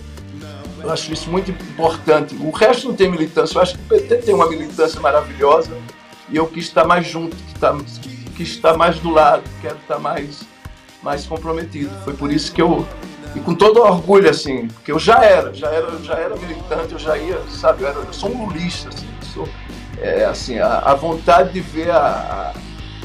Eu 0.81 0.91
acho 0.91 1.11
isso 1.11 1.29
muito 1.29 1.51
importante. 1.51 2.35
O 2.35 2.51
resto 2.51 2.89
não 2.89 2.95
tem 2.95 3.09
militância. 3.09 3.57
Eu 3.57 3.61
acho 3.61 3.77
que 3.77 3.83
o 3.83 3.87
PT 3.87 4.17
tem 4.17 4.35
uma 4.35 4.47
militância 4.47 4.99
maravilhosa 5.01 5.71
e 6.29 6.35
eu 6.35 6.47
quis 6.47 6.65
estar 6.65 6.85
mais 6.85 7.07
junto, 7.07 7.35
que 7.35 7.53
está, 7.53 7.75
quis 8.35 8.49
estar 8.49 8.77
mais 8.77 8.99
do 8.99 9.09
lado, 9.09 9.43
quero 9.61 9.77
estar 9.77 9.99
mais, 9.99 10.41
mais 11.01 11.25
comprometido. 11.25 11.91
Foi 12.03 12.13
por 12.13 12.31
isso 12.31 12.51
que 12.51 12.61
eu 12.61 12.85
e 13.35 13.39
com 13.41 13.53
todo 13.53 13.81
orgulho, 13.81 14.29
assim, 14.29 14.67
porque 14.67 14.91
eu 14.91 14.97
já 14.97 15.23
era, 15.23 15.53
já 15.53 15.67
era, 15.67 15.97
já 16.01 16.13
era 16.13 16.35
militante, 16.37 16.93
eu 16.93 16.99
já 16.99 17.17
ia, 17.17 17.37
sabe, 17.49 17.83
eu, 17.83 17.89
era, 17.89 17.99
eu 17.99 18.13
sou 18.13 18.29
um 18.33 18.45
lulista, 18.45 18.87
assim, 18.87 19.07
sou, 19.33 19.47
é, 20.01 20.23
assim, 20.23 20.57
a, 20.57 20.79
a, 20.79 20.95
vontade 20.95 21.51
de 21.51 21.59
ver 21.59 21.91
a, 21.91 22.53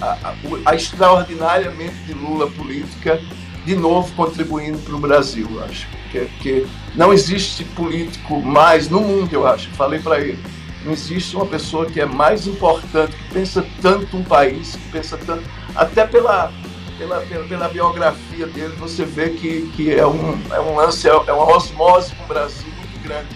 a, 0.01 0.35
a 0.65 0.75
extraordinária 0.75 1.71
mente 1.71 1.97
de 2.07 2.15
Lula 2.15 2.51
política 2.51 3.21
de 3.65 3.77
novo 3.77 4.13
contribuindo 4.15 4.79
para 4.79 4.95
o 4.95 4.99
Brasil, 4.99 5.47
eu 5.51 5.65
acho. 5.65 5.87
Que, 6.11 6.27
que 6.41 6.67
não 6.95 7.13
existe 7.13 7.63
político 7.65 8.41
mais 8.41 8.89
no 8.89 9.01
mundo, 9.01 9.33
eu 9.33 9.47
acho. 9.47 9.71
Falei 9.71 10.01
para 10.01 10.21
ele, 10.21 10.39
não 10.85 10.93
existe 10.93 11.37
uma 11.37 11.47
pessoa 11.47 11.87
que 11.87 12.01
é 12.01 12.07
mais 12.07 12.47
importante, 12.47 13.15
que 13.15 13.35
pensa 13.35 13.65
tanto 13.83 14.17
um 14.17 14.25
país, 14.25 14.77
que 14.77 14.89
pensa 14.91 15.19
tanto, 15.19 15.45
até 15.75 16.07
pela 16.07 16.53
pela, 16.99 17.21
pela, 17.23 17.45
pela, 17.49 17.69
biografia 17.69 18.47
dele, 18.47 18.75
você 18.79 19.07
vê 19.07 19.31
que, 19.31 19.71
que 19.75 19.95
é, 19.95 20.07
um, 20.07 20.39
é 20.53 20.61
um 20.61 20.77
lance, 20.77 21.09
é, 21.09 21.13
é 21.13 21.33
uma 21.33 21.57
osmose 21.57 22.15
com 22.15 22.25
o 22.25 22.27
Brasil 22.27 22.69
muito 22.77 23.03
grande. 23.03 23.29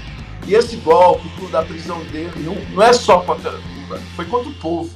E 0.46 0.54
esse 0.54 0.76
golpe 0.76 1.26
tudo 1.36 1.50
da 1.50 1.62
prisão 1.62 1.98
dele 2.04 2.30
não, 2.36 2.54
não 2.74 2.82
é 2.82 2.92
só 2.92 3.20
contra 3.20 3.52
Lula, 3.52 3.98
foi 4.14 4.26
contra 4.26 4.50
o 4.50 4.54
povo. 4.54 4.90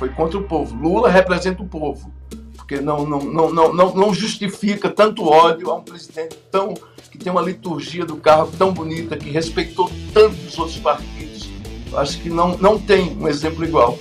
Foi 0.00 0.08
contra 0.08 0.38
o 0.38 0.44
povo. 0.44 0.74
Lula 0.74 1.10
representa 1.10 1.62
o 1.62 1.68
povo. 1.68 2.10
Porque 2.56 2.80
não, 2.80 3.06
não, 3.06 3.20
não, 3.20 3.52
não, 3.52 3.94
não, 3.94 4.14
justifica 4.14 4.88
tanto 4.88 5.28
ódio 5.28 5.70
a 5.70 5.74
um 5.74 5.82
presidente 5.82 6.38
tão 6.50 6.72
que 7.10 7.18
tem 7.18 7.30
uma 7.30 7.42
liturgia 7.42 8.06
do 8.06 8.16
carro 8.16 8.50
tão 8.56 8.72
bonita, 8.72 9.14
que 9.14 9.28
respeitou 9.28 9.90
tantos 10.14 10.58
outros 10.58 10.78
partidos. 10.78 11.50
Acho 11.92 12.18
que 12.18 12.30
não, 12.30 12.56
não 12.56 12.78
tem 12.78 13.14
um 13.20 13.28
exemplo 13.28 13.62
igual. 13.62 13.98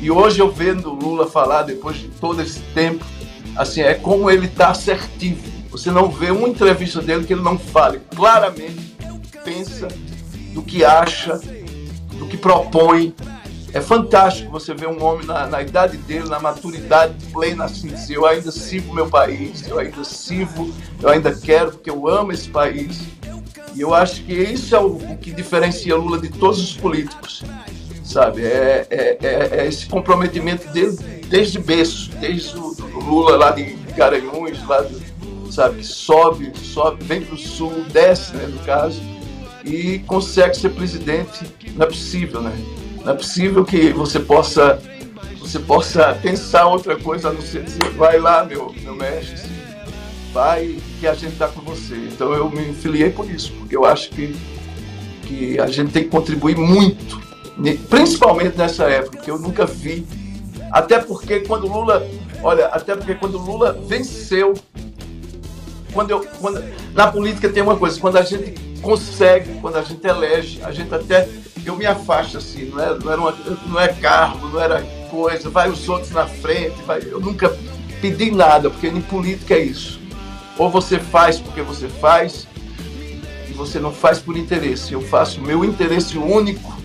E 0.00 0.10
hoje 0.10 0.40
eu 0.40 0.50
vendo 0.50 0.88
Lula 0.88 1.26
falar, 1.26 1.64
depois 1.64 1.98
de 1.98 2.08
todo 2.08 2.40
esse 2.40 2.60
tempo, 2.72 3.04
assim, 3.56 3.82
é 3.82 3.92
como 3.92 4.30
ele 4.30 4.46
está 4.46 4.68
assertivo. 4.70 5.42
Você 5.70 5.90
não 5.90 6.08
vê 6.08 6.30
uma 6.30 6.48
entrevista 6.48 7.02
dele 7.02 7.26
que 7.26 7.34
ele 7.34 7.42
não 7.42 7.58
fale 7.58 8.00
claramente, 8.14 8.96
pensa 9.44 9.88
do 10.54 10.62
que 10.62 10.82
acha, 10.82 11.38
do 12.18 12.26
que 12.26 12.38
propõe. 12.38 13.14
É 13.76 13.80
fantástico 13.82 14.50
você 14.50 14.72
ver 14.72 14.88
um 14.88 15.04
homem 15.04 15.26
na, 15.26 15.46
na 15.46 15.60
idade 15.60 15.98
dele, 15.98 16.26
na 16.30 16.40
maturidade 16.40 17.14
plena, 17.30 17.66
assim, 17.66 17.88
dizer, 17.88 18.16
eu 18.16 18.24
ainda 18.24 18.50
sirvo 18.50 18.94
meu 18.94 19.06
país, 19.06 19.68
eu 19.68 19.78
ainda 19.78 20.02
sirvo, 20.02 20.72
eu 20.98 21.10
ainda 21.10 21.34
quero, 21.34 21.72
porque 21.72 21.90
eu 21.90 22.08
amo 22.08 22.32
esse 22.32 22.48
país. 22.48 23.02
E 23.74 23.82
eu 23.82 23.92
acho 23.92 24.24
que 24.24 24.32
isso 24.32 24.74
é 24.74 24.80
o, 24.80 24.96
o 24.96 25.18
que 25.18 25.30
diferencia 25.30 25.94
Lula 25.94 26.18
de 26.18 26.30
todos 26.30 26.58
os 26.58 26.72
políticos, 26.74 27.44
sabe? 28.02 28.46
É, 28.46 28.86
é, 28.88 29.18
é, 29.20 29.60
é 29.60 29.66
esse 29.66 29.84
comprometimento 29.84 30.66
dele 30.68 30.96
desde 31.28 31.58
berço, 31.58 32.10
desde 32.18 32.56
o 32.56 32.74
Lula 32.98 33.36
lá 33.36 33.50
de 33.50 33.76
Garanhuns, 33.94 34.66
lá 34.66 34.86
sabe, 35.50 35.84
sobe, 35.84 36.50
sobe, 36.56 37.04
vem 37.04 37.20
para 37.20 37.34
o 37.34 37.38
sul, 37.38 37.84
desce, 37.92 38.34
né, 38.34 38.46
no 38.46 38.58
caso, 38.60 39.02
e 39.62 39.98
consegue 40.06 40.56
ser 40.56 40.70
presidente. 40.70 41.44
Não 41.74 41.84
é 41.84 41.88
possível, 41.90 42.40
né? 42.40 42.56
Não 43.06 43.12
é 43.12 43.16
possível 43.16 43.64
que 43.64 43.92
você 43.92 44.18
possa 44.18 44.82
você 45.40 45.60
possa 45.60 46.12
pensar 46.20 46.66
outra 46.66 46.96
coisa 46.96 47.28
a 47.28 47.32
não 47.32 47.40
ser 47.40 47.62
dizer, 47.62 47.90
vai 47.90 48.18
lá, 48.18 48.42
meu, 48.42 48.74
meu 48.82 48.96
mestre, 48.96 49.48
vai 50.32 50.76
que 50.98 51.06
a 51.06 51.14
gente 51.14 51.34
está 51.34 51.46
com 51.46 51.60
você. 51.60 51.94
Então 51.94 52.32
eu 52.32 52.50
me 52.50 52.74
filiei 52.74 53.10
por 53.10 53.30
isso, 53.30 53.52
porque 53.52 53.76
eu 53.76 53.84
acho 53.84 54.10
que, 54.10 54.34
que 55.22 55.56
a 55.60 55.68
gente 55.68 55.92
tem 55.92 56.02
que 56.02 56.08
contribuir 56.08 56.56
muito, 56.56 57.22
principalmente 57.88 58.58
nessa 58.58 58.90
época, 58.90 59.18
que 59.18 59.30
eu 59.30 59.38
nunca 59.38 59.64
vi 59.64 60.04
até 60.72 60.98
porque 60.98 61.38
quando 61.38 61.68
Lula, 61.68 62.04
olha, 62.42 62.66
até 62.66 62.96
porque 62.96 63.14
quando 63.14 63.38
Lula 63.38 63.72
venceu, 63.86 64.52
quando 65.92 66.10
eu, 66.10 66.26
quando, 66.40 66.60
na 66.92 67.06
política 67.06 67.48
tem 67.48 67.62
uma 67.62 67.76
coisa, 67.76 68.00
quando 68.00 68.16
a 68.16 68.22
gente 68.22 68.60
consegue, 68.82 69.60
quando 69.60 69.76
a 69.76 69.82
gente 69.82 70.04
elege, 70.04 70.60
a 70.64 70.72
gente 70.72 70.92
até 70.92 71.28
eu 71.66 71.76
me 71.76 71.86
afasto 71.86 72.38
assim, 72.38 72.66
não 72.66 72.82
é, 72.82 72.98
não, 72.98 73.12
era 73.12 73.20
uma, 73.20 73.34
não 73.66 73.80
é 73.80 73.88
cargo, 73.88 74.48
não 74.48 74.60
era 74.60 74.82
coisa, 75.10 75.50
vai 75.50 75.68
os 75.68 75.88
outros 75.88 76.10
na 76.10 76.26
frente, 76.26 76.76
vai, 76.86 77.00
eu 77.04 77.20
nunca 77.20 77.56
pedi 78.00 78.30
nada, 78.30 78.70
porque 78.70 78.86
em 78.86 79.00
política 79.00 79.54
é 79.54 79.60
isso. 79.60 80.00
Ou 80.58 80.70
você 80.70 80.98
faz 80.98 81.38
porque 81.38 81.60
você 81.62 81.88
faz, 81.88 82.46
e 83.48 83.52
você 83.52 83.78
não 83.78 83.92
faz 83.92 84.18
por 84.18 84.36
interesse. 84.36 84.92
Eu 84.92 85.00
faço 85.00 85.40
meu 85.40 85.64
interesse 85.64 86.16
único 86.16 86.76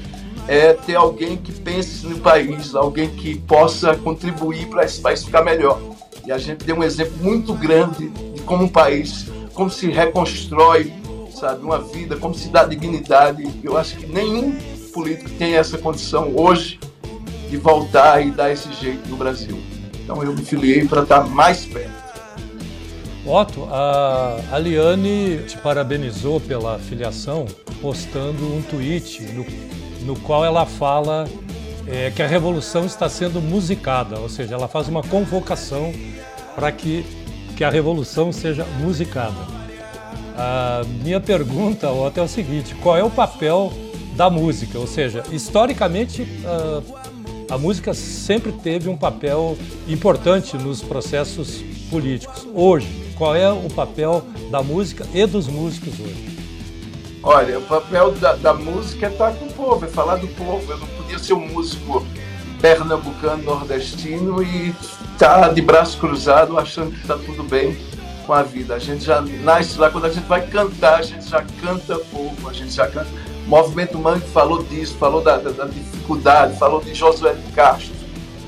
é 0.48 0.74
ter 0.74 0.96
alguém 0.96 1.38
que 1.38 1.52
pense 1.52 2.06
no 2.06 2.18
país, 2.20 2.76
alguém 2.76 3.10
que 3.10 3.38
possa 3.40 3.96
contribuir 3.96 4.68
para 4.68 4.84
esse 4.84 5.00
país 5.00 5.24
ficar 5.24 5.44
melhor. 5.44 5.80
E 6.26 6.32
a 6.32 6.38
gente 6.38 6.66
deu 6.66 6.78
um 6.78 6.84
exemplo 6.84 7.14
muito 7.22 7.54
grande 7.54 8.10
de 8.10 8.42
como 8.42 8.66
um 8.66 8.68
país, 8.68 9.28
como 9.54 9.70
se 9.70 9.90
reconstrói, 9.90 10.92
sabe, 11.42 11.66
uma 11.66 11.80
vida, 11.80 12.16
como 12.18 12.36
se 12.36 12.50
dá 12.50 12.64
dignidade. 12.64 13.44
Eu 13.64 13.76
acho 13.76 13.98
que 13.98 14.06
nenhum 14.06 14.56
político 14.94 15.30
tem 15.32 15.56
essa 15.56 15.78
condição 15.78 16.34
hoje 16.36 16.80
de 17.50 17.58
voltar 17.58 18.26
e 18.26 18.30
dar 18.30 18.52
esse 18.52 18.72
jeito 18.74 19.10
no 19.10 19.18
Brasil. 19.18 19.60
Então 20.04 20.24
eu 20.24 20.34
me 20.34 20.44
filiei 20.44 20.88
para 20.88 21.02
estar 21.02 21.28
mais 21.28 21.66
perto. 21.66 22.00
Otto, 23.26 23.68
a, 23.72 24.58
Liane 24.60 25.44
te 25.48 25.58
parabenizou 25.58 26.39
pela 26.39 26.80
filiação 26.80 27.46
postando 27.82 28.46
um 28.46 28.62
tweet 28.62 29.22
no, 29.34 29.46
no 30.06 30.20
qual 30.22 30.46
ela 30.46 30.66
fala 30.66 31.28
é, 31.88 32.12
que 32.12 32.22
a 32.22 32.28
revolução 32.28 32.86
está 32.86 33.08
sendo 33.10 33.42
musicada, 33.42 34.20
ou 34.20 34.30
seja, 34.30 34.56
ela 34.56 34.68
faz 34.68 34.88
uma 34.88 35.04
convocação 35.04 35.92
para 36.56 36.72
que, 36.72 37.06
que 37.56 37.64
a 37.64 37.70
revolução 37.70 38.32
seja 38.32 38.66
musicada. 38.80 39.61
A 40.38 40.82
minha 41.04 41.20
pergunta, 41.20 41.90
Otto, 41.90 42.20
é 42.20 42.24
o 42.24 42.28
seguinte: 42.28 42.76
qual 42.76 42.98
é 42.98 43.04
o 43.04 43.10
papel 43.10 43.72
da 44.16 44.30
música? 44.30 44.78
Ou 44.80 44.88
seja, 44.88 45.24
historicamente, 45.32 46.28
a, 47.50 47.56
a 47.56 47.58
música 47.58 47.94
sempre 47.94 48.52
teve 48.52 48.90
um 48.90 48.98
papel 48.98 49.58
importante 49.88 50.58
nos 50.58 50.82
processos 50.82 51.62
políticos. 51.90 52.48
Hoje, 52.54 52.88
qual 53.18 53.36
é 53.36 53.52
o 53.52 53.70
papel 53.70 54.24
da 54.50 54.64
música 54.64 55.06
e 55.14 55.26
dos 55.26 55.48
músicos 55.48 56.00
hoje? 56.00 56.32
Olha, 57.24 57.60
o 57.60 57.62
papel 57.62 58.12
da, 58.14 58.34
da 58.34 58.54
música 58.54 59.08
é 59.08 59.10
estar 59.12 59.34
com 59.34 59.46
o 59.46 59.54
povo, 59.54 59.86
é 59.86 59.88
falar 59.88 60.16
do 60.16 60.28
povo. 60.30 60.72
Eu 60.72 60.78
não 60.78 60.88
podia 60.88 61.20
ser 61.20 61.34
um 61.34 61.48
músico 61.48 62.06
pernambucano, 62.60 63.44
nordestino 63.44 64.42
e 64.42 64.74
estar 65.14 65.42
tá 65.42 65.48
de 65.50 65.62
braço 65.62 65.98
cruzado 66.00 66.58
achando 66.58 66.92
que 66.92 67.02
está 67.02 67.18
tudo 67.18 67.44
bem 67.44 67.78
com 68.32 68.36
a 68.36 68.44
vida. 68.44 68.76
A 68.76 68.80
gente 68.80 69.04
já 69.04 69.20
nasce 69.20 69.78
lá, 69.78 69.90
quando 69.90 70.06
a 70.06 70.10
gente 70.10 70.26
vai 70.26 70.48
cantar, 70.48 71.00
a 71.00 71.02
gente 71.02 71.28
já 71.28 71.44
canta 71.62 71.98
povo, 71.98 72.50
a 72.50 72.54
gente 72.54 72.72
já 72.72 72.88
canta. 72.88 73.10
O 73.46 73.50
movimento 73.50 73.98
Mangue 73.98 74.26
falou 74.28 74.64
disso, 74.64 74.96
falou 74.98 75.22
da, 75.22 75.36
da, 75.36 75.50
da 75.50 75.66
dificuldade, 75.66 76.58
falou 76.58 76.80
de 76.80 76.94
Josué 76.94 77.34
de 77.34 77.52
Castro, 77.52 77.94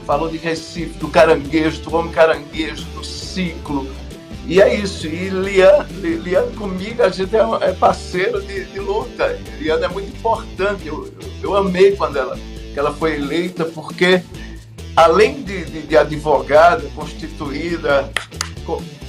falou 0.07 0.29
de 0.29 0.37
Recife, 0.37 0.97
do 0.99 1.09
caranguejo, 1.09 1.81
do 1.81 1.93
homem 1.97 2.13
caranguejo, 2.13 2.85
do 2.95 3.03
ciclo. 3.03 3.85
E 4.47 4.61
é 4.61 4.73
isso. 4.73 5.05
E 5.05 5.27
Liane, 5.27 6.15
Liane 6.15 6.55
comigo, 6.55 7.03
a 7.03 7.09
gente 7.09 7.35
é, 7.35 7.41
é 7.67 7.73
parceiro 7.73 8.41
de, 8.41 8.63
de 8.63 8.79
luta. 8.79 9.37
Liane 9.59 9.83
é 9.83 9.89
muito 9.89 10.15
importante. 10.15 10.87
Eu, 10.87 11.11
eu, 11.21 11.29
eu 11.49 11.57
amei 11.57 11.93
quando 11.97 12.15
ela, 12.15 12.39
ela 12.73 12.93
foi 12.93 13.15
eleita, 13.15 13.65
porque 13.65 14.23
além 14.95 15.43
de, 15.43 15.65
de, 15.65 15.81
de 15.81 15.97
advogada 15.97 16.89
constituída, 16.95 18.09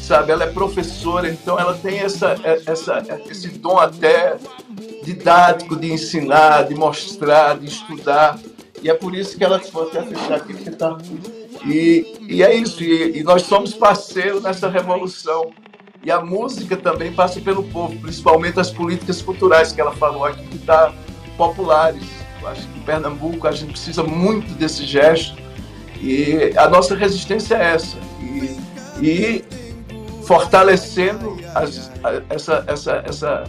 sabe? 0.05 0.33
Ela 0.33 0.45
é 0.45 0.47
professora, 0.47 1.29
então 1.29 1.59
ela 1.59 1.75
tem 1.75 1.99
essa, 1.99 2.37
é, 2.45 2.61
essa, 2.67 3.03
esse 3.29 3.49
dom 3.49 3.79
até 3.79 4.37
didático 5.03 5.77
de 5.77 5.93
ensinar, 5.93 6.65
de 6.65 6.75
mostrar, 6.75 7.59
de 7.59 7.67
estudar. 7.67 8.39
E 8.83 8.91
é 8.91 8.95
por 8.95 9.15
isso 9.15 9.37
que 9.37 9.45
ela 9.45 9.59
vou 9.73 9.85
até 9.85 10.03
fechar 10.03 10.35
aqui 10.35 10.53
porque 10.53 10.71
tá. 10.71 10.99
E, 11.65 12.19
e 12.29 12.43
é 12.43 12.55
isso. 12.55 12.83
E, 12.83 13.19
e 13.19 13.23
nós 13.23 13.43
somos 13.43 13.73
parceiros 13.73 14.43
nessa 14.43 14.69
revolução. 14.69 15.51
E 16.03 16.11
a 16.11 16.21
música 16.21 16.77
também 16.77 17.11
passa 17.11 17.41
pelo 17.41 17.63
povo, 17.63 17.99
principalmente 17.99 18.61
as 18.61 18.71
políticas 18.71 19.23
culturais 19.23 19.73
que 19.73 19.81
ela 19.81 19.93
falou 19.93 20.27
aqui 20.27 20.45
que 20.49 20.59
tá 20.59 20.93
populares. 21.39 22.05
Eu 22.43 22.49
acho 22.49 22.69
que 22.69 22.79
em 22.79 22.83
Pernambuco 22.83 23.49
a 23.49 23.53
gente 23.53 23.71
precisa 23.71 24.03
muito 24.03 24.53
desse 24.53 24.85
gesto. 24.85 25.43
E 25.99 26.53
a 26.59 26.69
nossa 26.69 26.95
resistência 26.95 27.55
é 27.55 27.73
essa. 27.73 27.97
E, 28.21 28.59
e 29.03 29.64
fortalecendo 30.27 31.37
as, 31.55 31.91
essa, 32.29 32.65
essa, 32.67 33.03
essa, 33.07 33.45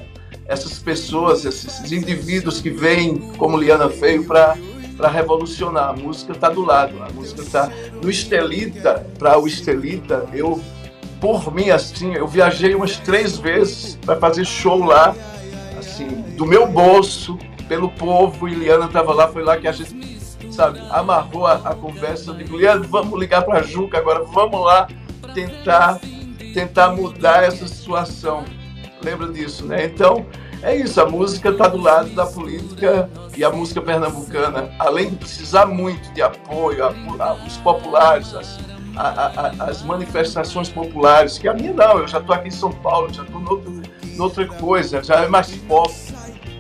essas 0.46 0.80
pessoas, 0.80 1.46
esses 1.46 1.92
indivíduos 1.92 2.62
que 2.62 2.70
vêm, 2.70 3.32
como 3.38 3.58
Liana 3.58 3.88
veio, 3.88 4.24
para 4.26 4.56
para 4.96 5.10
revolucionar. 5.10 5.90
A 5.90 5.94
música 5.94 6.32
está 6.32 6.50
do 6.50 6.64
lado, 6.64 7.02
a 7.04 7.12
música 7.12 7.42
está 7.42 7.70
no 8.02 8.10
Estelita, 8.10 9.06
para 9.20 9.38
o 9.38 9.48
Estelita, 9.48 10.26
eu, 10.34 10.62
por 11.20 11.54
mim, 11.54 11.70
assim, 11.70 12.14
eu 12.14 12.28
viajei 12.28 12.76
umas 12.76 12.98
três 12.98 13.38
vezes 13.38 13.98
para 14.06 14.16
fazer 14.16 14.46
show 14.46 14.84
lá, 14.84 15.16
assim, 15.78 16.08
do 16.38 16.46
meu 16.46 16.68
bolso, 16.68 17.38
pelo 17.68 17.90
povo, 17.90 18.48
e 18.48 18.54
Liana 18.54 18.86
estava 18.86 19.14
lá, 19.14 19.28
foi 19.28 19.44
lá 19.44 19.58
que 19.58 19.68
a 19.68 19.72
gente, 19.72 20.20
sabe, 20.52 20.80
amarrou 20.90 21.48
a, 21.48 21.56
a 21.56 21.76
conversa. 21.76 22.32
Eu 22.32 22.36
digo, 22.36 22.58
Liana, 22.58 22.86
vamos 22.88 23.20
ligar 23.20 23.42
para 23.44 23.60
a 23.60 23.64
Juca 23.64 23.98
agora, 23.98 24.24
vamos 24.24 24.64
lá 24.64 24.88
tentar 25.34 26.00
tentar 26.56 26.96
mudar 26.96 27.44
essa 27.44 27.68
situação. 27.68 28.46
Lembra 29.04 29.28
disso, 29.28 29.66
né? 29.66 29.86
Então, 29.86 30.26
é 30.64 30.74
isso, 30.74 31.00
a 31.02 31.06
música 31.06 31.50
está 31.50 31.68
do 31.68 31.78
lado 31.78 32.10
da 32.12 32.26
política 32.26 33.10
e 33.36 33.44
a 33.44 33.52
música 33.52 33.82
pernambucana, 33.82 34.72
além 34.80 35.10
de 35.10 35.18
precisar 35.18 35.66
muito 35.66 36.12
de 36.14 36.22
apoio, 36.22 36.86
a, 36.86 36.96
a, 37.20 37.34
os 37.46 37.58
populares, 37.58 38.34
as, 38.34 38.58
a, 38.96 39.66
as, 39.66 39.84
manifestações 39.84 40.70
populares, 40.70 41.38
que 41.38 41.50
a 41.50 41.54
minha 41.54 41.74
não, 41.74 42.00
eu 42.00 42.08
já 42.08 42.20
estou 42.20 42.34
aqui 42.34 42.48
em 42.48 42.52
São 42.52 42.72
Paulo, 42.72 43.14
já 43.14 43.24
estou 43.24 43.62
em 44.06 44.20
outra 44.20 44.48
coisa, 44.48 45.04
já 45.04 45.16
é 45.16 45.28
mais 45.28 45.52
pop, 45.68 45.94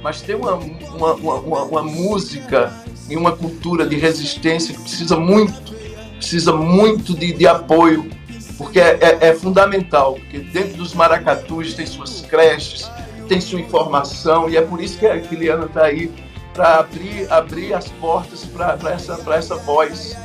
mas 0.03 0.21
tem 0.21 0.35
uma, 0.35 0.55
uma, 0.55 1.13
uma, 1.13 1.63
uma, 1.63 1.83
música 1.83 2.71
e 3.09 3.15
uma 3.15 3.31
cultura 3.31 3.87
de 3.87 3.95
resistência 3.95 4.75
que 4.75 4.81
precisa 4.81 5.15
muito, 5.15 5.73
precisa 6.17 6.51
muito 6.51 7.15
de, 7.15 7.31
de 7.31 7.47
apoio 7.47 8.11
porque 8.58 8.80
é, 8.80 8.97
é, 9.01 9.18
é, 9.30 9.34
fundamental, 9.34 10.14
porque 10.14 10.39
dentro 10.39 10.78
dos 10.78 10.93
maracatus 10.93 11.74
tem 11.74 11.86
suas 11.86 12.22
creches, 12.22 12.89
tem 13.28 13.41
sua 13.41 13.60
informação, 13.60 14.49
e 14.49 14.58
é 14.58 14.62
por 14.62 14.82
isso 14.82 14.97
que 14.97 15.06
a 15.06 15.20
Kiliana 15.20 15.66
está 15.66 15.86
aí, 15.86 16.12
para 16.53 16.80
abrir, 16.80 17.32
abrir 17.32 17.74
as 17.74 17.89
portas 17.89 18.45
para 18.45 18.78
essa, 18.91 19.20
essa 19.34 19.56
voz. 19.58 20.18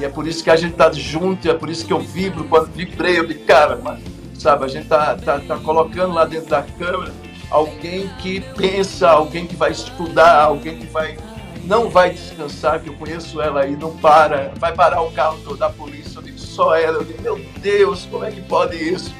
E 0.00 0.04
é 0.04 0.08
por 0.08 0.26
isso 0.26 0.42
que 0.42 0.50
a 0.50 0.56
gente 0.56 0.72
está 0.72 0.90
junto, 0.90 1.48
é 1.48 1.54
por 1.54 1.70
isso 1.70 1.86
que 1.86 1.92
eu 1.92 2.00
vibro, 2.00 2.44
quando 2.44 2.66
vibrei, 2.72 3.18
eu 3.18 3.26
digo, 3.26 3.44
cara, 3.44 3.78
mas, 3.80 4.00
sabe, 4.36 4.64
a 4.64 4.68
gente 4.68 4.84
está 4.84 5.14
tá, 5.14 5.38
tá 5.38 5.56
colocando 5.58 6.14
lá 6.14 6.24
dentro 6.24 6.48
da 6.48 6.62
câmera 6.62 7.12
alguém 7.52 8.08
que 8.18 8.40
pensa, 8.56 9.10
alguém 9.10 9.46
que 9.46 9.54
vai 9.54 9.70
estudar, 9.70 10.44
alguém 10.44 10.78
que 10.78 10.86
vai 10.86 11.16
não 11.64 11.88
vai 11.88 12.10
descansar, 12.10 12.80
que 12.80 12.88
eu 12.88 12.94
conheço 12.94 13.40
ela 13.40 13.60
aí, 13.60 13.76
não 13.76 13.96
para, 13.96 14.52
vai 14.56 14.74
parar 14.74 15.00
o 15.02 15.12
carro 15.12 15.56
da 15.56 15.70
polícia, 15.70 16.18
só 16.52 16.74
ela, 16.76 16.98
eu 16.98 17.04
digo, 17.04 17.22
meu 17.22 17.40
Deus, 17.60 18.06
como 18.10 18.24
é 18.24 18.30
que 18.30 18.40
pode 18.42 18.76
isso? 18.76 19.14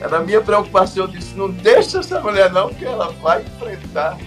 Era 0.00 0.18
a 0.18 0.20
minha 0.20 0.40
preocupação, 0.40 1.04
eu 1.04 1.08
disse, 1.08 1.34
não 1.34 1.50
deixa 1.50 1.98
essa 1.98 2.20
mulher 2.20 2.50
não, 2.52 2.70
que 2.70 2.84
ela 2.84 3.10
vai 3.22 3.42
enfrentar. 3.42 4.18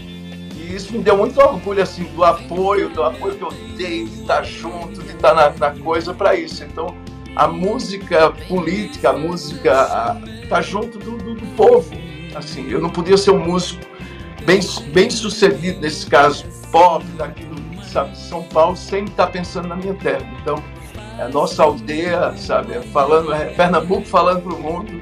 E 0.55 0.75
isso 0.75 0.93
me 0.93 0.99
deu 0.99 1.17
muito 1.17 1.39
orgulho, 1.39 1.81
assim, 1.81 2.03
do 2.03 2.23
apoio, 2.23 2.89
do 2.89 3.03
apoio 3.03 3.35
que 3.35 3.43
eu 3.43 3.51
dei, 3.75 4.05
de 4.05 4.21
estar 4.21 4.43
junto, 4.43 5.01
de 5.01 5.09
estar 5.09 5.33
na, 5.33 5.49
na 5.49 5.71
coisa 5.79 6.13
para 6.13 6.35
isso. 6.35 6.63
Então, 6.63 6.95
a 7.35 7.47
música 7.47 8.31
política, 8.47 9.09
a 9.09 9.13
música, 9.13 10.21
tá 10.47 10.61
junto 10.61 10.99
do, 10.99 11.17
do, 11.17 11.33
do 11.33 11.45
povo. 11.55 11.91
Assim, 12.35 12.69
eu 12.69 12.79
não 12.79 12.89
podia 12.89 13.17
ser 13.17 13.31
um 13.31 13.39
músico 13.39 13.83
bem, 14.45 14.59
bem 14.93 15.09
sucedido 15.09 15.81
nesse 15.81 16.05
caso, 16.05 16.45
pop, 16.71 17.03
daqui 17.17 17.43
do 17.45 17.63
sabe, 17.93 18.17
São 18.17 18.43
Paulo, 18.43 18.75
sem 18.75 19.05
estar 19.05 19.27
pensando 19.27 19.67
na 19.67 19.75
minha 19.75 19.93
terra. 19.93 20.27
Então, 20.41 20.55
a 21.19 21.29
nossa 21.29 21.63
aldeia, 21.63 22.33
sabe, 22.37 22.79
falando, 22.91 23.33
é 23.33 23.45
Pernambuco 23.45 24.05
falando 24.05 24.41
para 24.41 24.53
o 24.53 24.61
mundo. 24.61 25.01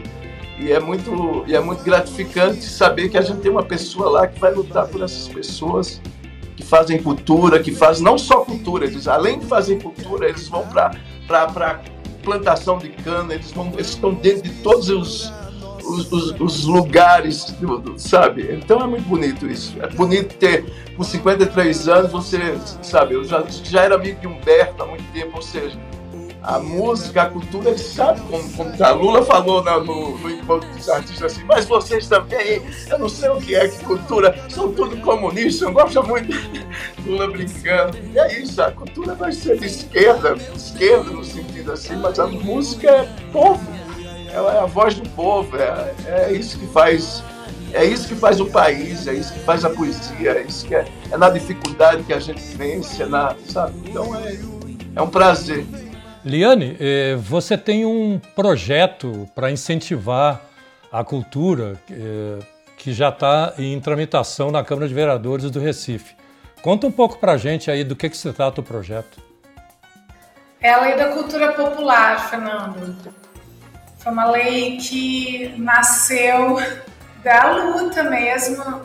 E 0.60 0.72
é, 0.72 0.80
muito, 0.80 1.44
e 1.48 1.56
é 1.56 1.60
muito 1.60 1.84
gratificante 1.84 2.64
saber 2.64 3.10
que 3.10 3.18
a 3.18 3.22
gente 3.22 3.40
tem 3.40 3.50
uma 3.50 3.64
pessoa 3.64 4.12
lá 4.12 4.28
que 4.28 4.40
vai 4.40 4.54
lutar 4.54 4.88
por 4.88 5.02
essas 5.02 5.28
pessoas 5.28 6.00
que 6.56 6.64
fazem 6.64 7.02
cultura, 7.02 7.60
que 7.60 7.74
fazem 7.74 8.04
não 8.04 8.16
só 8.16 8.46
cultura, 8.46 8.86
eles 8.86 9.08
além 9.08 9.40
de 9.40 9.48
fazer 9.48 9.82
cultura, 9.82 10.30
eles 10.30 10.48
vão 10.48 10.68
para 10.68 11.82
plantação 12.22 12.78
de 12.78 12.90
cana, 12.90 13.34
eles, 13.34 13.52
vão, 13.52 13.72
eles 13.74 13.90
estão 13.90 14.14
dentro 14.14 14.44
de 14.44 14.52
todos 14.62 14.88
os, 14.90 15.34
os, 15.84 16.12
os, 16.12 16.40
os 16.40 16.66
lugares, 16.66 17.56
sabe? 17.98 18.54
Então 18.54 18.80
é 18.80 18.86
muito 18.86 19.08
bonito 19.08 19.48
isso. 19.48 19.76
É 19.82 19.88
bonito 19.88 20.36
ter, 20.36 20.66
com 20.96 21.04
53 21.04 21.88
anos, 21.90 22.12
você, 22.12 22.56
sabe, 22.84 23.16
eu 23.16 23.24
já, 23.24 23.44
já 23.64 23.82
era 23.82 23.96
amigo 23.96 24.20
de 24.20 24.28
Humberto 24.28 24.84
há 24.84 24.86
muito 24.86 25.12
tempo, 25.12 25.38
ou 25.38 25.42
seja, 25.42 25.80
a 26.42 26.60
música, 26.60 27.24
a 27.24 27.30
cultura, 27.30 27.78
sabe 27.78 28.22
como, 28.22 28.50
como. 28.54 28.84
A 28.84 28.92
Lula 28.92 29.24
falou 29.24 29.64
no, 29.64 29.84
no, 29.84 30.18
no 30.18 30.30
encontro 30.30 30.70
dos 30.70 30.90
artistas 30.90 31.34
assim, 31.34 31.44
mas 31.46 31.66
vocês 31.66 32.08
também, 32.08 32.62
eu 32.90 33.00
não 33.00 33.10
sei 33.10 33.30
o 33.30 33.38
que 33.38 33.56
é 33.56 33.68
que 33.68 33.84
cultura, 33.84 34.36
são 34.50 34.72
tudo 34.72 34.98
comunistas, 34.98 35.62
eu 35.62 35.74
gosto 35.74 36.04
muito 36.04 36.32
Lula 37.06 37.30
brincando. 37.30 37.98
E 37.98 38.18
é 38.18 38.40
isso, 38.40 38.62
a 38.62 38.72
cultura 38.72 39.14
vai 39.16 39.32
ser 39.32 39.60
de 39.60 39.68
esquerda, 39.68 40.36
esquerda 40.56 41.12
no 41.12 41.24
sentido 41.24 41.72
assim, 41.72 41.96
mas 41.96 42.20
a 42.20 42.28
música 42.28 42.90
é 42.90 43.10
povo 43.32 43.82
ela 44.34 44.54
é 44.56 44.60
a 44.60 44.66
voz 44.66 44.96
do 44.96 45.08
povo, 45.10 45.58
é, 45.58 45.94
é 46.08 46.34
isso 46.34 46.58
que 46.58 46.68
faz. 46.68 47.24
É 47.74 47.86
isso 47.86 48.10
que 48.10 48.16
faz 48.16 48.42
o 48.42 48.48
país, 48.48 49.08
é 49.08 49.14
isso 49.14 49.34
que 49.34 49.40
faz 49.42 49.64
a 49.64 49.70
poesia, 49.70 50.32
é 50.32 50.42
isso 50.42 50.66
que 50.66 50.76
é, 50.76 50.86
é 51.10 51.18
na 51.18 51.30
dificuldade 51.30 52.04
que 52.04 52.12
a 52.12 52.20
gente 52.20 52.42
vence, 52.58 53.02
é 53.02 53.06
na, 53.06 53.34
sabe? 53.48 53.74
Então 53.90 54.14
é, 54.14 54.38
é 54.94 55.02
um 55.02 55.08
prazer. 55.08 55.66
Liane, 56.24 56.78
eh, 56.80 57.16
você 57.16 57.58
tem 57.58 57.84
um 57.84 58.20
projeto 58.36 59.28
para 59.34 59.50
incentivar 59.50 60.42
a 60.92 61.04
cultura 61.04 61.80
eh, 61.90 62.40
que 62.78 62.94
já 62.94 63.10
está 63.10 63.54
em 63.58 63.80
tramitação 63.80 64.52
na 64.52 64.64
Câmara 64.64 64.88
de 64.88 64.94
Vereadores 64.94 65.50
do 65.50 65.60
Recife. 65.60 66.16
Conta 66.62 66.86
um 66.86 66.92
pouco 66.92 67.18
pra 67.18 67.38
gente 67.38 67.72
aí 67.72 67.84
do 67.84 67.96
que, 67.96 68.08
que 68.08 68.18
se 68.18 68.32
trata 68.34 68.62
o 68.62 68.64
projeto. 68.64 69.20
É 70.62 70.72
a 70.72 70.82
lei 70.82 70.96
da 70.96 71.10
cultura 71.10 71.54
popular, 71.54 72.30
Fernando. 72.30 72.96
Foi 73.98 74.12
uma 74.12 74.30
lei 74.30 74.78
que 74.78 75.56
nasceu 75.58 76.58
da 77.24 77.52
luta 77.52 78.04
mesmo, 78.04 78.82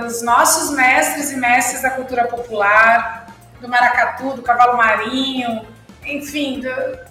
dos 0.00 0.22
nossos 0.22 0.74
mestres 0.74 1.32
e 1.32 1.36
mestres 1.36 1.82
da 1.82 1.90
cultura 1.90 2.26
popular, 2.26 3.26
do 3.60 3.68
maracatu, 3.68 4.34
do 4.34 4.42
cavalo 4.42 4.78
marinho, 4.78 5.66
enfim, 6.08 6.62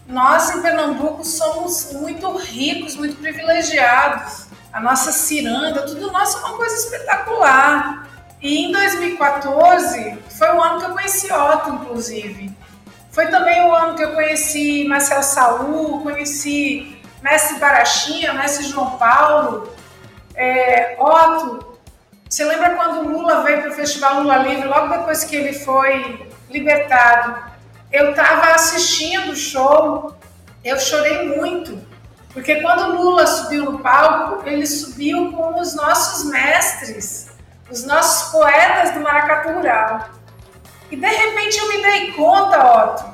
nós 0.07 0.49
em 0.55 0.61
Pernambuco 0.61 1.23
somos 1.23 1.93
muito 1.93 2.35
ricos, 2.37 2.95
muito 2.95 3.15
privilegiados. 3.17 4.47
A 4.73 4.79
nossa 4.79 5.11
ciranda, 5.11 5.83
tudo 5.83 6.11
nosso 6.11 6.37
é 6.37 6.41
uma 6.41 6.57
coisa 6.57 6.75
espetacular. 6.75 8.07
E 8.41 8.65
em 8.65 8.71
2014 8.71 10.17
foi 10.29 10.49
o 10.49 10.61
ano 10.61 10.79
que 10.79 10.85
eu 10.85 10.93
conheci 10.93 11.31
Otto, 11.31 11.69
inclusive. 11.69 12.55
Foi 13.11 13.27
também 13.27 13.61
o 13.63 13.73
ano 13.73 13.95
que 13.95 14.03
eu 14.03 14.13
conheci 14.13 14.85
Marcel 14.87 15.23
Saul, 15.23 16.01
conheci 16.01 16.97
Mestre 17.21 17.59
Barachinha, 17.59 18.33
Mestre 18.33 18.67
João 18.67 18.97
Paulo, 18.97 19.73
é, 20.35 20.95
Otto. 20.99 21.79
Você 22.29 22.43
lembra 22.43 22.75
quando 22.75 22.99
o 22.99 23.09
Lula 23.09 23.41
veio 23.41 23.61
para 23.61 23.71
o 23.71 23.73
Festival 23.73 24.21
Lula 24.21 24.37
Livre, 24.37 24.67
logo 24.67 24.87
depois 24.87 25.23
que 25.23 25.35
ele 25.35 25.53
foi 25.53 26.27
libertado? 26.49 27.56
Eu 27.97 28.11
estava 28.11 28.53
assistindo 28.53 29.31
o 29.31 29.35
show, 29.35 30.15
eu 30.63 30.79
chorei 30.79 31.35
muito, 31.35 31.83
porque 32.31 32.61
quando 32.61 32.95
Lula 32.95 33.25
subiu 33.25 33.71
no 33.71 33.79
palco, 33.79 34.47
ele 34.47 34.67
subiu 34.67 35.31
com 35.31 35.59
os 35.59 35.73
nossos 35.73 36.29
mestres, 36.29 37.29
os 37.71 37.83
nossos 37.85 38.31
poetas 38.31 38.91
do 38.93 38.99
Maracatu 38.99 39.51
Rural. 39.53 40.09
E 40.91 40.95
de 40.95 41.07
repente 41.07 41.57
eu 41.57 41.69
me 41.69 41.81
dei 41.81 42.11
conta, 42.11 42.83
Otto, 42.85 43.05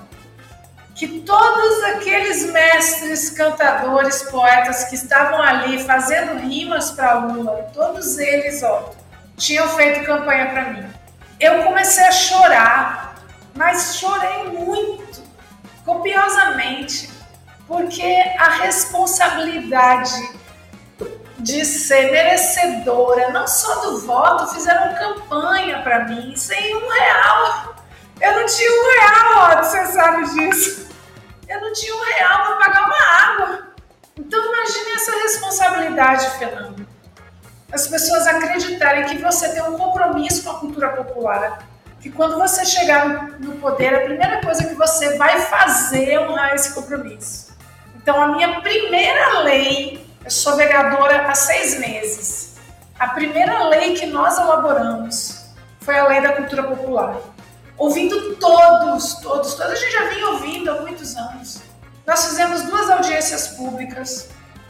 que 0.95 1.21
todos 1.21 1.83
aqueles 1.85 2.51
mestres, 2.51 3.29
cantadores, 3.29 4.23
poetas 4.23 4.83
que 4.83 4.95
estavam 4.95 5.41
ali 5.41 5.81
fazendo 5.81 6.39
rimas 6.39 6.91
para 6.91 7.19
Lula, 7.19 7.69
todos 7.73 8.17
eles, 8.17 8.61
Otto, 8.61 8.97
tinham 9.37 9.65
feito 9.69 10.05
campanha 10.05 10.47
para 10.47 10.69
mim. 10.71 10.85
Eu 11.39 11.63
comecei 11.63 12.03
a 12.03 12.11
chorar, 12.11 13.12
mas 13.55 13.97
chorei 13.97 14.49
muito, 14.49 15.21
copiosamente, 15.85 17.09
porque 17.67 18.03
a 18.37 18.49
responsabilidade 18.49 20.41
de 21.39 21.65
ser 21.65 22.11
merecedora, 22.11 23.29
não 23.31 23.45
só 23.45 23.81
do 23.81 23.99
voto, 23.99 24.53
fizeram 24.53 24.95
campanha 24.95 25.81
para 25.81 26.05
mim, 26.05 26.35
sem 26.35 26.75
um 26.75 26.89
real. 26.89 27.75
Eu 28.21 28.39
não 28.39 28.45
tinha 28.45 28.71
um 28.71 28.99
real, 28.99 29.33
ó, 29.35 29.63
você 29.63 29.85
sabe 29.87 30.29
disso. 30.29 30.87
Eu 31.47 31.59
não 31.59 31.73
tinha 31.73 31.93
um 31.93 32.03
real 32.03 32.45
para 32.45 32.55
pagar 32.55 32.85
uma 32.85 33.23
água. 33.23 33.67
Então 34.17 34.39
imagine 34.45 34.91
essa 34.91 35.11
responsabilidade, 35.11 36.29
Fernando. 36.37 36.87
As 37.71 37.87
pessoas 37.87 38.25
acreditarem 38.27 39.05
que 39.05 39.17
você 39.17 39.49
tem 39.51 39.63
um 39.63 39.77
compromisso 39.77 40.43
com 40.43 40.51
a 40.51 40.59
cultura 40.59 40.89
popular, 40.89 41.67
que 42.03 42.11
quando 42.11 42.37
você 42.37 42.65
chegar 42.65 43.39
no 43.39 43.53
poder, 43.53 43.95
a 43.95 44.01
primeira 44.01 44.41
coisa 44.41 44.65
que 44.65 44.75
você 44.75 45.17
vai 45.17 45.39
fazer 45.39 46.11
é 46.11 46.19
honrar 46.19 46.53
esse 46.53 46.73
compromisso. 46.73 47.53
Então 47.95 48.21
a 48.21 48.27
minha 48.27 48.59
primeira 48.59 49.39
lei 49.39 50.05
eu 50.21 50.29
sou 50.29 50.57
vereadora 50.57 51.29
há 51.29 51.33
seis 51.33 51.79
meses. 51.79 52.55
A 52.99 53.07
primeira 53.07 53.69
lei 53.69 53.93
que 53.93 54.05
nós 54.05 54.37
elaboramos 54.37 55.45
foi 55.79 55.97
a 55.97 56.05
Lei 56.07 56.19
da 56.19 56.33
Cultura 56.33 56.63
Popular. 56.63 57.15
Ouvindo 57.77 58.35
todos, 58.35 59.13
todos, 59.15 59.53
todos, 59.53 59.71
a 59.71 59.75
gente 59.75 59.91
já 59.93 60.03
vem 60.09 60.23
ouvindo 60.25 60.71
há 60.71 60.81
muitos 60.81 61.15
anos. 61.15 61.61
Nós 62.05 62.25
fizemos 62.25 62.63
duas 62.63 62.89
audiências 62.89 63.47
públicas, 63.49 64.27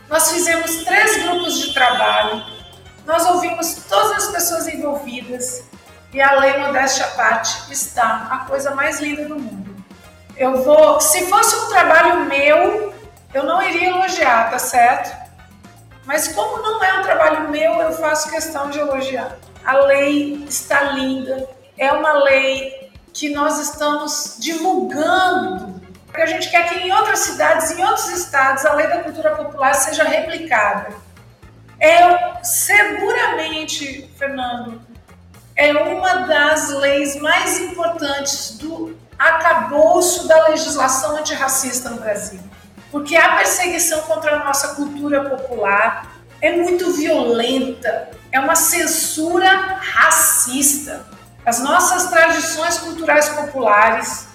nós 0.07 0.31
fizemos 0.31 0.83
três 0.83 1.23
grupos 1.23 1.59
de 1.59 1.73
trabalho, 1.73 2.43
nós 3.07 3.25
ouvimos 3.25 3.73
todas 3.89 4.11
as 4.11 4.31
pessoas 4.31 4.67
envolvidas 4.67 5.63
e 6.13 6.21
a 6.21 6.33
lei 6.39 6.57
modéstia 6.59 7.05
à 7.05 7.09
parte 7.09 7.71
está 7.73 8.27
a 8.29 8.37
coisa 8.45 8.75
mais 8.75 8.99
linda 8.99 9.25
do 9.25 9.39
mundo. 9.39 9.83
Eu 10.37 10.63
vou, 10.63 11.01
se 11.01 11.25
fosse 11.25 11.55
um 11.55 11.69
trabalho 11.69 12.25
meu, 12.25 12.93
eu 13.33 13.43
não 13.43 13.61
iria 13.61 13.89
elogiar, 13.89 14.51
tá 14.51 14.59
certo? 14.59 15.15
Mas 16.05 16.27
como 16.27 16.61
não 16.61 16.83
é 16.83 16.99
um 16.99 17.01
trabalho 17.01 17.49
meu, 17.49 17.73
eu 17.81 17.91
faço 17.93 18.29
questão 18.29 18.69
de 18.69 18.77
elogiar. 18.77 19.37
A 19.65 19.77
lei 19.77 20.43
está 20.47 20.83
linda, 20.83 21.49
é 21.77 21.91
uma 21.91 22.13
lei 22.23 22.91
que 23.11 23.29
nós 23.29 23.59
estamos 23.59 24.35
divulgando, 24.39 25.81
porque 26.05 26.21
a 26.21 26.25
gente 26.27 26.49
quer 26.49 26.69
que 26.69 26.75
em 26.75 26.91
outras 26.91 27.19
cidades, 27.19 27.71
em 27.71 27.83
outros 27.83 28.09
estados, 28.09 28.65
a 28.65 28.73
lei 28.73 28.87
da 28.87 29.03
cultura 29.03 29.35
popular 29.35 29.73
seja 29.73 30.03
replicada. 30.03 30.93
É 31.79 32.43
seguramente, 32.43 34.09
Fernando, 34.17 34.92
é 35.55 35.71
uma 35.73 36.25
das 36.25 36.69
leis 36.69 37.15
mais 37.17 37.59
importantes 37.59 38.57
do 38.57 38.97
acabouço 39.17 40.27
da 40.27 40.49
legislação 40.49 41.17
antirracista 41.17 41.89
no 41.89 41.97
Brasil 41.97 42.39
porque 42.93 43.15
a 43.15 43.37
perseguição 43.37 44.01
contra 44.01 44.35
a 44.35 44.45
nossa 44.45 44.75
cultura 44.75 45.27
popular 45.27 46.15
é 46.39 46.51
muito 46.51 46.93
violenta, 46.93 48.11
é 48.31 48.39
uma 48.39 48.55
censura 48.55 49.49
racista. 49.79 51.03
As 51.43 51.59
nossas 51.59 52.11
tradições 52.11 52.77
culturais 52.77 53.29
populares, 53.29 54.27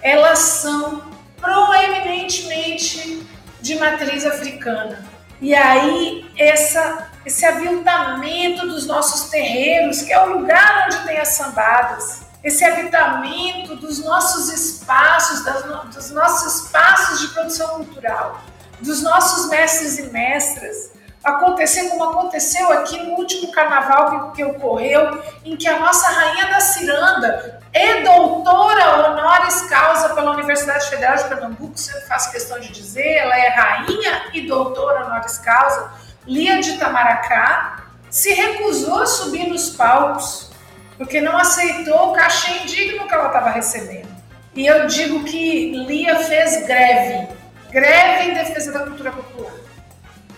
elas 0.00 0.38
são 0.38 1.02
proeminentemente 1.38 3.26
de 3.60 3.78
matriz 3.78 4.24
africana. 4.24 5.04
E 5.38 5.54
aí 5.54 6.24
essa 6.38 7.10
esse 7.24 7.44
aviltamento 7.44 8.66
dos 8.68 8.86
nossos 8.86 9.30
terreiros, 9.30 10.02
que 10.02 10.12
é 10.12 10.20
o 10.22 10.38
lugar 10.38 10.86
onde 10.86 10.98
tem 11.06 11.18
as 11.18 11.28
sambadas, 11.28 12.22
esse 12.42 12.62
habitamento 12.64 13.76
dos 13.76 14.04
nossos 14.04 14.52
espaços, 14.52 15.42
das, 15.44 15.64
dos 15.94 16.10
nossos 16.10 16.60
espaços 16.60 17.20
de 17.20 17.28
produção 17.28 17.68
cultural, 17.76 18.40
dos 18.80 19.02
nossos 19.02 19.48
mestres 19.48 19.98
e 19.98 20.02
mestras, 20.10 20.92
acontecer 21.24 21.88
como 21.88 22.04
aconteceu 22.04 22.70
aqui 22.70 23.02
no 23.02 23.14
último 23.14 23.50
carnaval 23.50 24.30
que, 24.32 24.36
que 24.36 24.44
ocorreu, 24.44 25.22
em 25.42 25.56
que 25.56 25.66
a 25.66 25.78
nossa 25.78 26.06
rainha 26.10 26.48
da 26.48 26.60
ciranda 26.60 27.60
é 27.72 28.02
doutora 28.02 29.08
honoris 29.08 29.62
causa 29.62 30.10
pela 30.10 30.32
Universidade 30.32 30.88
Federal 30.90 31.16
de 31.16 31.24
Pernambuco, 31.24 31.78
sempre 31.78 32.02
faço 32.02 32.30
questão 32.30 32.60
de 32.60 32.70
dizer, 32.70 33.16
ela 33.16 33.36
é 33.38 33.48
rainha 33.48 34.26
e 34.34 34.46
doutora 34.46 35.06
honoris 35.06 35.38
causa, 35.38 35.90
Lia 36.26 36.60
de 36.60 36.70
Itamaracá, 36.70 37.84
se 38.10 38.32
recusou 38.32 39.00
a 39.00 39.06
subir 39.06 39.48
nos 39.48 39.70
palcos 39.70 40.50
porque 40.96 41.20
não 41.20 41.36
aceitou 41.36 42.10
o 42.10 42.12
cachê 42.12 42.58
indigno 42.58 43.06
que 43.06 43.14
ela 43.14 43.26
estava 43.26 43.50
recebendo. 43.50 44.14
E 44.54 44.66
eu 44.66 44.86
digo 44.86 45.24
que 45.24 45.72
Lia 45.72 46.16
fez 46.20 46.64
greve, 46.66 47.28
greve 47.70 48.30
em 48.30 48.34
defesa 48.34 48.72
da 48.72 48.80
cultura 48.80 49.10
popular. 49.10 49.52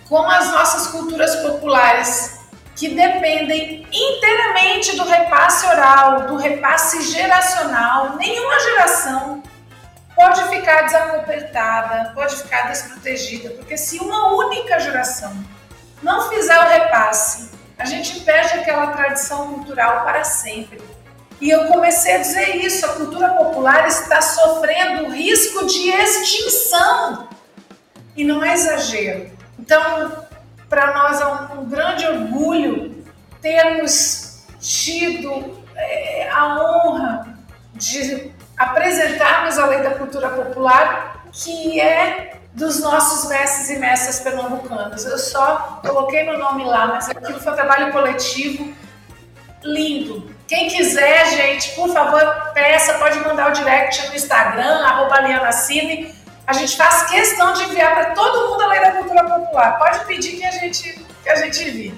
Como 0.09 0.27
as 0.31 0.51
nossas 0.51 0.87
culturas 0.87 1.37
populares, 1.37 2.41
que 2.75 2.89
dependem 2.89 3.87
inteiramente 3.93 4.97
do 4.97 5.05
repasse 5.05 5.67
oral, 5.67 6.23
do 6.23 6.37
repasse 6.37 7.03
geracional, 7.13 8.17
nenhuma 8.17 8.59
geração 8.61 9.43
pode 10.15 10.43
ficar 10.49 10.83
desacobertada, 10.83 12.13
pode 12.15 12.37
ficar 12.37 12.69
desprotegida, 12.69 13.51
porque 13.51 13.77
se 13.77 13.99
uma 13.99 14.35
única 14.35 14.79
geração 14.81 15.33
não 16.03 16.29
fizer 16.29 16.59
o 16.59 16.69
repasse 16.69 17.57
a 17.79 17.85
gente 17.85 18.21
perde 18.21 18.59
aquela 18.59 18.89
tradição 18.89 19.53
cultural 19.53 20.03
para 20.03 20.25
sempre. 20.25 20.81
E 21.41 21.51
eu 21.51 21.67
comecei 21.67 22.15
a 22.15 22.19
dizer 22.19 22.57
isso: 22.57 22.87
a 22.87 22.95
cultura 22.95 23.29
popular 23.31 23.87
está 23.87 24.23
sofrendo 24.23 25.11
risco 25.11 25.67
de 25.67 25.91
extinção. 25.91 27.29
E 28.17 28.25
não 28.25 28.43
é 28.43 28.55
exagero. 28.55 29.31
Então, 29.59 30.25
para 30.71 30.95
nós 30.95 31.21
é 31.21 31.27
um, 31.27 31.61
um, 31.61 31.65
grande 31.69 32.07
orgulho 32.07 33.05
termos 33.43 34.47
tido 34.59 35.63
é, 35.77 36.29
a 36.31 36.59
honra 36.59 37.39
de 37.75 38.33
apresentarmos 38.57 39.59
a 39.59 39.67
Lei 39.67 39.83
da 39.83 39.91
Cultura 39.91 40.31
Popular, 40.31 41.27
que 41.31 41.79
é 41.79 42.36
dos 42.57 42.81
nossos 42.81 43.29
mestres 43.29 43.69
e 43.69 43.79
mestras 43.79 44.19
pernambucanos. 44.21 45.05
Eu 45.05 45.19
só 45.19 45.79
coloquei 45.83 46.25
meu 46.25 46.39
nome 46.39 46.65
lá, 46.65 46.87
mas 46.87 47.09
aquilo 47.09 47.39
foi 47.39 47.53
um 47.53 47.55
trabalho 47.55 47.93
coletivo 47.93 48.73
lindo. 49.63 50.35
Quem 50.49 50.69
quiser, 50.69 51.27
gente, 51.37 51.73
por 51.73 51.93
favor, 51.93 52.53
peça, 52.55 52.95
pode 52.95 53.19
mandar 53.19 53.51
o 53.51 53.53
direct 53.53 54.09
no 54.09 54.15
Instagram, 54.15 54.87
arroba 54.87 55.21
Liana 55.21 55.53
Cine. 55.53 56.15
A 56.47 56.55
gente 56.55 56.77
faz 56.77 57.11
questão 57.11 57.53
de 57.53 57.65
enviar 57.65 57.95
para 57.95 58.15
todo 58.15 58.49
mundo 58.49 58.63
a 58.63 58.69
Lei 58.69 58.81
da 58.81 58.93
Cultura 58.93 59.25
Popular. 59.25 59.79
Pode 59.79 60.07
pedir 60.07 60.37
que 60.37 60.45
a 60.45 60.51
gente, 60.51 61.05
que 61.23 61.29
a 61.29 61.37
gente 61.37 61.63
envie. 61.63 61.95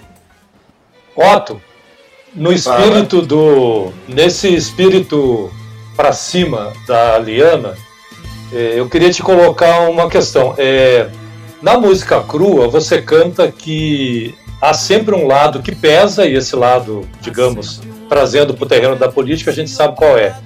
Otto, 1.14 1.62
no 2.34 2.52
espírito 2.52 3.22
do. 3.22 3.92
Nesse 4.08 4.52
espírito 4.52 5.52
para 5.94 6.12
cima 6.12 6.72
da 6.86 7.18
Liana, 7.18 7.76
eu 8.52 8.88
queria 8.88 9.10
te 9.10 9.22
colocar 9.22 9.88
uma 9.88 10.08
questão. 10.08 10.54
É, 10.56 11.08
na 11.60 11.78
música 11.78 12.20
crua, 12.22 12.68
você 12.68 13.02
canta 13.02 13.50
que 13.50 14.34
há 14.60 14.72
sempre 14.72 15.14
um 15.14 15.26
lado 15.26 15.62
que 15.62 15.74
pesa, 15.74 16.26
e 16.26 16.34
esse 16.34 16.56
lado, 16.56 17.06
digamos, 17.20 17.80
trazendo 18.08 18.54
para 18.54 18.64
o 18.64 18.68
terreno 18.68 18.96
da 18.96 19.08
política, 19.08 19.50
a 19.50 19.54
gente 19.54 19.70
sabe 19.70 19.96
qual 19.96 20.16
é. 20.16 20.36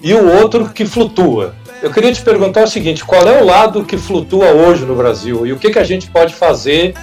E 0.00 0.14
o 0.14 0.32
outro 0.40 0.68
que 0.68 0.86
flutua. 0.86 1.54
Eu 1.82 1.92
queria 1.92 2.12
te 2.12 2.22
perguntar 2.22 2.64
o 2.64 2.68
seguinte: 2.68 3.04
qual 3.04 3.26
é 3.26 3.40
o 3.40 3.44
lado 3.44 3.84
que 3.84 3.96
flutua 3.96 4.50
hoje 4.52 4.84
no 4.84 4.94
Brasil 4.94 5.46
e 5.46 5.52
o 5.52 5.58
que, 5.58 5.70
que 5.70 5.78
a 5.78 5.84
gente 5.84 6.10
pode 6.10 6.34
fazer 6.34 6.94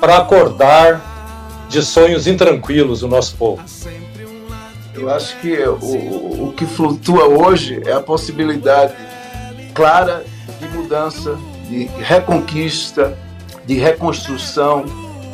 para 0.00 0.18
acordar 0.18 1.66
de 1.68 1.82
sonhos 1.82 2.26
intranquilos 2.26 3.02
o 3.02 3.08
nosso 3.08 3.36
povo? 3.36 3.62
Eu 4.94 5.10
acho 5.10 5.36
que 5.40 5.56
o, 5.62 6.48
o 6.48 6.54
que 6.56 6.66
flutua 6.66 7.24
hoje 7.24 7.82
é 7.84 7.92
a 7.92 8.00
possibilidade 8.00 8.94
clara 9.74 10.24
de 10.60 10.68
mudança, 10.68 11.36
de 11.68 11.84
reconquista, 11.84 13.18
de 13.66 13.74
reconstrução, 13.74 14.84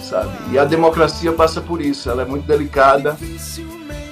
sabe? 0.02 0.30
E 0.50 0.58
a 0.58 0.64
democracia 0.64 1.32
passa 1.32 1.60
por 1.60 1.80
isso. 1.80 2.10
Ela 2.10 2.22
é 2.22 2.24
muito 2.24 2.46
delicada, 2.46 3.16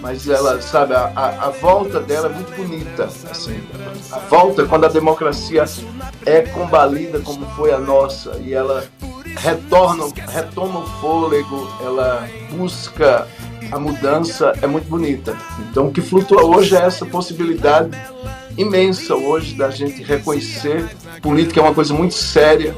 mas 0.01 0.29
ela, 0.29 0.61
sabe, 0.61 0.95
a, 0.95 1.11
a, 1.17 1.51
volta 1.51 1.99
dela 2.01 2.29
é 2.29 2.33
muito 2.33 2.55
bonita. 2.55 3.05
Assim, 3.05 3.61
a 4.13 4.19
volta, 4.19 4.65
quando 4.67 4.85
a 4.85 4.89
democracia 4.89 5.65
é 6.27 6.43
combalida 6.43 7.21
como 7.21 7.47
foi 7.57 7.73
a 7.73 7.79
nossa, 7.79 8.37
e 8.39 8.53
ela 8.53 8.85
retorna, 9.37 10.05
retoma 10.29 10.81
o 10.81 10.87
fôlego, 11.01 11.69
ela 11.81 12.29
busca 12.51 13.27
a 13.71 13.79
mudança, 13.79 14.53
é 14.61 14.67
muito 14.67 14.89
bonita. 14.89 15.37
Então, 15.71 15.87
o 15.87 15.93
que 15.93 16.01
flutua 16.01 16.45
hoje 16.45 16.77
é 16.77 16.81
essa 16.81 17.05
possibilidade 17.05 17.91
imensa 18.59 19.15
hoje 19.15 19.55
da 19.55 19.71
gente 19.71 20.03
reconhecer 20.03 20.85
política 21.23 21.61
é 21.61 21.63
uma 21.63 21.75
coisa 21.75 21.95
muito 21.95 22.15
séria 22.15 22.75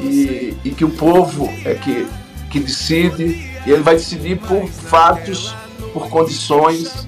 e, 0.00 0.56
e 0.64 0.70
que 0.70 0.84
o 0.84 0.90
povo 0.90 1.48
é 1.64 1.74
que, 1.74 2.08
que 2.50 2.58
decide 2.58 3.52
e 3.66 3.70
ele 3.70 3.82
vai 3.82 3.94
decidir 3.94 4.38
por 4.38 4.66
fatos 4.66 5.54
por 5.92 6.08
condições. 6.08 7.06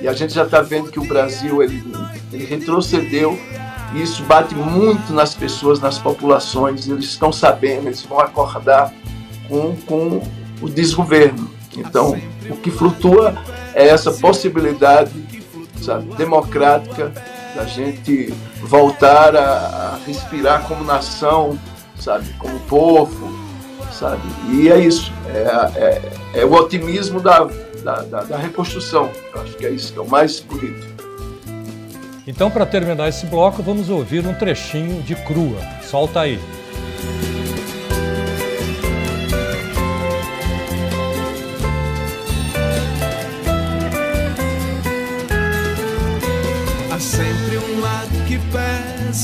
E 0.00 0.06
a 0.06 0.12
gente 0.12 0.32
já 0.32 0.44
está 0.44 0.60
vendo 0.60 0.90
que 0.90 1.00
o 1.00 1.04
Brasil 1.04 1.62
ele, 1.62 1.82
ele 2.32 2.44
retrocedeu 2.44 3.38
e 3.92 4.02
isso 4.02 4.22
bate 4.24 4.54
muito 4.54 5.12
nas 5.12 5.34
pessoas, 5.34 5.80
nas 5.80 5.98
populações. 5.98 6.88
Eles 6.88 7.06
estão 7.06 7.32
sabendo, 7.32 7.88
eles 7.88 8.02
vão 8.02 8.20
acordar 8.20 8.92
com, 9.48 9.76
com 9.86 10.22
o 10.62 10.68
desgoverno. 10.68 11.50
Então, 11.76 12.16
o 12.48 12.56
que 12.56 12.70
flutua 12.70 13.36
é 13.74 13.88
essa 13.88 14.12
possibilidade 14.12 15.12
sabe, 15.84 16.14
democrática 16.16 17.12
da 17.54 17.64
gente 17.64 18.32
voltar 18.62 19.36
a, 19.36 19.42
a 19.42 19.98
respirar 20.06 20.66
como 20.66 20.82
nação, 20.82 21.58
sabe, 21.98 22.32
como 22.38 22.58
povo, 22.60 23.32
sabe? 23.92 24.22
E 24.50 24.68
é 24.68 24.78
isso, 24.78 25.12
é, 25.28 25.80
é, 26.34 26.40
é 26.40 26.44
o 26.44 26.52
otimismo 26.52 27.20
da, 27.20 27.44
da, 27.84 28.02
da, 28.02 28.24
da 28.24 28.36
reconstrução. 28.36 29.10
Eu 29.34 29.42
acho 29.42 29.56
que 29.56 29.66
é 29.66 29.70
isso 29.70 29.92
que 29.92 29.98
é 29.98 30.02
o 30.02 30.08
mais 30.08 30.40
bonito. 30.40 30.94
Então, 32.26 32.50
para 32.50 32.64
terminar 32.64 33.08
esse 33.08 33.26
bloco, 33.26 33.62
vamos 33.62 33.90
ouvir 33.90 34.26
um 34.26 34.32
trechinho 34.32 35.02
de 35.02 35.14
Crua. 35.14 35.58
Solta 35.82 36.20
aí. 36.20 36.40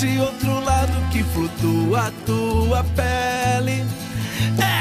Pesa 0.00 0.06
e 0.06 0.18
outro 0.18 0.60
lado 0.60 1.10
que 1.10 1.22
flutua 1.22 2.06
a 2.06 2.12
tua 2.24 2.84
pele. 2.96 3.84
É 4.58 4.80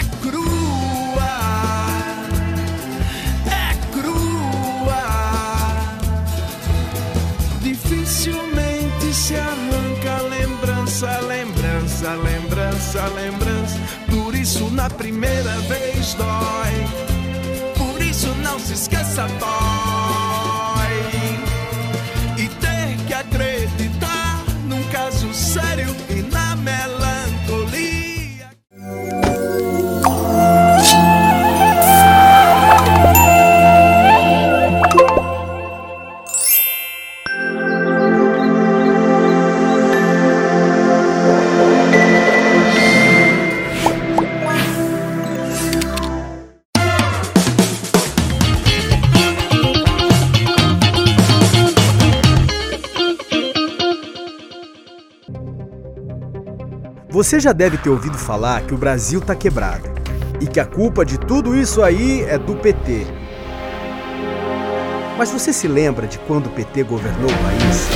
lembrança, 11.30 12.16
lembrança, 12.16 13.08
lembrança. 13.08 13.80
Por 14.10 14.34
isso 14.36 14.70
na 14.72 14.90
primeira 14.90 15.58
vez 15.62 16.14
dói. 16.16 16.86
Por 17.78 18.02
isso 18.02 18.28
não 18.42 18.60
se 18.60 18.74
esqueça, 18.74 19.28
dói. 19.40 19.89
Você 57.30 57.40
já 57.40 57.52
deve 57.52 57.78
ter 57.78 57.92
ouvido 57.92 58.18
falar 58.18 58.64
que 58.64 58.74
o 58.74 58.78
Brasil 58.78 59.22
tá 59.22 59.36
quebrado 59.36 59.88
e 60.42 60.48
que 60.48 60.60
a 60.60 60.66
culpa 60.66 61.06
de 61.06 61.20
tudo 61.20 61.56
isso 61.56 61.84
aí 61.84 62.24
é 62.24 62.40
do 62.40 62.56
PT. 62.56 63.06
Mas 65.16 65.30
você 65.30 65.54
se 65.54 65.68
lembra 65.68 66.08
de 66.08 66.18
quando 66.18 66.48
o 66.48 66.50
PT 66.50 66.82
governou 66.82 67.30
o 67.30 67.44
país? 67.44 67.88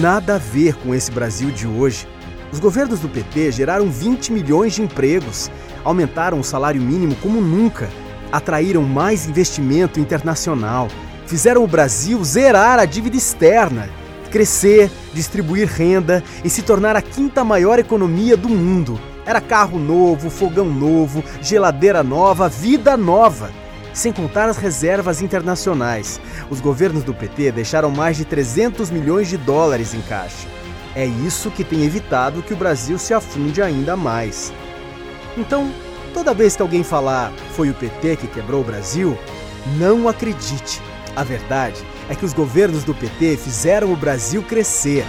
Nada 0.00 0.34
a 0.34 0.38
ver 0.38 0.74
com 0.74 0.92
esse 0.92 1.08
Brasil 1.08 1.52
de 1.52 1.68
hoje. 1.68 2.08
Os 2.50 2.58
governos 2.58 2.98
do 2.98 3.08
PT 3.08 3.52
geraram 3.52 3.88
20 3.88 4.32
milhões 4.32 4.74
de 4.74 4.82
empregos, 4.82 5.48
aumentaram 5.84 6.40
o 6.40 6.44
salário 6.44 6.82
mínimo 6.82 7.14
como 7.22 7.40
nunca, 7.40 7.88
atraíram 8.32 8.82
mais 8.82 9.24
investimento 9.24 10.00
internacional, 10.00 10.88
fizeram 11.28 11.62
o 11.62 11.68
Brasil 11.68 12.24
zerar 12.24 12.80
a 12.80 12.86
dívida 12.86 13.16
externa 13.16 13.88
crescer, 14.30 14.90
distribuir 15.12 15.68
renda 15.68 16.22
e 16.44 16.48
se 16.48 16.62
tornar 16.62 16.96
a 16.96 17.02
quinta 17.02 17.44
maior 17.44 17.78
economia 17.78 18.36
do 18.36 18.48
mundo. 18.48 18.98
Era 19.26 19.40
carro 19.40 19.78
novo, 19.78 20.30
fogão 20.30 20.66
novo, 20.66 21.22
geladeira 21.42 22.02
nova, 22.02 22.48
vida 22.48 22.96
nova. 22.96 23.50
Sem 23.92 24.12
contar 24.12 24.48
as 24.48 24.56
reservas 24.56 25.20
internacionais. 25.20 26.20
Os 26.48 26.60
governos 26.60 27.02
do 27.02 27.12
PT 27.12 27.52
deixaram 27.52 27.90
mais 27.90 28.16
de 28.16 28.24
300 28.24 28.90
milhões 28.90 29.28
de 29.28 29.36
dólares 29.36 29.94
em 29.94 30.00
caixa. 30.02 30.48
É 30.94 31.04
isso 31.04 31.50
que 31.50 31.64
tem 31.64 31.84
evitado 31.84 32.42
que 32.42 32.52
o 32.52 32.56
Brasil 32.56 32.98
se 32.98 33.12
afunde 33.14 33.60
ainda 33.62 33.96
mais. 33.96 34.52
Então, 35.36 35.70
toda 36.12 36.34
vez 36.34 36.56
que 36.56 36.62
alguém 36.62 36.82
falar 36.82 37.32
foi 37.54 37.70
o 37.70 37.74
PT 37.74 38.16
que 38.16 38.26
quebrou 38.26 38.62
o 38.62 38.64
Brasil, 38.64 39.16
não 39.78 40.08
acredite. 40.08 40.80
A 41.14 41.22
verdade 41.22 41.84
é 41.99 41.99
que 42.16 42.24
os 42.24 42.32
governos 42.32 42.84
do 42.84 42.94
PT 42.94 43.36
fizeram 43.36 43.92
o 43.92 43.96
Brasil 43.96 44.42
crescer. 44.42 45.04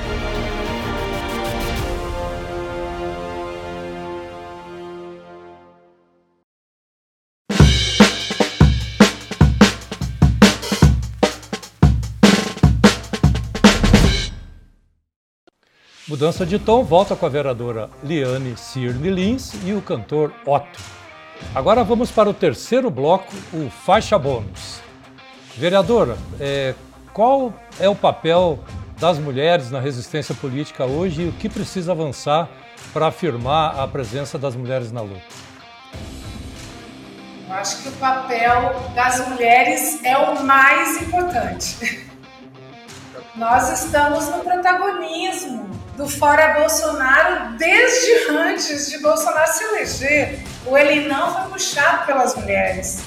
Mudança 16.07 16.45
de 16.45 16.59
tom 16.59 16.83
volta 16.83 17.15
com 17.15 17.25
a 17.25 17.29
vereadora 17.29 17.89
Liane 18.03 18.55
Cirne 18.57 19.09
Lins 19.09 19.53
e 19.65 19.73
o 19.73 19.81
cantor 19.81 20.31
Otto. 20.45 20.79
Agora 21.55 21.83
vamos 21.83 22.11
para 22.11 22.29
o 22.29 22.33
terceiro 22.33 22.91
bloco, 22.91 23.33
o 23.53 23.69
faixa 23.69 24.19
bônus. 24.19 24.81
Vereadora, 25.57 26.17
é, 26.39 26.75
qual 27.13 27.53
é 27.79 27.89
o 27.89 27.95
papel 27.95 28.59
das 28.99 29.17
mulheres 29.17 29.71
na 29.71 29.79
resistência 29.79 30.33
política 30.35 30.85
hoje 30.85 31.23
e 31.23 31.29
o 31.29 31.31
que 31.33 31.49
precisa 31.49 31.91
avançar 31.91 32.49
para 32.93 33.07
afirmar 33.07 33.79
a 33.79 33.87
presença 33.87 34.37
das 34.37 34.55
mulheres 34.55 34.91
na 34.91 35.01
luta? 35.01 35.21
Eu 37.47 37.55
acho 37.55 37.81
que 37.83 37.89
o 37.89 37.91
papel 37.93 38.75
das 38.95 39.27
mulheres 39.27 40.03
é 40.03 40.17
o 40.17 40.43
mais 40.43 41.01
importante. 41.01 42.07
Nós 43.35 43.81
estamos 43.81 44.27
no 44.27 44.39
protagonismo 44.39 45.69
do 45.97 46.07
Fora 46.07 46.59
Bolsonaro 46.59 47.57
desde 47.57 48.29
antes 48.29 48.89
de 48.89 48.99
Bolsonaro 48.99 49.51
se 49.51 49.63
eleger. 49.65 50.39
O 50.65 50.77
ele 50.77 51.07
não 51.07 51.33
foi 51.33 51.51
puxado 51.51 52.05
pelas 52.05 52.35
mulheres. 52.35 53.03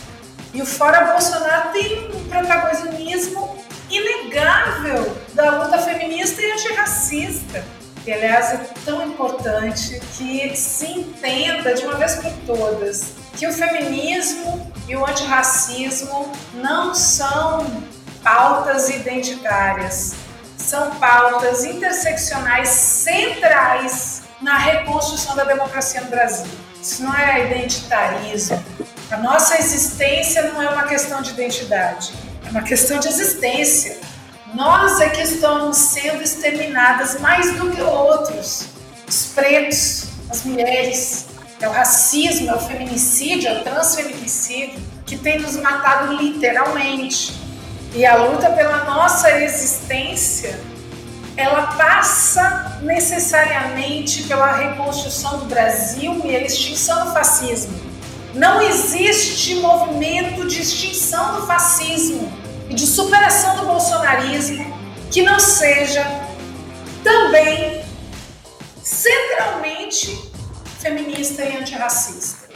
E 0.53 0.61
o 0.61 0.67
Fora 0.67 1.13
Bolsonaro 1.13 1.71
tem 1.73 2.11
um 2.15 2.29
protagonismo 2.29 3.65
inegável 3.97 5.17
da 5.35 5.63
luta 5.63 5.79
feminista 5.79 6.43
e 6.43 6.53
antirracista. 6.53 7.65
E, 8.07 8.13
aliás, 8.13 8.53
é 8.53 8.57
tão 8.85 9.07
importante 9.07 10.01
que 10.17 10.55
se 10.57 10.87
entenda 10.87 11.75
de 11.75 11.85
uma 11.85 11.95
vez 11.95 12.17
por 12.17 12.33
todas 12.47 13.15
que 13.37 13.47
o 13.47 13.53
feminismo 13.53 14.73
e 14.87 14.95
o 14.95 15.05
antirracismo 15.05 16.31
não 16.55 16.95
são 16.95 17.83
pautas 18.23 18.91
identitárias, 18.91 20.15
são 20.57 20.95
pautas 20.97 21.65
interseccionais 21.65 22.69
centrais 22.69 24.23
na 24.41 24.59
reconstrução 24.59 25.35
da 25.35 25.45
democracia 25.45 26.03
no 26.03 26.09
Brasil. 26.09 26.51
Isso 26.81 27.03
não 27.03 27.15
é 27.15 27.51
identitarismo. 27.51 28.63
A 29.11 29.17
nossa 29.17 29.59
existência 29.59 30.43
não 30.53 30.63
é 30.63 30.69
uma 30.69 30.85
questão 30.85 31.23
de 31.23 31.31
identidade, 31.31 32.13
uma 32.55 32.63
questão 32.63 33.01
de 33.01 33.09
existência. 33.09 33.99
Nós 34.55 35.01
é 35.01 35.09
que 35.09 35.21
estamos 35.21 35.77
sendo 35.77 36.23
exterminadas 36.23 37.21
mais 37.21 37.53
do 37.57 37.69
que 37.73 37.83
outros. 37.83 38.69
Os 39.09 39.33
pretos, 39.35 40.07
as 40.31 40.45
mulheres, 40.45 41.27
é 41.61 41.69
o 41.69 41.73
racismo, 41.73 42.49
é 42.49 42.55
o 42.55 42.61
feminicídio, 42.61 43.49
é 43.49 43.61
o 43.61 43.65
transfeminicídio 43.65 44.81
que 45.05 45.19
tem 45.19 45.41
nos 45.41 45.57
matado 45.57 46.15
literalmente. 46.15 47.35
E 47.93 48.07
a 48.07 48.15
luta 48.15 48.49
pela 48.51 48.85
nossa 48.85 49.33
existência, 49.43 50.61
ela 51.37 51.75
passa 51.77 52.79
necessariamente 52.83 54.23
pela 54.25 54.53
reconstrução 54.53 55.39
do 55.39 55.47
Brasil 55.47 56.21
e 56.25 56.37
a 56.37 56.41
extinção 56.41 57.07
do 57.07 57.13
fascismo. 57.13 57.75
Não 58.33 58.63
existe 58.63 59.57
movimento 59.57 60.47
de 60.47 60.63
extinção 60.63 61.41
do 61.41 61.47
fascismo 61.49 62.44
e 62.69 62.75
de 62.75 62.87
superação 62.87 63.57
do 63.57 63.67
bolsonarismo 63.67 64.75
que 65.11 65.23
não 65.23 65.39
seja 65.39 66.05
também 67.03 67.85
centralmente 68.83 70.33
feminista 70.81 71.45
e 71.45 71.57
antirracista. 71.57 72.49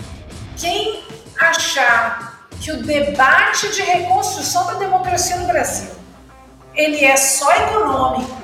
Quem 0.57 1.05
achar 1.39 2.49
que 2.61 2.73
o 2.73 2.83
debate 2.83 3.69
de 3.73 3.83
reconstrução 3.83 4.67
da 4.67 4.75
democracia 4.75 5.37
no 5.37 5.47
Brasil 5.47 5.91
ele 6.75 7.05
é 7.05 7.17
só 7.17 7.51
econômico 7.53 8.39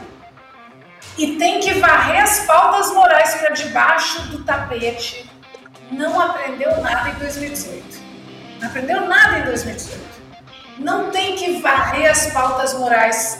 e 1.16 1.36
tem 1.36 1.60
que 1.60 1.74
varrer 1.74 2.22
as 2.22 2.40
pautas 2.40 2.92
morais 2.92 3.34
para 3.34 3.50
debaixo 3.50 4.22
do 4.28 4.42
tapete, 4.42 5.30
não 5.90 6.20
aprendeu 6.20 6.80
nada 6.80 7.10
em 7.10 7.14
2018. 7.14 7.84
Não 8.60 8.68
aprendeu 8.68 9.06
nada 9.06 9.38
em 9.38 9.44
2018 9.44 10.13
não 10.78 11.10
tem 11.10 11.36
que 11.36 11.60
varrer 11.60 12.10
as 12.10 12.26
pautas 12.32 12.74
morais 12.74 13.38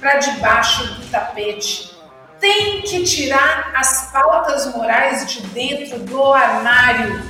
para 0.00 0.16
debaixo 0.16 0.84
do 0.94 1.06
tapete. 1.10 1.94
Tem 2.40 2.82
que 2.82 3.04
tirar 3.04 3.72
as 3.74 4.10
pautas 4.12 4.66
morais 4.74 5.26
de 5.26 5.40
dentro 5.48 5.98
do 6.00 6.32
armário. 6.32 7.22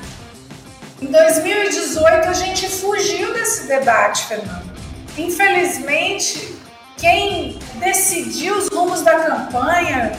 Em 1.00 1.07
2018 1.07 2.28
a 2.28 2.32
gente 2.32 2.68
fugiu 2.68 3.32
desse 3.32 3.66
debate, 3.68 4.24
Fernando. 4.24 4.72
Infelizmente, 5.16 6.59
quem 6.96 7.59
decidiu 7.74 8.57
os 8.57 8.68
rumos 8.68 9.02
da 9.02 9.20
campanha 9.20 10.18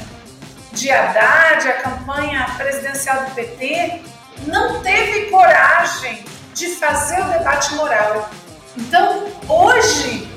de 0.71 0.91
Haddad, 0.91 1.67
a 1.67 1.73
campanha 1.81 2.45
presidencial 2.57 3.25
do 3.25 3.31
PT, 3.31 4.01
não 4.47 4.81
teve 4.81 5.29
coragem 5.29 6.23
de 6.53 6.67
fazer 6.75 7.19
o 7.21 7.25
debate 7.25 7.73
moral 7.75 8.29
então, 8.77 9.27
hoje, 9.47 10.27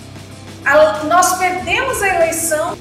a, 0.64 1.05
nós 1.05 1.39
perdemos 1.39 2.03
a 2.03 2.09
eleição 2.14 2.76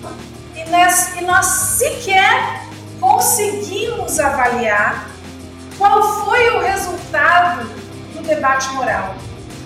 e 0.56 0.70
nós, 0.70 1.16
e 1.18 1.22
nós 1.22 1.46
sequer 1.46 2.64
conseguimos 3.00 4.20
avaliar 4.20 5.10
qual 5.78 6.26
foi 6.26 6.56
o 6.56 6.62
resultado 6.62 7.68
do 8.14 8.22
debate 8.22 8.70
moral. 8.70 9.16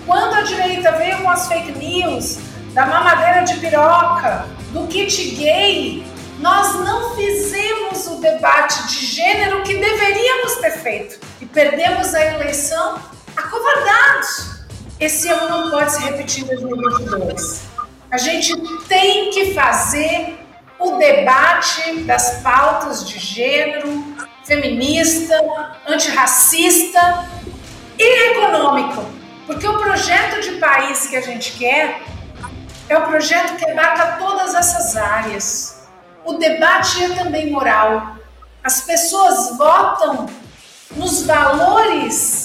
Quando 0.06 0.34
a 0.34 0.42
direita 0.42 0.92
veio 0.92 1.18
com 1.22 1.30
as 1.30 1.46
fake 1.46 1.72
news, 1.72 2.38
da 2.72 2.86
mamadeira 2.86 3.42
de 3.42 3.54
piroca, 3.56 4.46
do 4.72 4.86
kit 4.86 5.36
gay, 5.36 6.06
nós 6.38 6.74
não 6.80 7.14
fizemos 7.14 8.06
o 8.08 8.16
debate 8.16 8.88
de 8.88 9.06
gênero 9.06 9.62
que 9.62 9.76
deveríamos 9.76 10.56
ter 10.56 10.72
feito 10.72 11.20
e 11.40 11.46
perdemos 11.46 12.14
a 12.14 12.24
eleição 12.34 12.98
acovardados. 13.36 14.51
Esse 15.02 15.28
ano 15.28 15.48
não 15.48 15.68
pode 15.68 15.90
se 15.90 16.00
repetir 16.00 16.44
em 16.44 16.46
2022. 16.46 17.62
A 18.08 18.18
gente 18.18 18.56
tem 18.86 19.30
que 19.30 19.52
fazer 19.52 20.38
o 20.78 20.96
debate 20.96 22.04
das 22.04 22.40
pautas 22.40 23.08
de 23.08 23.18
gênero, 23.18 24.04
feminista, 24.44 25.34
antirracista 25.88 27.28
e 27.98 28.30
econômico. 28.30 29.04
Porque 29.44 29.66
o 29.66 29.76
projeto 29.76 30.40
de 30.40 30.52
país 30.60 31.08
que 31.08 31.16
a 31.16 31.20
gente 31.20 31.50
quer 31.54 32.00
é 32.88 32.96
um 32.96 33.06
projeto 33.06 33.56
que 33.56 33.68
abarca 33.68 34.18
todas 34.24 34.54
essas 34.54 34.96
áreas. 34.96 35.82
O 36.24 36.34
debate 36.34 37.02
é 37.02 37.08
também 37.08 37.50
moral. 37.50 38.18
As 38.62 38.82
pessoas 38.82 39.58
votam 39.58 40.28
nos 40.94 41.26
valores 41.26 42.41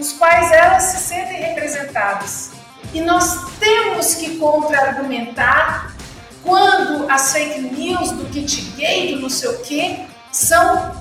nos 0.00 0.14
quais 0.14 0.50
elas 0.50 0.84
se 0.84 0.96
sentem 0.96 1.42
representadas. 1.42 2.52
E 2.94 3.02
nós 3.02 3.50
temos 3.60 4.14
que 4.14 4.38
contra-argumentar 4.38 5.94
quando 6.42 7.08
as 7.10 7.32
fake 7.32 7.60
news 7.60 8.10
do 8.12 8.24
kit 8.30 8.62
gay, 8.76 9.14
do 9.14 9.20
não 9.20 9.28
sei 9.28 9.50
o 9.50 9.58
quê, 9.58 10.00
são, 10.32 10.96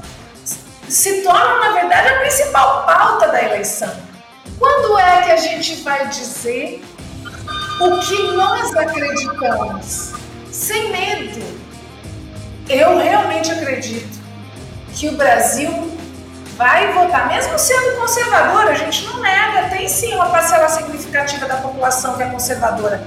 se 0.89 1.22
tornam, 1.22 1.62
na 1.62 1.72
verdade, 1.72 2.10
a 2.10 2.20
principal 2.20 2.86
pauta 2.86 3.30
da 3.30 3.41
eleição. 3.41 3.95
Quando 4.60 5.00
é 5.00 5.22
que 5.22 5.32
a 5.32 5.38
gente 5.38 5.76
vai 5.76 6.10
dizer 6.10 6.84
o 7.80 8.00
que 8.00 8.22
nós 8.34 8.76
acreditamos? 8.76 10.12
Sem 10.52 10.91
medo. 10.91 11.58
Eu 12.68 12.97
realmente 12.97 13.50
acredito 13.50 14.20
que 14.93 15.08
o 15.08 15.14
Brasil 15.14 15.99
vai 16.60 16.91
votar, 16.91 17.30
mesmo 17.30 17.57
sendo 17.57 17.97
conservadora, 17.97 18.72
a 18.72 18.74
gente 18.74 19.05
não 19.05 19.22
nega, 19.22 19.70
tem 19.70 19.88
sim 19.88 20.14
uma 20.14 20.30
parcela 20.30 20.68
significativa 20.68 21.47
da 21.47 21.55
população 21.55 22.18
que 22.18 22.24
é 22.24 22.26
conservadora. 22.28 23.01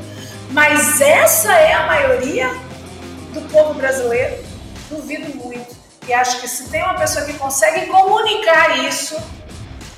Mas 0.52 1.02
essa 1.02 1.52
é 1.52 1.74
a 1.74 1.86
maioria 1.86 2.48
do 3.34 3.42
povo 3.52 3.74
brasileiro? 3.74 4.42
Duvido 4.88 5.36
muito. 5.36 5.76
E 6.08 6.14
acho 6.14 6.40
que 6.40 6.48
se 6.48 6.70
tem 6.70 6.82
uma 6.82 6.94
pessoa 6.94 7.26
que 7.26 7.34
consegue 7.34 7.88
comunicar 7.88 8.86
isso, 8.86 9.22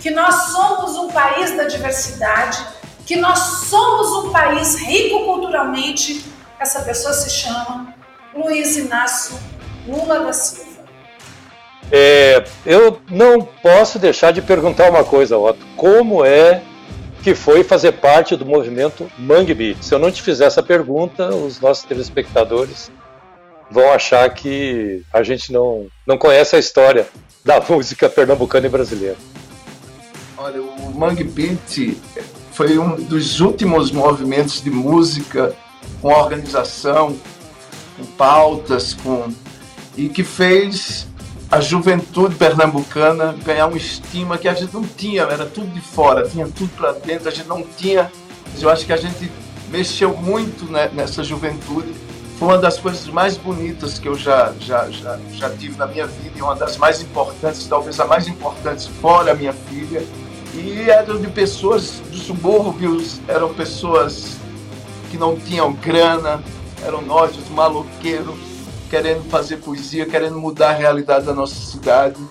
que 0.01 0.11
nós 0.11 0.35
somos 0.51 0.97
um 0.97 1.09
país 1.13 1.57
da 1.57 1.63
diversidade, 1.63 2.59
que 3.07 3.15
nós 3.15 3.39
somos 3.69 4.25
um 4.25 4.33
país 4.33 4.75
rico 4.81 5.27
culturalmente, 5.27 6.27
essa 6.59 6.83
pessoa 6.83 7.15
se 7.15 7.31
chama 7.31 7.95
Luiz 8.35 8.77
Inácio 8.77 9.39
Lula 9.87 10.25
da 10.25 10.33
Silva. 10.33 10.74
É, 11.91 12.45
eu 12.65 12.99
não 13.11 13.43
posso 13.43 13.99
deixar 13.99 14.33
de 14.33 14.43
perguntar 14.43 14.91
uma 14.91 15.05
coisa, 15.05 15.39
Otto. 15.39 15.65
Como 15.77 16.25
é 16.25 16.63
que 17.23 17.35
foi 17.35 17.65
fazer 17.65 17.93
parte 17.93 18.37
do 18.37 18.45
movimento 18.45 19.11
Mangue 19.19 19.55
Beat? 19.55 19.83
Se 19.83 19.95
eu 19.95 19.99
não 19.99 20.11
te 20.11 20.23
fizer 20.23 20.47
essa 20.47 20.63
pergunta, 20.63 21.29
os 21.29 21.61
nossos 21.61 21.85
telespectadores 21.85 22.91
vão 23.71 23.91
achar 23.93 24.29
que 24.31 25.03
a 25.13 25.23
gente 25.23 25.53
não, 25.53 25.87
não 26.07 26.19
conhece 26.19 26.57
a 26.57 26.59
história 26.59 27.07
da 27.45 27.61
música 27.69 28.09
pernambucana 28.09 28.67
e 28.67 28.71
brasileira. 28.71 29.17
Olha, 30.37 30.61
o 30.61 30.93
Mangue 30.95 31.25
Beat 31.25 31.97
foi 32.53 32.79
um 32.79 32.97
dos 32.97 33.41
últimos 33.41 33.91
movimentos 33.91 34.63
de 34.63 34.71
música 34.71 35.55
com 36.03 36.09
organização, 36.09 37.17
com 37.97 38.05
pautas, 38.17 38.95
com 38.95 39.33
e 39.97 40.09
que 40.09 40.25
fez 40.25 41.07
a 41.55 41.61
juventude 41.61 42.35
pernambucana 42.35 43.33
ganhar 43.45 43.69
uma 43.69 43.77
estima 43.77 44.37
que 44.37 44.49
a 44.49 44.55
gente 44.55 44.75
não 44.75 44.83
tinha, 44.83 45.23
era 45.23 45.47
tudo 45.47 45.69
de 45.69 45.81
fora, 45.81 46.29
tinha 46.29 46.49
tudo 46.49 46.69
para 46.77 46.91
dentro, 46.95 47.29
a 47.29 47.31
gente 47.31 47.47
não 47.47 47.63
tinha. 47.63 48.11
Eu 48.61 48.69
acho 48.69 48.85
que 48.85 48.93
a 48.93 48.97
gente 48.97 49.31
mexeu 49.71 50.17
muito 50.17 50.65
né, 50.65 50.91
nessa 50.93 51.23
juventude. 51.23 51.95
Foi 52.41 52.49
uma 52.49 52.59
das 52.59 52.81
coisas 52.81 53.07
mais 53.07 53.37
bonitas 53.37 54.01
que 54.01 54.09
eu 54.09 54.17
já, 54.17 54.53
já, 54.59 54.91
já, 54.91 55.17
já 55.31 55.49
tive 55.51 55.79
na 55.79 55.87
minha 55.87 56.09
vida 56.09 56.37
e 56.37 56.43
uma 56.43 56.57
das 56.57 56.77
mais 56.77 57.01
importantes, 57.01 57.65
talvez 57.69 58.01
a 58.01 58.05
mais 58.05 58.27
importante, 58.27 58.91
fora 59.01 59.31
a 59.31 59.35
minha 59.37 59.53
filha. 59.53 60.05
E 60.55 60.91
eram 60.91 61.21
de 61.21 61.29
pessoas 61.29 62.03
dos 62.11 62.23
subúrbios, 62.23 63.21
eram 63.29 63.55
pessoas 63.55 64.39
que 65.09 65.17
não 65.17 65.37
tinham 65.37 65.73
grana, 65.73 66.43
eram 66.85 67.01
nós, 67.01 67.39
os 67.39 67.49
maloqueiros, 67.49 68.54
querendo 68.95 69.29
fazer 69.29 69.57
poesia, 69.57 70.07
querendo 70.07 70.39
mudar 70.39 70.69
a 70.69 70.75
realidade 70.75 71.27
da 71.27 71.35
nossa 71.35 71.57
cidade. 71.57 72.25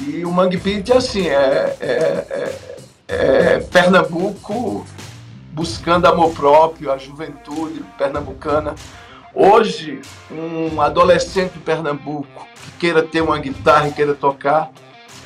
E 0.00 0.24
o 0.24 0.32
Mangue 0.32 0.56
Beat 0.56 0.90
é 0.90 0.96
assim, 0.96 1.28
é, 1.28 1.76
é, 1.80 2.26
é, 2.30 2.58
é, 3.06 3.60
Pernambuco 3.60 4.84
buscando 5.52 6.06
amor 6.06 6.32
próprio, 6.32 6.90
a 6.90 6.98
juventude 6.98 7.84
pernambucana. 7.96 8.74
Hoje, 9.32 10.00
um 10.32 10.80
adolescente 10.80 11.52
de 11.52 11.60
Pernambuco 11.60 12.48
que 12.64 12.72
queira 12.72 13.00
ter 13.00 13.20
uma 13.20 13.38
guitarra 13.38 13.86
e 13.86 13.92
queira 13.92 14.14
tocar, 14.14 14.72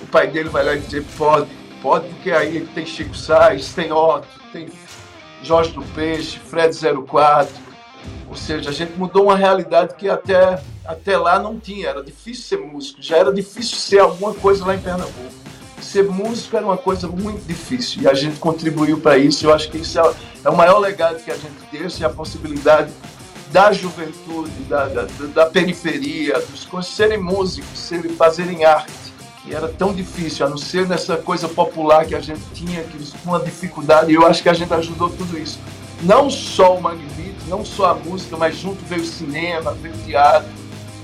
o 0.02 0.06
pai 0.06 0.26
dele 0.26 0.50
vai 0.50 0.64
lá 0.64 0.74
e 0.74 0.80
dizer, 0.80 1.02
pode, 1.16 1.48
pode, 1.80 2.08
porque 2.08 2.30
aí 2.30 2.60
tem 2.74 2.84
Chico 2.84 3.16
Sainz, 3.16 3.72
tem 3.72 3.90
Otto, 3.90 4.28
tem 4.52 4.68
Jorge 5.42 5.72
do 5.72 5.82
Peixe, 5.94 6.38
Fred 6.38 6.76
04. 7.06 7.71
Ou 8.28 8.36
seja, 8.36 8.70
a 8.70 8.72
gente 8.72 8.92
mudou 8.96 9.24
uma 9.24 9.36
realidade 9.36 9.94
que 9.94 10.08
até, 10.08 10.62
até 10.84 11.16
lá 11.16 11.38
não 11.38 11.58
tinha. 11.58 11.88
Era 11.88 12.02
difícil 12.02 12.44
ser 12.44 12.58
músico, 12.58 13.02
já 13.02 13.16
era 13.16 13.32
difícil 13.32 13.76
ser 13.76 13.98
alguma 14.00 14.34
coisa 14.34 14.64
lá 14.64 14.74
em 14.74 14.80
Pernambuco. 14.80 15.42
Ser 15.80 16.04
músico 16.04 16.56
era 16.56 16.64
uma 16.64 16.78
coisa 16.78 17.08
muito 17.08 17.44
difícil 17.44 18.02
e 18.02 18.08
a 18.08 18.14
gente 18.14 18.38
contribuiu 18.38 19.00
para 19.00 19.18
isso. 19.18 19.46
Eu 19.46 19.52
acho 19.52 19.70
que 19.70 19.78
isso 19.78 19.98
é, 19.98 20.14
é, 20.44 20.48
o 20.48 20.56
maior 20.56 20.78
legado 20.78 21.22
que 21.22 21.30
a 21.30 21.36
gente 21.36 21.54
deixa, 21.70 22.04
é 22.04 22.06
a 22.06 22.10
possibilidade 22.10 22.92
da 23.50 23.72
juventude, 23.72 24.50
da, 24.68 24.86
da, 24.86 25.06
da 25.34 25.46
periferia, 25.46 26.40
dos 26.40 26.86
serem 26.86 27.18
músicos, 27.18 27.78
serem, 27.78 28.16
fazerem 28.16 28.64
arte 28.64 29.02
que 29.44 29.54
era 29.54 29.68
tão 29.68 29.92
difícil, 29.92 30.46
a 30.46 30.48
não 30.48 30.56
ser 30.56 30.86
nessa 30.86 31.16
coisa 31.16 31.48
popular 31.48 32.06
que 32.06 32.14
a 32.14 32.20
gente 32.20 32.42
tinha, 32.54 32.82
que 32.84 32.96
uma 33.24 33.40
dificuldade, 33.40 34.12
e 34.12 34.14
eu 34.14 34.24
acho 34.26 34.42
que 34.42 34.48
a 34.48 34.54
gente 34.54 34.72
ajudou 34.72 35.10
tudo 35.10 35.36
isso. 35.36 35.58
Não 36.02 36.28
só 36.28 36.76
o 36.76 36.82
Magbeat, 36.82 37.36
não 37.46 37.64
só 37.64 37.90
a 37.90 37.94
música, 37.94 38.36
mas 38.36 38.56
junto 38.56 38.84
veio 38.86 39.02
o 39.02 39.06
cinema, 39.06 39.72
veio 39.72 39.94
o 39.94 39.98
teatro, 39.98 40.50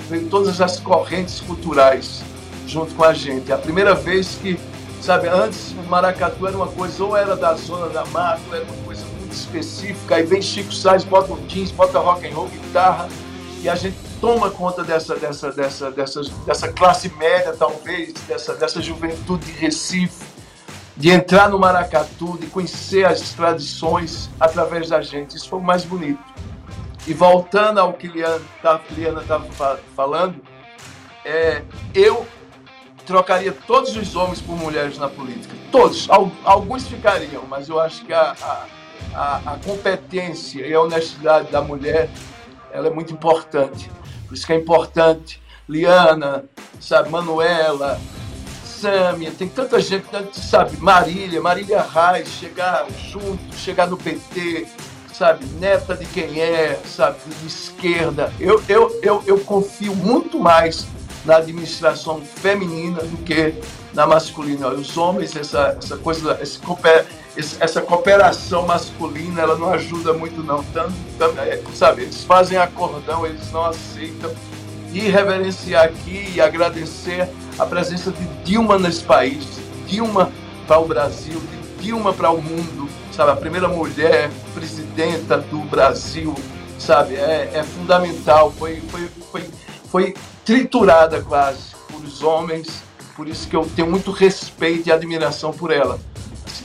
veio 0.08 0.28
todas 0.28 0.60
as 0.60 0.80
correntes 0.80 1.40
culturais 1.40 2.22
junto 2.66 2.94
com 2.94 3.04
a 3.04 3.12
gente. 3.12 3.52
É 3.52 3.54
a 3.54 3.58
primeira 3.58 3.94
vez 3.94 4.36
que, 4.42 4.58
sabe, 5.00 5.28
antes 5.28 5.72
o 5.72 5.88
maracatu 5.88 6.46
era 6.46 6.56
uma 6.56 6.66
coisa, 6.66 7.04
ou 7.04 7.16
era 7.16 7.36
da 7.36 7.54
zona 7.54 7.88
da 7.88 8.04
mata, 8.06 8.40
ou 8.48 8.56
era 8.56 8.64
uma 8.64 8.84
coisa 8.84 9.04
muito 9.18 9.32
específica, 9.32 10.16
aí 10.16 10.24
vem 10.24 10.42
Chico 10.42 10.72
Sainz, 10.72 11.04
bota 11.04 11.32
o 11.32 11.38
jeans, 11.46 11.70
bota 11.70 11.98
rock 11.98 12.26
and 12.26 12.34
roll, 12.34 12.48
guitarra, 12.48 13.08
e 13.62 13.68
a 13.68 13.74
gente 13.76 13.96
toma 14.20 14.50
conta 14.50 14.82
dessa, 14.82 15.14
dessa, 15.14 15.52
dessa, 15.52 15.90
dessa, 15.92 16.22
dessa 16.44 16.72
classe 16.72 17.08
média, 17.16 17.54
talvez, 17.56 18.12
dessa, 18.26 18.54
dessa 18.54 18.82
juventude 18.82 19.46
de 19.46 19.52
Recife, 19.52 20.24
de 20.98 21.10
entrar 21.10 21.48
no 21.48 21.58
maracatu, 21.58 22.36
de 22.38 22.48
conhecer 22.48 23.06
as 23.06 23.32
tradições 23.32 24.28
através 24.38 24.88
da 24.88 25.00
gente. 25.00 25.36
Isso 25.36 25.48
foi 25.48 25.60
o 25.60 25.62
mais 25.62 25.84
bonito. 25.84 26.22
E 27.06 27.14
voltando 27.14 27.78
ao 27.78 27.92
que 27.92 28.08
Liana 28.08 29.22
estava 29.22 29.46
falando, 29.94 30.42
é, 31.24 31.62
eu 31.94 32.26
trocaria 33.06 33.52
todos 33.52 33.96
os 33.96 34.16
homens 34.16 34.40
por 34.40 34.56
mulheres 34.56 34.98
na 34.98 35.08
política. 35.08 35.54
Todos. 35.70 36.08
Alguns 36.44 36.88
ficariam, 36.88 37.44
mas 37.48 37.68
eu 37.68 37.78
acho 37.80 38.04
que 38.04 38.12
a, 38.12 38.34
a, 39.14 39.36
a 39.52 39.58
competência 39.64 40.66
e 40.66 40.74
a 40.74 40.80
honestidade 40.80 41.50
da 41.50 41.62
mulher 41.62 42.10
ela 42.72 42.88
é 42.88 42.90
muito 42.90 43.12
importante. 43.12 43.88
Por 44.26 44.34
isso 44.34 44.44
que 44.44 44.52
é 44.52 44.56
importante. 44.56 45.40
Liana, 45.68 46.44
sabe, 46.80 47.08
Manuela, 47.08 48.00
Tem 49.36 49.48
tanta 49.48 49.80
gente, 49.80 50.06
sabe, 50.32 50.76
Marília, 50.78 51.40
Marília 51.40 51.82
Reis, 51.82 52.28
chegar 52.28 52.86
junto, 53.10 53.54
chegar 53.56 53.86
no 53.86 53.96
PT, 53.96 54.66
sabe, 55.12 55.44
neta 55.58 55.96
de 55.96 56.04
quem 56.06 56.40
é, 56.40 56.80
sabe, 56.84 57.16
de 57.40 57.46
esquerda. 57.46 58.32
Eu, 58.38 58.62
eu, 58.68 59.00
eu, 59.02 59.22
eu 59.26 59.40
confio 59.40 59.94
muito 59.94 60.38
mais 60.38 60.86
na 61.24 61.36
administração 61.36 62.20
feminina 62.20 63.02
do 63.02 63.16
que 63.18 63.54
na 63.92 64.06
masculina. 64.06 64.68
Os 64.68 64.96
homens, 64.96 65.34
essa, 65.34 65.76
essa 65.78 65.96
coisa, 65.96 66.38
esse, 66.40 66.58
essa 67.60 67.80
cooperação 67.80 68.66
masculina, 68.66 69.42
ela 69.42 69.56
não 69.56 69.70
ajuda 69.70 70.12
muito 70.12 70.42
não. 70.42 70.62
Tanto, 70.72 70.94
tanto, 71.18 71.40
é, 71.40 71.60
sabe, 71.74 72.02
eles 72.02 72.24
fazem 72.24 72.58
acordão, 72.58 73.26
eles 73.26 73.50
não 73.52 73.64
aceitam. 73.64 74.32
E 74.92 75.00
reverenciar 75.00 75.84
aqui 75.84 76.32
e 76.34 76.40
agradecer 76.40 77.28
a 77.58 77.66
presença 77.66 78.10
de 78.10 78.24
Dilma 78.44 78.78
nesse 78.78 79.04
país, 79.04 79.44
Dilma 79.86 80.32
para 80.66 80.78
o 80.78 80.86
Brasil, 80.86 81.40
de 81.40 81.82
Dilma 81.82 82.12
para 82.12 82.30
o 82.30 82.40
mundo, 82.40 82.88
sabe, 83.12 83.32
a 83.32 83.36
primeira 83.36 83.68
mulher 83.68 84.30
presidenta 84.54 85.38
do 85.38 85.58
Brasil, 85.60 86.34
sabe, 86.78 87.16
é, 87.16 87.50
é 87.54 87.62
fundamental, 87.62 88.52
foi, 88.52 88.80
foi, 88.88 89.08
foi, 89.30 89.44
foi 89.90 90.14
triturada 90.44 91.20
quase 91.22 91.74
por 91.90 92.02
os 92.02 92.22
homens, 92.22 92.82
por 93.16 93.28
isso 93.28 93.48
que 93.48 93.56
eu 93.56 93.68
tenho 93.74 93.90
muito 93.90 94.10
respeito 94.10 94.88
e 94.88 94.92
admiração 94.92 95.52
por 95.52 95.70
ela. 95.70 95.98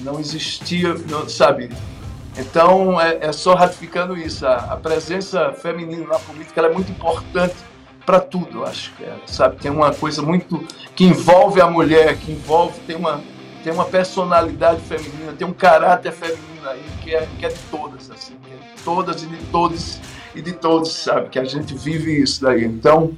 Não 0.01 0.19
existia, 0.19 0.93
não, 1.09 1.27
sabe? 1.27 1.69
Então, 2.37 2.99
é, 2.99 3.17
é, 3.21 3.31
só 3.31 3.53
ratificando 3.53 4.17
isso. 4.17 4.45
A, 4.45 4.55
a, 4.73 4.77
presença 4.77 5.53
feminina 5.53 6.05
na 6.07 6.19
política 6.19 6.61
é 6.61 6.71
muito 6.71 6.91
importante 6.91 7.55
para 8.05 8.19
tudo, 8.19 8.65
acho 8.65 8.91
que 8.95 9.05
sabe? 9.25 9.57
Tem 9.57 9.71
uma 9.71 9.93
coisa 9.93 10.21
muito 10.21 10.65
que 10.95 11.05
envolve 11.05 11.61
a 11.61 11.67
mulher, 11.67 12.17
que 12.17 12.31
envolve, 12.31 12.79
tem 12.81 12.95
uma, 12.95 13.21
tem 13.63 13.73
uma 13.73 13.85
personalidade 13.85 14.81
feminina, 14.81 15.33
tem 15.33 15.47
um 15.47 15.53
caráter 15.53 16.11
feminino 16.11 16.67
aí 16.67 16.83
que 17.01 17.15
é, 17.15 17.27
que 17.39 17.45
é 17.45 17.49
de 17.49 17.59
todas, 17.71 18.11
assim, 18.11 18.35
é 18.51 18.75
de 18.75 18.81
todas 18.83 19.23
e 19.23 19.27
de 19.27 19.37
todos 19.45 19.99
e 20.35 20.41
de 20.41 20.51
todos, 20.53 20.91
sabe? 20.91 21.29
Que 21.29 21.39
a 21.39 21.45
gente 21.45 21.73
vive 21.73 22.21
isso 22.21 22.41
daí. 22.41 22.65
Então, 22.65 23.15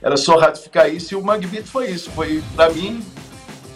era 0.00 0.16
só 0.16 0.38
ratificar 0.38 0.92
isso 0.92 1.14
e 1.14 1.16
o 1.16 1.22
Magbit 1.22 1.64
foi 1.64 1.90
isso. 1.90 2.10
Foi, 2.10 2.42
para 2.54 2.70
mim, 2.70 3.04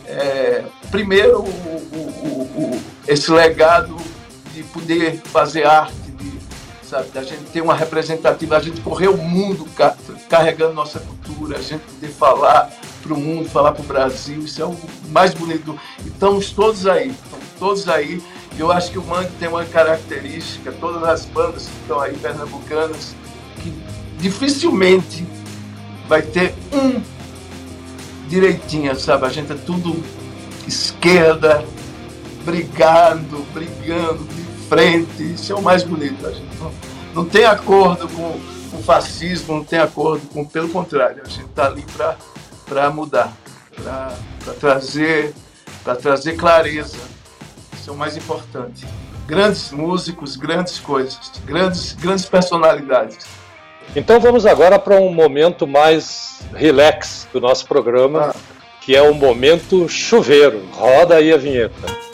é, 0.07 0.65
primeiro, 0.91 1.41
o, 1.41 1.45
o, 1.45 2.75
o, 2.77 2.83
esse 3.09 3.31
legado 3.33 3.97
de 4.55 4.63
poder 4.65 5.17
fazer 5.25 5.67
arte, 5.67 6.02
sabe, 6.93 7.09
da 7.09 7.23
gente 7.23 7.45
ter 7.45 7.63
uma 7.63 7.75
representativa, 7.75 8.59
a 8.59 8.61
gente 8.61 8.83
correr 8.83 9.09
o 9.09 9.17
mundo 9.17 9.67
carregando 10.29 10.75
nossa 10.75 11.01
cultura, 11.01 11.57
a 11.57 11.63
gente 11.63 11.81
poder 11.81 12.09
falar 12.09 12.71
para 13.03 13.15
o 13.15 13.17
mundo, 13.19 13.49
falar 13.49 13.73
para 13.73 13.83
o 13.83 13.87
Brasil, 13.87 14.41
isso 14.41 14.61
é 14.61 14.67
o 14.67 14.77
mais 15.09 15.33
bonito. 15.33 15.79
Estamos 16.05 16.51
todos 16.51 16.87
aí, 16.87 17.09
estamos 17.09 17.47
todos 17.59 17.89
aí. 17.89 18.23
Eu 18.59 18.71
acho 18.71 18.91
que 18.91 18.99
o 18.99 19.03
Mangue 19.03 19.31
tem 19.41 19.49
uma 19.49 19.65
característica, 19.65 20.71
todas 20.73 21.03
as 21.05 21.25
bandas 21.25 21.65
que 21.65 21.81
estão 21.81 21.99
aí 21.99 22.15
pernambucanas, 22.15 23.17
que 23.63 23.73
dificilmente 24.19 25.27
vai 26.07 26.21
ter 26.21 26.55
um 26.75 27.03
direitinha, 28.29 28.95
sabe? 28.95 29.25
A 29.25 29.31
gente 29.31 29.51
é 29.51 29.57
tudo 29.57 30.05
esquerda, 30.69 31.65
brigando, 32.45 33.39
brigando 33.55 34.42
frente. 34.73 35.35
Isso 35.35 35.53
é 35.53 35.55
o 35.55 35.61
mais 35.61 35.83
bonito. 35.83 36.27
A 36.27 36.33
gente 36.33 36.57
não, 36.57 36.73
não 37.15 37.25
tem 37.27 37.45
acordo 37.45 38.09
com 38.09 38.41
o 38.77 38.83
fascismo, 38.83 39.57
não 39.57 39.65
tem 39.65 39.79
acordo 39.79 40.27
com. 40.29 40.45
Pelo 40.47 40.69
contrário, 40.71 41.23
a 41.25 41.29
gente 41.29 41.45
está 41.45 41.67
ali 41.67 41.85
para 42.67 42.91
mudar, 42.91 43.33
para 43.77 44.55
trazer, 44.59 45.35
trazer 46.01 46.37
clareza. 46.37 46.97
Isso 47.75 47.91
é 47.91 47.93
o 47.93 47.97
mais 47.97 48.17
importante. 48.17 48.87
Grandes 49.27 49.71
músicos, 49.71 50.37
grandes 50.37 50.79
coisas, 50.79 51.19
grandes, 51.45 51.93
grandes 51.93 52.25
personalidades. 52.25 53.27
Então 53.95 54.19
vamos 54.21 54.47
agora 54.47 54.79
para 54.79 54.97
um 54.97 55.13
momento 55.13 55.67
mais 55.67 56.41
relax 56.55 57.29
do 57.33 57.41
nosso 57.41 57.67
programa, 57.67 58.31
ah. 58.31 58.35
que 58.81 58.97
é 58.97 59.03
o 59.03 59.13
momento 59.13 59.87
chuveiro. 59.89 60.63
Roda 60.73 61.17
aí 61.17 61.33
a 61.33 61.37
vinheta. 61.37 62.12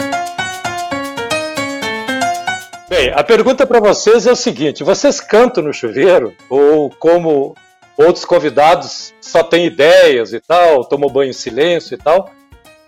Bem, 2.88 3.12
a 3.14 3.22
pergunta 3.22 3.66
para 3.66 3.80
vocês 3.80 4.26
é 4.26 4.32
o 4.32 4.36
seguinte: 4.36 4.82
vocês 4.82 5.20
cantam 5.20 5.62
no 5.62 5.74
chuveiro? 5.74 6.34
Ou 6.48 6.88
como 6.88 7.54
outros 7.98 8.24
convidados 8.24 9.12
só 9.20 9.42
têm 9.42 9.66
ideias 9.66 10.32
e 10.32 10.40
tal, 10.40 10.84
tomam 10.84 11.10
banho 11.10 11.30
em 11.30 11.34
silêncio 11.34 11.94
e 11.94 11.98
tal? 11.98 12.30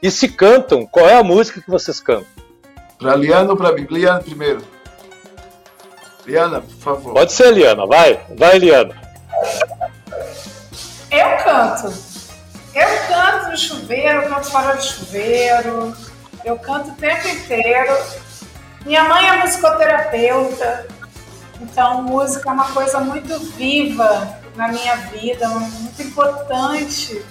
E 0.03 0.11
se 0.11 0.29
cantam, 0.29 0.87
qual 0.87 1.07
é 1.07 1.17
a 1.17 1.23
música 1.23 1.61
que 1.61 1.71
vocês 1.71 2.01
cantam? 2.01 2.27
Para 2.99 3.15
Liana 3.15 3.51
ou 3.51 3.57
para 3.57 3.73
mim? 3.73 3.87
Liana 3.91 4.21
primeiro. 4.21 4.63
Liana, 6.27 6.63
por 6.63 6.77
favor. 6.77 7.13
Pode 7.13 7.33
ser, 7.33 7.53
Liana. 7.53 7.87
Vai, 7.87 8.21
vai, 8.39 8.59
Liana. 8.59 8.95
Eu 11.11 11.45
canto. 11.45 11.93
Eu 12.75 12.89
canto 13.09 13.51
no 13.51 13.57
chuveiro, 13.57 14.23
eu 14.23 14.31
canto 14.31 14.51
fora 14.51 14.77
do 14.77 14.83
chuveiro, 14.83 15.97
eu 16.45 16.59
canto 16.59 16.91
o 16.91 16.95
tempo 16.95 17.29
inteiro. 17.29 17.93
Minha 18.91 19.05
mãe 19.05 19.29
é 19.29 19.37
musicoterapeuta, 19.37 20.89
então 21.61 22.03
música 22.03 22.51
é 22.51 22.53
uma 22.53 22.73
coisa 22.73 22.99
muito 22.99 23.39
viva 23.55 24.37
na 24.57 24.67
minha 24.67 24.97
vida, 24.97 25.47
muito 25.47 26.03
importante. 26.03 27.25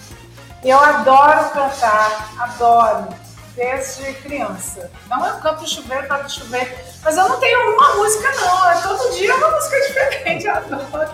Eu 0.64 0.80
adoro 0.80 1.50
cantar, 1.50 2.34
adoro 2.40 3.10
desde 3.58 4.14
criança. 4.22 4.90
Então 5.06 5.26
eu 5.28 5.36
canto 5.40 5.70
chuveiro, 5.70 6.08
canto 6.08 6.32
chuveiro. 6.32 6.72
Mas 7.04 7.18
eu 7.18 7.28
não 7.28 7.38
tenho 7.42 7.76
uma 7.76 7.96
música, 7.96 8.32
não. 8.38 8.70
É 8.72 8.82
todo 8.82 9.18
dia 9.18 9.36
uma 9.36 9.52
música 9.52 9.82
diferente, 9.82 10.46
eu 10.46 10.56
adoro. 10.56 11.14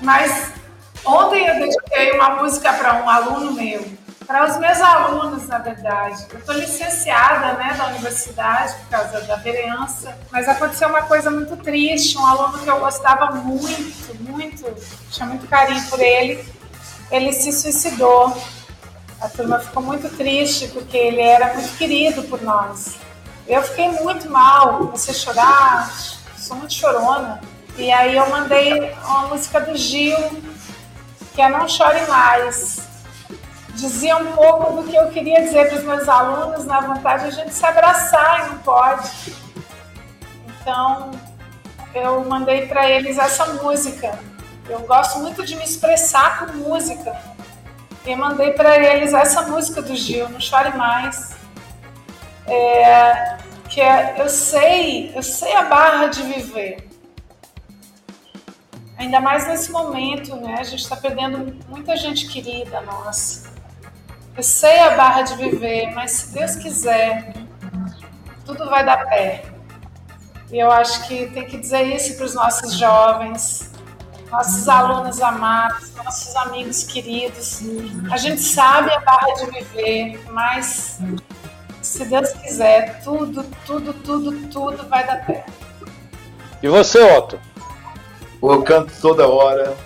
Mas 0.00 0.50
ontem 1.04 1.46
eu 1.46 1.54
dediquei 1.56 2.12
uma 2.12 2.36
música 2.36 2.72
para 2.72 3.04
um 3.04 3.10
aluno 3.10 3.52
meu, 3.52 3.84
para 4.26 4.50
os 4.50 4.58
meus 4.58 4.80
alunos, 4.80 5.46
na 5.46 5.58
verdade. 5.58 6.26
Eu 6.32 6.38
estou 6.38 6.54
licenciada 6.54 7.54
né, 7.54 7.74
da 7.76 7.86
universidade 7.88 8.74
por 8.74 8.88
causa 8.88 9.20
da 9.22 9.36
vereança, 9.36 10.16
mas 10.30 10.48
aconteceu 10.48 10.88
uma 10.88 11.02
coisa 11.02 11.30
muito 11.30 11.56
triste. 11.56 12.18
Um 12.18 12.26
aluno 12.26 12.58
que 12.58 12.68
eu 12.68 12.78
gostava 12.78 13.32
muito, 13.32 14.14
muito, 14.20 14.64
tinha 15.10 15.26
muito 15.26 15.46
carinho 15.48 15.84
por 15.88 16.00
ele, 16.00 16.44
ele 17.10 17.32
se 17.32 17.52
suicidou. 17.52 18.36
A 19.20 19.28
turma 19.28 19.58
ficou 19.60 19.82
muito 19.82 20.08
triste 20.16 20.68
porque 20.68 20.96
ele 20.96 21.20
era 21.20 21.54
muito 21.54 21.76
querido 21.76 22.22
por 22.24 22.42
nós. 22.42 22.96
Eu 23.46 23.62
fiquei 23.62 23.88
muito 23.88 24.30
mal, 24.30 24.78
comecei 24.78 25.14
a 25.14 25.16
chorar, 25.16 25.92
sou 26.36 26.56
muito 26.56 26.74
chorona. 26.74 27.40
E 27.76 27.90
aí 27.90 28.16
eu 28.16 28.28
mandei 28.28 28.92
uma 29.04 29.28
música 29.28 29.60
do 29.60 29.76
Gil, 29.76 30.18
que 31.34 31.40
é 31.40 31.48
Não 31.48 31.68
Chore 31.68 32.06
Mais 32.08 32.91
dizia 33.74 34.16
um 34.16 34.32
pouco 34.32 34.82
do 34.82 34.88
que 34.88 34.96
eu 34.96 35.08
queria 35.10 35.42
dizer 35.42 35.68
para 35.68 35.78
os 35.78 35.84
meus 35.84 36.08
alunos, 36.08 36.64
na 36.64 36.80
vontade 36.80 37.24
de 37.24 37.28
a 37.28 37.30
gente 37.30 37.54
se 37.54 37.64
abraçar 37.64 38.46
e 38.46 38.50
não 38.50 38.58
pode. 38.58 39.34
Então, 40.60 41.10
eu 41.94 42.24
mandei 42.24 42.66
para 42.66 42.88
eles 42.88 43.18
essa 43.18 43.46
música. 43.54 44.18
Eu 44.68 44.80
gosto 44.80 45.18
muito 45.18 45.44
de 45.44 45.56
me 45.56 45.64
expressar 45.64 46.46
com 46.46 46.52
música. 46.58 47.16
E 48.04 48.16
mandei 48.16 48.52
para 48.52 48.76
eles 48.76 49.12
essa 49.12 49.42
música 49.42 49.80
do 49.80 49.94
Gil, 49.94 50.28
Não 50.28 50.40
Chore 50.40 50.76
Mais. 50.76 51.36
É, 52.46 53.38
que 53.68 53.80
é, 53.80 54.16
eu 54.18 54.28
sei, 54.28 55.12
eu 55.14 55.22
sei 55.22 55.54
a 55.54 55.62
barra 55.62 56.08
de 56.08 56.22
viver. 56.22 56.88
Ainda 58.98 59.20
mais 59.20 59.46
nesse 59.46 59.70
momento, 59.70 60.36
né? 60.36 60.56
A 60.58 60.64
gente 60.64 60.82
está 60.82 60.96
perdendo 60.96 61.58
muita 61.68 61.96
gente 61.96 62.28
querida 62.28 62.80
nossa. 62.82 63.51
Eu 64.34 64.42
sei 64.42 64.78
a 64.78 64.96
barra 64.96 65.22
de 65.22 65.36
viver, 65.36 65.92
mas 65.94 66.10
se 66.12 66.32
Deus 66.32 66.56
quiser, 66.56 67.34
tudo 68.46 68.68
vai 68.70 68.84
dar 68.84 69.06
pé. 69.08 69.44
E 70.50 70.58
eu 70.58 70.70
acho 70.70 71.06
que 71.06 71.26
tem 71.28 71.46
que 71.46 71.58
dizer 71.58 71.82
isso 71.82 72.16
para 72.16 72.26
os 72.26 72.34
nossos 72.34 72.74
jovens, 72.74 73.70
nossos 74.30 74.66
alunos 74.68 75.20
amados, 75.20 75.94
nossos 75.94 76.34
amigos 76.36 76.84
queridos. 76.84 77.60
A 78.10 78.16
gente 78.16 78.40
sabe 78.40 78.90
a 78.90 79.00
barra 79.00 79.34
de 79.34 79.46
viver, 79.50 80.22
mas 80.30 80.98
se 81.82 82.04
Deus 82.06 82.30
quiser, 82.30 83.02
tudo, 83.02 83.44
tudo, 83.66 83.92
tudo, 83.92 84.48
tudo 84.48 84.88
vai 84.88 85.06
dar 85.06 85.26
pé. 85.26 85.44
E 86.62 86.68
você, 86.68 87.02
Otto? 87.02 87.38
Eu 88.42 88.62
canto 88.62 88.92
toda 89.00 89.28
hora, 89.28 89.76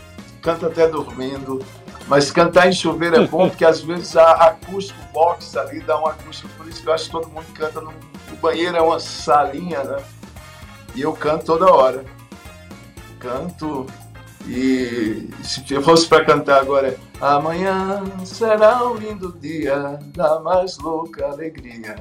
canto 0.41 0.67
até 0.67 0.87
dormindo, 0.87 1.65
mas 2.07 2.31
cantar 2.31 2.69
em 2.69 2.73
chuveiro 2.73 3.17
é 3.17 3.27
bom 3.27 3.49
porque 3.51 3.65
às 3.65 3.81
vezes 3.81 4.17
a 4.17 4.33
acústico 4.33 4.99
box 5.13 5.57
ali 5.57 5.81
dá 5.81 6.01
um 6.01 6.07
acústico, 6.07 6.49
por 6.57 6.67
isso 6.69 6.83
que 6.83 6.89
eu 6.89 6.93
acho 6.93 7.07
que 7.07 7.13
todo 7.13 7.29
mundo 7.29 7.47
canta 7.55 7.81
no, 7.81 7.91
o 7.91 8.37
banheiro 8.41 8.77
é 8.77 8.83
uma 8.83 9.01
salinha, 9.01 9.83
né? 9.83 10.03
E 10.95 11.03
eu 11.03 11.13
canto 11.13 11.45
toda 11.45 11.73
hora. 11.73 12.05
Canto 13.19 13.87
e 14.47 15.29
se 15.43 15.75
eu 15.75 15.83
fosse 15.83 16.07
para 16.07 16.25
cantar 16.25 16.61
agora, 16.61 16.97
amanhã 17.21 18.05
será 18.25 18.87
um 18.87 18.95
lindo 18.95 19.37
dia 19.41 19.99
da 20.15 20.39
mais 20.39 20.79
louca 20.79 21.27
alegria 21.27 21.97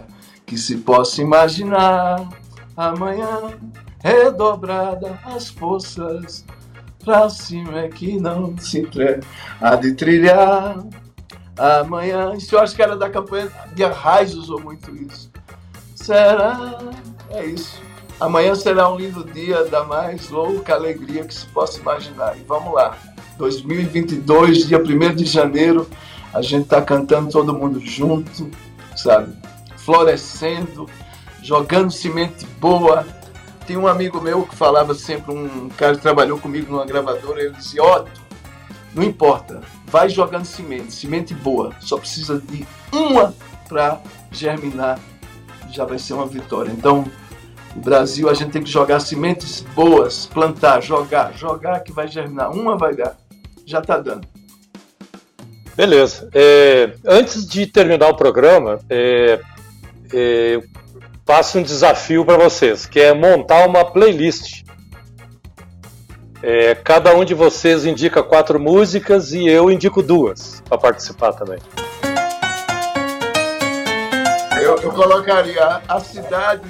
que 0.45 0.57
se 0.57 0.77
possa 0.77 1.21
imaginar. 1.21 2.29
Amanhã 2.77 3.57
redobrada 4.03 5.19
as 5.25 5.49
forças 5.49 6.45
pra 7.05 7.29
cima 7.29 7.81
é 7.81 7.87
que 7.87 8.19
não 8.19 8.57
se 8.57 8.79
entrega. 8.79 9.21
Há 9.61 9.75
de 9.75 9.93
trilhar 9.93 10.83
amanhã. 11.57 12.33
Isso 12.35 12.55
eu 12.55 12.59
acho 12.59 12.75
que 12.75 12.81
era 12.81 12.97
da 12.97 13.09
campanha 13.09 13.49
de 13.73 13.83
Arraiz 13.83 14.33
usou 14.33 14.59
muito 14.59 14.93
isso. 14.95 15.31
Será? 15.95 16.79
É 17.29 17.45
isso. 17.45 17.79
Amanhã 18.19 18.55
será 18.55 18.91
um 18.91 18.97
lindo 18.97 19.23
dia 19.23 19.65
da 19.65 19.83
mais 19.83 20.29
louca 20.29 20.73
alegria 20.73 21.23
que 21.25 21.33
se 21.33 21.45
possa 21.47 21.79
imaginar. 21.79 22.35
E 22.37 22.43
vamos 22.43 22.73
lá. 22.73 22.97
2022, 23.37 24.67
dia 24.67 24.79
1 24.79 25.15
de 25.15 25.25
janeiro, 25.25 25.87
a 26.33 26.41
gente 26.41 26.63
está 26.63 26.81
cantando 26.81 27.29
todo 27.29 27.53
mundo 27.53 27.79
junto, 27.81 28.49
sabe? 28.95 29.35
Florescendo, 29.77 30.89
jogando 31.43 31.91
semente 31.91 32.45
boa, 32.59 33.05
tem 33.65 33.77
um 33.77 33.87
amigo 33.87 34.21
meu 34.21 34.43
que 34.43 34.55
falava 34.55 34.93
sempre, 34.93 35.33
um 35.33 35.69
cara 35.69 35.95
que 35.95 36.01
trabalhou 36.01 36.39
comigo 36.39 36.71
numa 36.71 36.85
gravadora, 36.85 37.41
ele 37.41 37.53
dizia, 37.53 37.83
Otto, 37.83 38.11
não 38.93 39.03
importa, 39.03 39.61
vai 39.87 40.07
jogando 40.07 40.45
semente, 40.45 40.93
semente 40.93 41.33
boa, 41.33 41.73
só 41.79 41.97
precisa 41.97 42.39
de 42.39 42.65
uma 42.91 43.33
para 43.67 43.99
germinar, 44.31 44.99
já 45.71 45.83
vai 45.85 45.99
ser 45.99 46.13
uma 46.13 46.25
vitória. 46.25 46.71
Então, 46.71 47.05
o 47.75 47.79
Brasil, 47.79 48.29
a 48.29 48.33
gente 48.33 48.51
tem 48.51 48.63
que 48.63 48.69
jogar 48.69 49.01
sementes 49.01 49.59
boas, 49.75 50.25
plantar, 50.25 50.81
jogar, 50.81 51.33
jogar 51.33 51.81
que 51.81 51.91
vai 51.91 52.07
germinar. 52.07 52.51
Uma 52.51 52.77
vai 52.77 52.95
dar, 52.95 53.17
já 53.65 53.79
está 53.79 53.97
dando. 53.97 54.25
Beleza. 55.75 56.29
É, 56.33 56.95
antes 57.05 57.45
de 57.45 57.67
terminar 57.67 58.07
o 58.07 58.15
programa, 58.15 58.79
é, 58.89 59.41
é, 60.13 60.61
faço 61.25 61.57
um 61.57 61.63
desafio 61.63 62.23
para 62.23 62.37
vocês, 62.37 62.85
que 62.85 62.99
é 62.99 63.13
montar 63.13 63.67
uma 63.67 63.83
playlist. 63.83 64.63
É, 66.43 66.75
cada 66.75 67.15
um 67.15 67.25
de 67.25 67.33
vocês 67.33 67.85
indica 67.85 68.21
quatro 68.21 68.59
músicas 68.59 69.33
e 69.33 69.47
eu 69.47 69.71
indico 69.71 70.03
duas 70.03 70.61
para 70.69 70.77
participar 70.77 71.33
também. 71.33 71.57
Eu, 74.61 74.77
eu 74.77 74.91
colocaria 74.91 75.81
a 75.87 75.99
cidade 75.99 76.69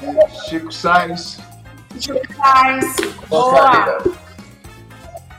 de 0.00 0.48
Chico 0.48 0.72
Sainz. 0.72 1.38
Chico 1.98 2.20
Sainz. 2.36 2.96
Colocaria 3.28 3.98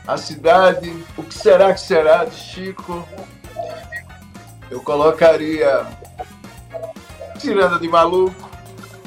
a 0.06 0.16
cidade, 0.16 1.04
o 1.16 1.22
que 1.22 1.34
será 1.34 1.72
que 1.72 1.80
será 1.80 2.24
de 2.24 2.36
Chico? 2.36 3.06
Eu 4.70 4.80
colocaria 4.82 5.86
Tiranda 7.38 7.78
de 7.78 7.88
maluco, 7.88 8.50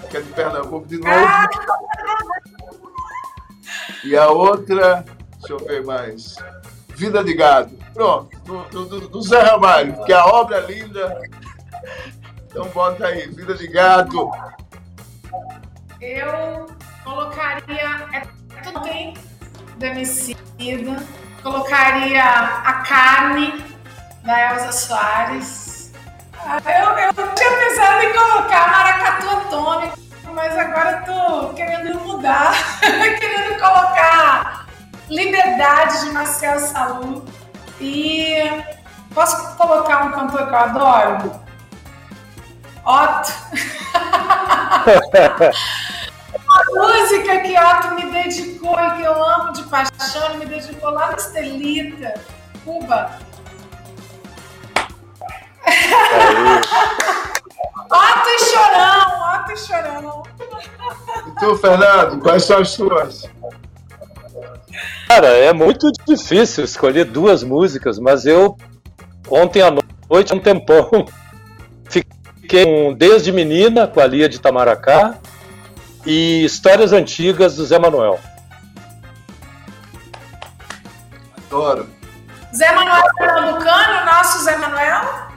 que 0.09 0.17
é 0.17 0.21
de 0.21 0.29
Pernambuco 0.31 0.87
de 0.87 0.97
novo. 0.97 1.27
E 4.03 4.17
a 4.17 4.29
outra, 4.29 5.05
deixa 5.37 5.53
eu 5.53 5.59
ver 5.59 5.85
mais. 5.85 6.35
Vida 6.89 7.23
de 7.23 7.33
Gado. 7.33 7.77
Pronto, 7.93 8.37
do, 8.71 8.85
do, 8.85 9.07
do 9.09 9.21
Zé 9.21 9.41
Ramalho, 9.41 10.03
que 10.05 10.13
é 10.13 10.15
a 10.15 10.25
obra 10.25 10.57
é 10.57 10.65
linda. 10.65 11.21
Então 12.47 12.65
bota 12.69 13.07
aí, 13.07 13.27
Vida 13.27 13.53
de 13.53 13.67
Gado. 13.67 14.31
Eu 15.99 16.67
colocaria. 17.03 18.07
É 18.13 18.21
tudo 18.63 18.81
bem 18.81 19.13
Demicida. 19.77 20.39
Colocaria 21.41 22.23
a 22.23 22.73
carne 22.87 23.65
da 24.23 24.53
Elza 24.53 24.71
Soares. 24.71 25.70
Eu, 26.43 26.97
eu 26.97 27.35
tinha 27.35 27.51
pensado 27.51 28.01
em 28.03 28.13
colocar 28.13 28.71
maracatu 28.71 29.29
atômico, 29.29 29.97
mas 30.33 30.57
agora 30.57 31.03
tô 31.05 31.53
querendo 31.53 31.99
mudar, 31.99 32.53
querendo 32.81 33.59
colocar 33.59 34.65
Liberdade 35.07 36.05
de 36.05 36.11
Marcel 36.11 36.59
Salum. 36.59 37.23
E 37.79 38.35
posso 39.13 39.55
colocar 39.55 40.05
um 40.05 40.11
cantor 40.11 40.47
que 40.47 40.53
eu 40.53 40.57
adoro? 40.57 41.41
Otto. 42.85 43.33
Uma 46.33 46.63
música 46.87 47.39
que 47.41 47.57
Otto 47.57 47.95
me 47.95 48.11
dedicou 48.11 48.79
e 48.79 48.91
que 48.97 49.03
eu 49.03 49.23
amo 49.23 49.53
de 49.53 49.63
paixão, 49.63 50.25
ele 50.29 50.37
me 50.37 50.45
dedicou 50.47 50.89
lá 50.89 51.11
na 51.11 51.17
Estelita, 51.17 52.13
Cuba. 52.65 53.11
Otto 57.89 58.29
e 58.29 58.39
chorão, 58.39 59.35
Otto 59.35 59.51
e 59.51 59.57
chorão. 59.57 60.23
E 61.27 61.39
tu, 61.39 61.55
Fernando, 61.57 62.19
quais 62.21 62.43
são 62.43 62.59
as 62.59 62.69
suas? 62.69 63.29
Cara, 65.07 65.27
é 65.27 65.51
muito 65.51 65.91
difícil 66.07 66.63
escolher 66.63 67.05
duas 67.05 67.43
músicas, 67.43 67.99
mas 67.99 68.25
eu 68.25 68.57
ontem 69.29 69.61
à 69.61 69.71
noite, 70.09 70.33
um 70.33 70.39
tempão, 70.39 70.89
fiquei 71.89 72.65
com 72.65 72.93
Desde 72.93 73.31
Menina, 73.31 73.87
com 73.87 73.99
a 73.99 74.05
Lia 74.05 74.27
de 74.27 74.39
Tamaracá, 74.39 75.15
e 76.05 76.43
Histórias 76.43 76.91
Antigas 76.91 77.55
do 77.55 77.65
Zé 77.65 77.79
Manuel. 77.79 78.19
Adoro. 81.47 81.89
Zé 82.53 82.73
Manuel 82.73 83.03
Pernambucano, 83.17 84.05
nosso 84.05 84.43
Zé 84.43 84.57
Manuel? 84.57 85.30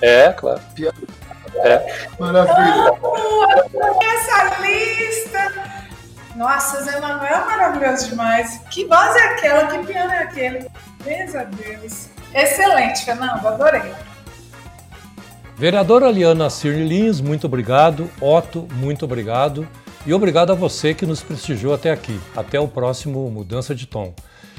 É, 0.00 0.32
claro. 0.32 0.60
É. 1.56 2.06
Maravilha. 2.18 2.92
Oh, 3.02 4.02
essa 4.02 4.60
lista. 4.60 5.52
Nossa, 6.36 6.82
Zé 6.82 7.00
Manuel 7.00 7.34
é 7.34 7.44
maravilhoso 7.46 8.10
demais. 8.10 8.60
Que 8.70 8.84
voz 8.84 9.16
é 9.16 9.24
aquela? 9.24 9.66
Que 9.68 9.86
piano 9.86 10.12
é 10.12 10.18
aquele? 10.18 10.70
Meu 11.04 11.46
Deus. 11.46 12.08
Excelente, 12.34 13.04
Fernando, 13.04 13.46
adorei. 13.46 13.94
Vereadora 15.56 16.10
Liana 16.10 16.50
Cirne 16.50 16.86
Lins, 16.86 17.20
muito 17.20 17.46
obrigado. 17.46 18.10
Otto, 18.20 18.68
muito 18.74 19.06
obrigado. 19.06 19.66
E 20.04 20.12
obrigado 20.12 20.52
a 20.52 20.54
você 20.54 20.92
que 20.92 21.06
nos 21.06 21.22
prestigiou 21.22 21.72
até 21.72 21.90
aqui. 21.90 22.20
Até 22.36 22.60
o 22.60 22.68
próximo 22.68 23.30
Mudança 23.30 23.74
de 23.74 23.86
Tom. 23.86 24.14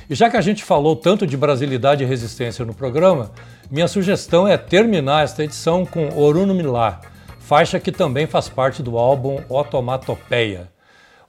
E 0.09 0.15
já 0.15 0.29
que 0.29 0.37
a 0.37 0.41
gente 0.41 0.63
falou 0.63 0.95
tanto 0.95 1.27
de 1.27 1.35
brasilidade 1.35 2.03
e 2.03 2.07
resistência 2.07 2.63
no 2.63 2.73
programa, 2.73 3.31
minha 3.69 3.87
sugestão 3.87 4.47
é 4.47 4.57
terminar 4.57 5.23
esta 5.23 5.43
edição 5.43 5.85
com 5.85 6.17
Oruno 6.17 6.53
Milá, 6.53 7.01
faixa 7.39 7.79
que 7.79 7.91
também 7.91 8.25
faz 8.25 8.47
parte 8.47 8.81
do 8.81 8.97
álbum 8.97 9.41
Otomatopeia. 9.49 10.71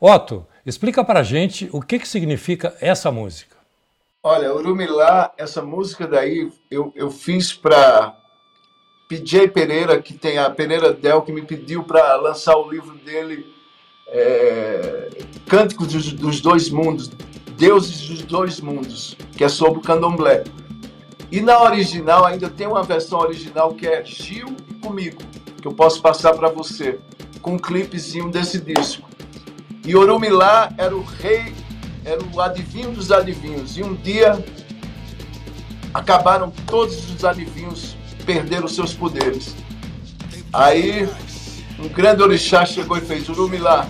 Otto, 0.00 0.46
explica 0.64 1.02
pra 1.02 1.24
gente 1.24 1.68
o 1.72 1.80
que, 1.80 1.98
que 1.98 2.06
significa 2.06 2.72
essa 2.80 3.10
música. 3.10 3.56
Olha, 4.22 4.52
Urumilá, 4.52 5.32
essa 5.38 5.62
música 5.62 6.06
daí 6.06 6.50
eu, 6.70 6.92
eu 6.94 7.10
fiz 7.10 7.52
para 7.52 8.16
PJ 9.08 9.48
Pereira, 9.48 10.02
que 10.02 10.12
tem 10.14 10.38
a 10.38 10.50
Pereira 10.50 10.92
Del, 10.92 11.22
que 11.22 11.32
me 11.32 11.42
pediu 11.42 11.82
para 11.82 12.14
lançar 12.16 12.56
o 12.56 12.70
livro 12.70 12.94
dele, 12.98 13.46
é, 14.08 15.08
Cânticos 15.48 15.88
dos, 15.88 16.12
dos 16.12 16.40
Dois 16.40 16.68
Mundos, 16.68 17.10
Deuses 17.58 18.06
dos 18.06 18.22
Dois 18.22 18.60
Mundos, 18.60 19.16
que 19.36 19.42
é 19.42 19.48
sobre 19.48 19.80
o 19.80 19.82
candomblé. 19.82 20.44
E 21.28 21.40
na 21.40 21.60
original 21.60 22.24
ainda 22.24 22.48
tem 22.48 22.68
uma 22.68 22.84
versão 22.84 23.18
original 23.18 23.74
que 23.74 23.84
é 23.84 24.04
Gil 24.04 24.54
e 24.70 24.74
Comigo, 24.74 25.20
que 25.60 25.66
eu 25.66 25.72
posso 25.72 26.00
passar 26.00 26.34
para 26.34 26.48
você, 26.48 27.00
com 27.42 27.54
um 27.54 27.58
clipezinho 27.58 28.30
desse 28.30 28.60
disco. 28.60 29.08
E 29.84 29.96
Orumilá 29.96 30.72
era 30.78 30.96
o 30.96 31.02
rei, 31.02 31.52
era 32.04 32.22
o 32.32 32.40
adivinho 32.40 32.92
dos 32.92 33.10
adivinhos. 33.10 33.76
E 33.76 33.82
um 33.82 33.96
dia 33.96 34.38
acabaram 35.92 36.52
todos 36.64 37.10
os 37.10 37.24
adivinhos, 37.24 37.96
perderam 38.24 38.68
seus 38.68 38.94
poderes. 38.94 39.56
Aí 40.52 41.08
um 41.76 41.88
grande 41.88 42.22
orixá 42.22 42.64
chegou 42.64 42.96
e 42.96 43.00
fez: 43.00 43.28
Urumilá, 43.28 43.88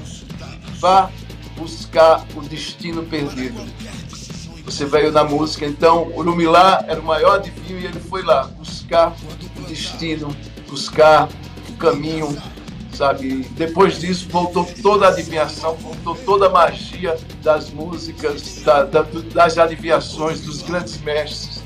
vá 0.81 1.11
buscar 1.59 2.25
o 2.35 2.41
destino 2.41 3.03
perdido. 3.03 3.61
Você 4.65 4.85
veio 4.85 5.11
na 5.11 5.25
música, 5.25 5.67
então 5.67 6.13
Urumilá 6.15 6.85
era 6.87 7.01
o 7.01 7.05
maior 7.05 7.37
adivinho 7.37 7.81
e 7.81 7.87
ele 7.87 7.99
foi 7.99 8.23
lá 8.23 8.45
buscar 8.45 9.15
o 9.57 9.63
destino, 9.63 10.35
buscar 10.69 11.29
o 11.69 11.73
caminho, 11.75 12.37
sabe? 12.93 13.49
Depois 13.57 13.99
disso 13.99 14.29
voltou 14.29 14.69
toda 14.83 15.07
a 15.07 15.09
adivinhação, 15.09 15.75
voltou 15.77 16.15
toda 16.15 16.47
a 16.47 16.51
magia 16.51 17.17
das 17.43 17.71
músicas, 17.71 18.63
da, 18.63 18.85
da, 18.85 19.03
das 19.03 19.59
adivinhações 19.59 20.43
dos 20.43 20.63
grandes 20.63 21.01
mestres. 21.01 21.63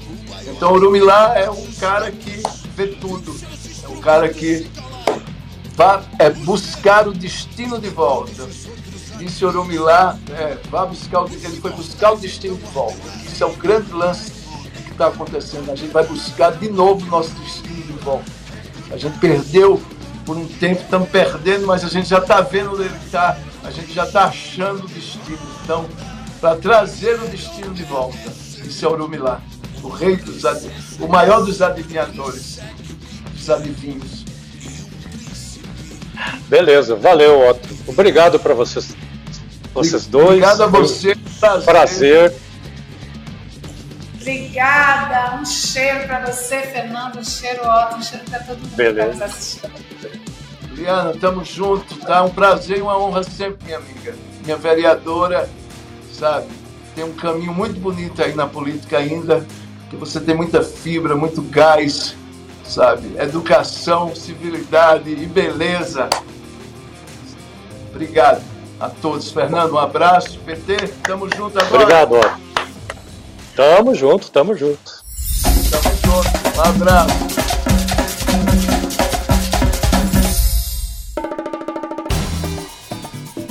Então 0.47 0.73
Urumilá 0.73 1.36
é 1.36 1.51
um 1.51 1.73
cara 1.73 2.10
que 2.10 2.43
vê 2.77 2.86
tudo, 2.86 3.35
é 3.82 3.89
um 3.89 4.01
cara 4.01 4.28
que 4.28 4.70
vai 5.74 6.02
é, 6.19 6.31
buscar 6.31 7.09
o 7.09 7.12
destino 7.12 7.81
de 7.81 7.89
volta 7.89 8.48
disse 9.24 9.44
Oromilá, 9.44 10.19
é, 10.31 10.57
vá 10.70 10.85
buscar 10.85 11.23
o, 11.23 11.28
ele 11.28 11.61
foi 11.61 11.70
buscar 11.73 12.12
o 12.12 12.16
destino 12.16 12.57
de 12.57 12.65
volta. 12.66 12.99
Isso 13.24 13.43
é 13.43 13.47
o 13.47 13.55
grande 13.55 13.93
lance 13.93 14.32
que 14.85 14.90
está 14.90 15.07
acontecendo. 15.07 15.70
A 15.70 15.77
gente 15.77 15.93
vai 15.93 16.05
buscar 16.05 16.53
de 16.53 16.69
novo 16.69 17.07
o 17.07 17.09
nosso 17.09 17.31
destino 17.36 17.82
de 17.82 17.93
volta. 18.05 18.31
A 18.90 18.97
gente 18.97 19.19
perdeu 19.19 19.81
por 20.27 20.36
um 20.36 20.47
tempo, 20.47 20.82
estamos 20.82 21.09
perdendo, 21.09 21.66
mas 21.66 21.85
a 21.85 21.89
gente 21.89 22.09
já 22.09 22.19
está 22.19 22.40
vendo 22.40 22.73
onde 22.73 22.82
ele 22.82 22.97
está, 23.05 23.36
a 23.65 23.70
gente 23.70 23.93
já 23.93 24.05
está 24.05 24.24
achando 24.24 24.85
o 24.85 24.89
destino. 24.89 25.39
Então, 25.65 25.86
para 26.40 26.57
trazer 26.57 27.15
o 27.20 27.28
destino 27.28 27.73
de 27.73 27.85
volta, 27.85 28.19
isso 28.65 28.85
é 28.85 28.89
o 28.89 29.89
rei 29.89 30.16
dos 30.16 30.43
o 31.01 31.09
maior 31.09 31.44
dos 31.44 31.61
adivinhadores, 31.61 32.61
dos 33.32 33.51
adivinhos. 33.51 34.24
Beleza, 36.49 36.94
valeu, 36.94 37.49
Otto. 37.49 37.69
Obrigado 37.89 38.39
para 38.39 38.55
vocês 38.55 38.94
vocês 39.73 40.07
dois. 40.07 40.27
Obrigado 40.27 40.62
a 40.62 40.66
você. 40.66 41.15
Prazer. 41.40 41.65
prazer. 41.65 42.35
Obrigada. 44.20 45.36
Um 45.36 45.44
cheiro 45.44 46.07
para 46.07 46.27
você, 46.27 46.62
Fernando. 46.62 47.19
Um 47.19 47.24
cheiro 47.24 47.62
ótimo. 47.65 47.99
Um 47.99 48.03
cheiro 48.03 48.24
para 48.28 48.39
todo 48.40 48.59
mundo 48.59 48.77
Beleza. 48.77 49.09
que 49.09 49.12
está 49.15 49.24
assistindo. 49.24 49.73
Liana, 50.73 51.11
estamos 51.11 51.49
juntos, 51.49 51.99
tá? 51.99 52.23
Um 52.23 52.31
prazer 52.31 52.78
e 52.78 52.82
uma 52.82 52.99
honra 52.99 53.23
sempre, 53.23 53.65
minha 53.65 53.78
amiga. 53.78 54.15
Minha 54.44 54.57
vereadora, 54.57 55.49
sabe? 56.12 56.47
Tem 56.94 57.05
um 57.05 57.12
caminho 57.12 57.53
muito 57.53 57.78
bonito 57.78 58.23
aí 58.23 58.35
na 58.35 58.47
política 58.47 58.99
ainda, 58.99 59.47
que 59.90 59.97
você 59.97 60.20
tem 60.20 60.35
muita 60.35 60.62
fibra, 60.62 61.15
muito 61.15 61.43
gás, 61.43 62.16
sabe? 62.65 63.16
Educação, 63.19 64.15
civilidade 64.15 65.11
e 65.11 65.27
beleza. 65.27 66.09
Obrigado 67.90 68.52
a 68.83 68.91
todos. 68.91 69.31
Fernando, 69.31 69.75
um 69.75 69.79
abraço. 69.79 70.39
PT, 70.41 70.89
tamo 71.05 71.29
junto 71.35 71.59
agora. 71.59 71.83
Obrigado, 71.83 72.15
ó. 72.17 72.53
Tamo 73.55 73.95
junto, 73.95 74.31
tamo 74.31 74.57
junto. 74.57 75.03
Tamo 75.71 75.95
junto. 76.05 76.59
Um 76.59 76.61
abraço. 76.61 77.33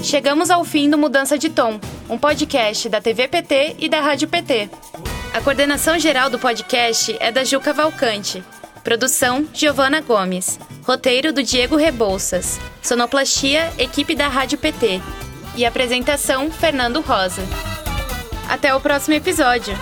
Chegamos 0.03 0.49
ao 0.49 0.65
fim 0.65 0.89
do 0.89 0.97
Mudança 0.97 1.37
de 1.37 1.49
Tom, 1.49 1.79
um 2.09 2.17
podcast 2.17 2.89
da 2.89 2.99
TV 2.99 3.29
PT 3.29 3.77
e 3.79 3.87
da 3.87 4.01
Rádio 4.01 4.27
PT. 4.27 4.69
A 5.33 5.39
coordenação 5.39 5.97
geral 5.97 6.29
do 6.29 6.37
podcast 6.37 7.15
é 7.21 7.31
da 7.31 7.45
Gil 7.45 7.61
Cavalcante. 7.61 8.43
Produção: 8.83 9.47
Giovana 9.53 10.01
Gomes. 10.01 10.59
Roteiro 10.83 11.31
do 11.31 11.43
Diego 11.43 11.75
Rebouças. 11.75 12.59
Sonoplastia: 12.81 13.71
equipe 13.77 14.15
da 14.15 14.27
Rádio 14.27 14.57
PT. 14.57 15.01
E 15.55 15.65
apresentação: 15.65 16.49
Fernando 16.49 17.01
Rosa. 17.01 17.43
Até 18.49 18.73
o 18.73 18.81
próximo 18.81 19.15
episódio. 19.15 19.73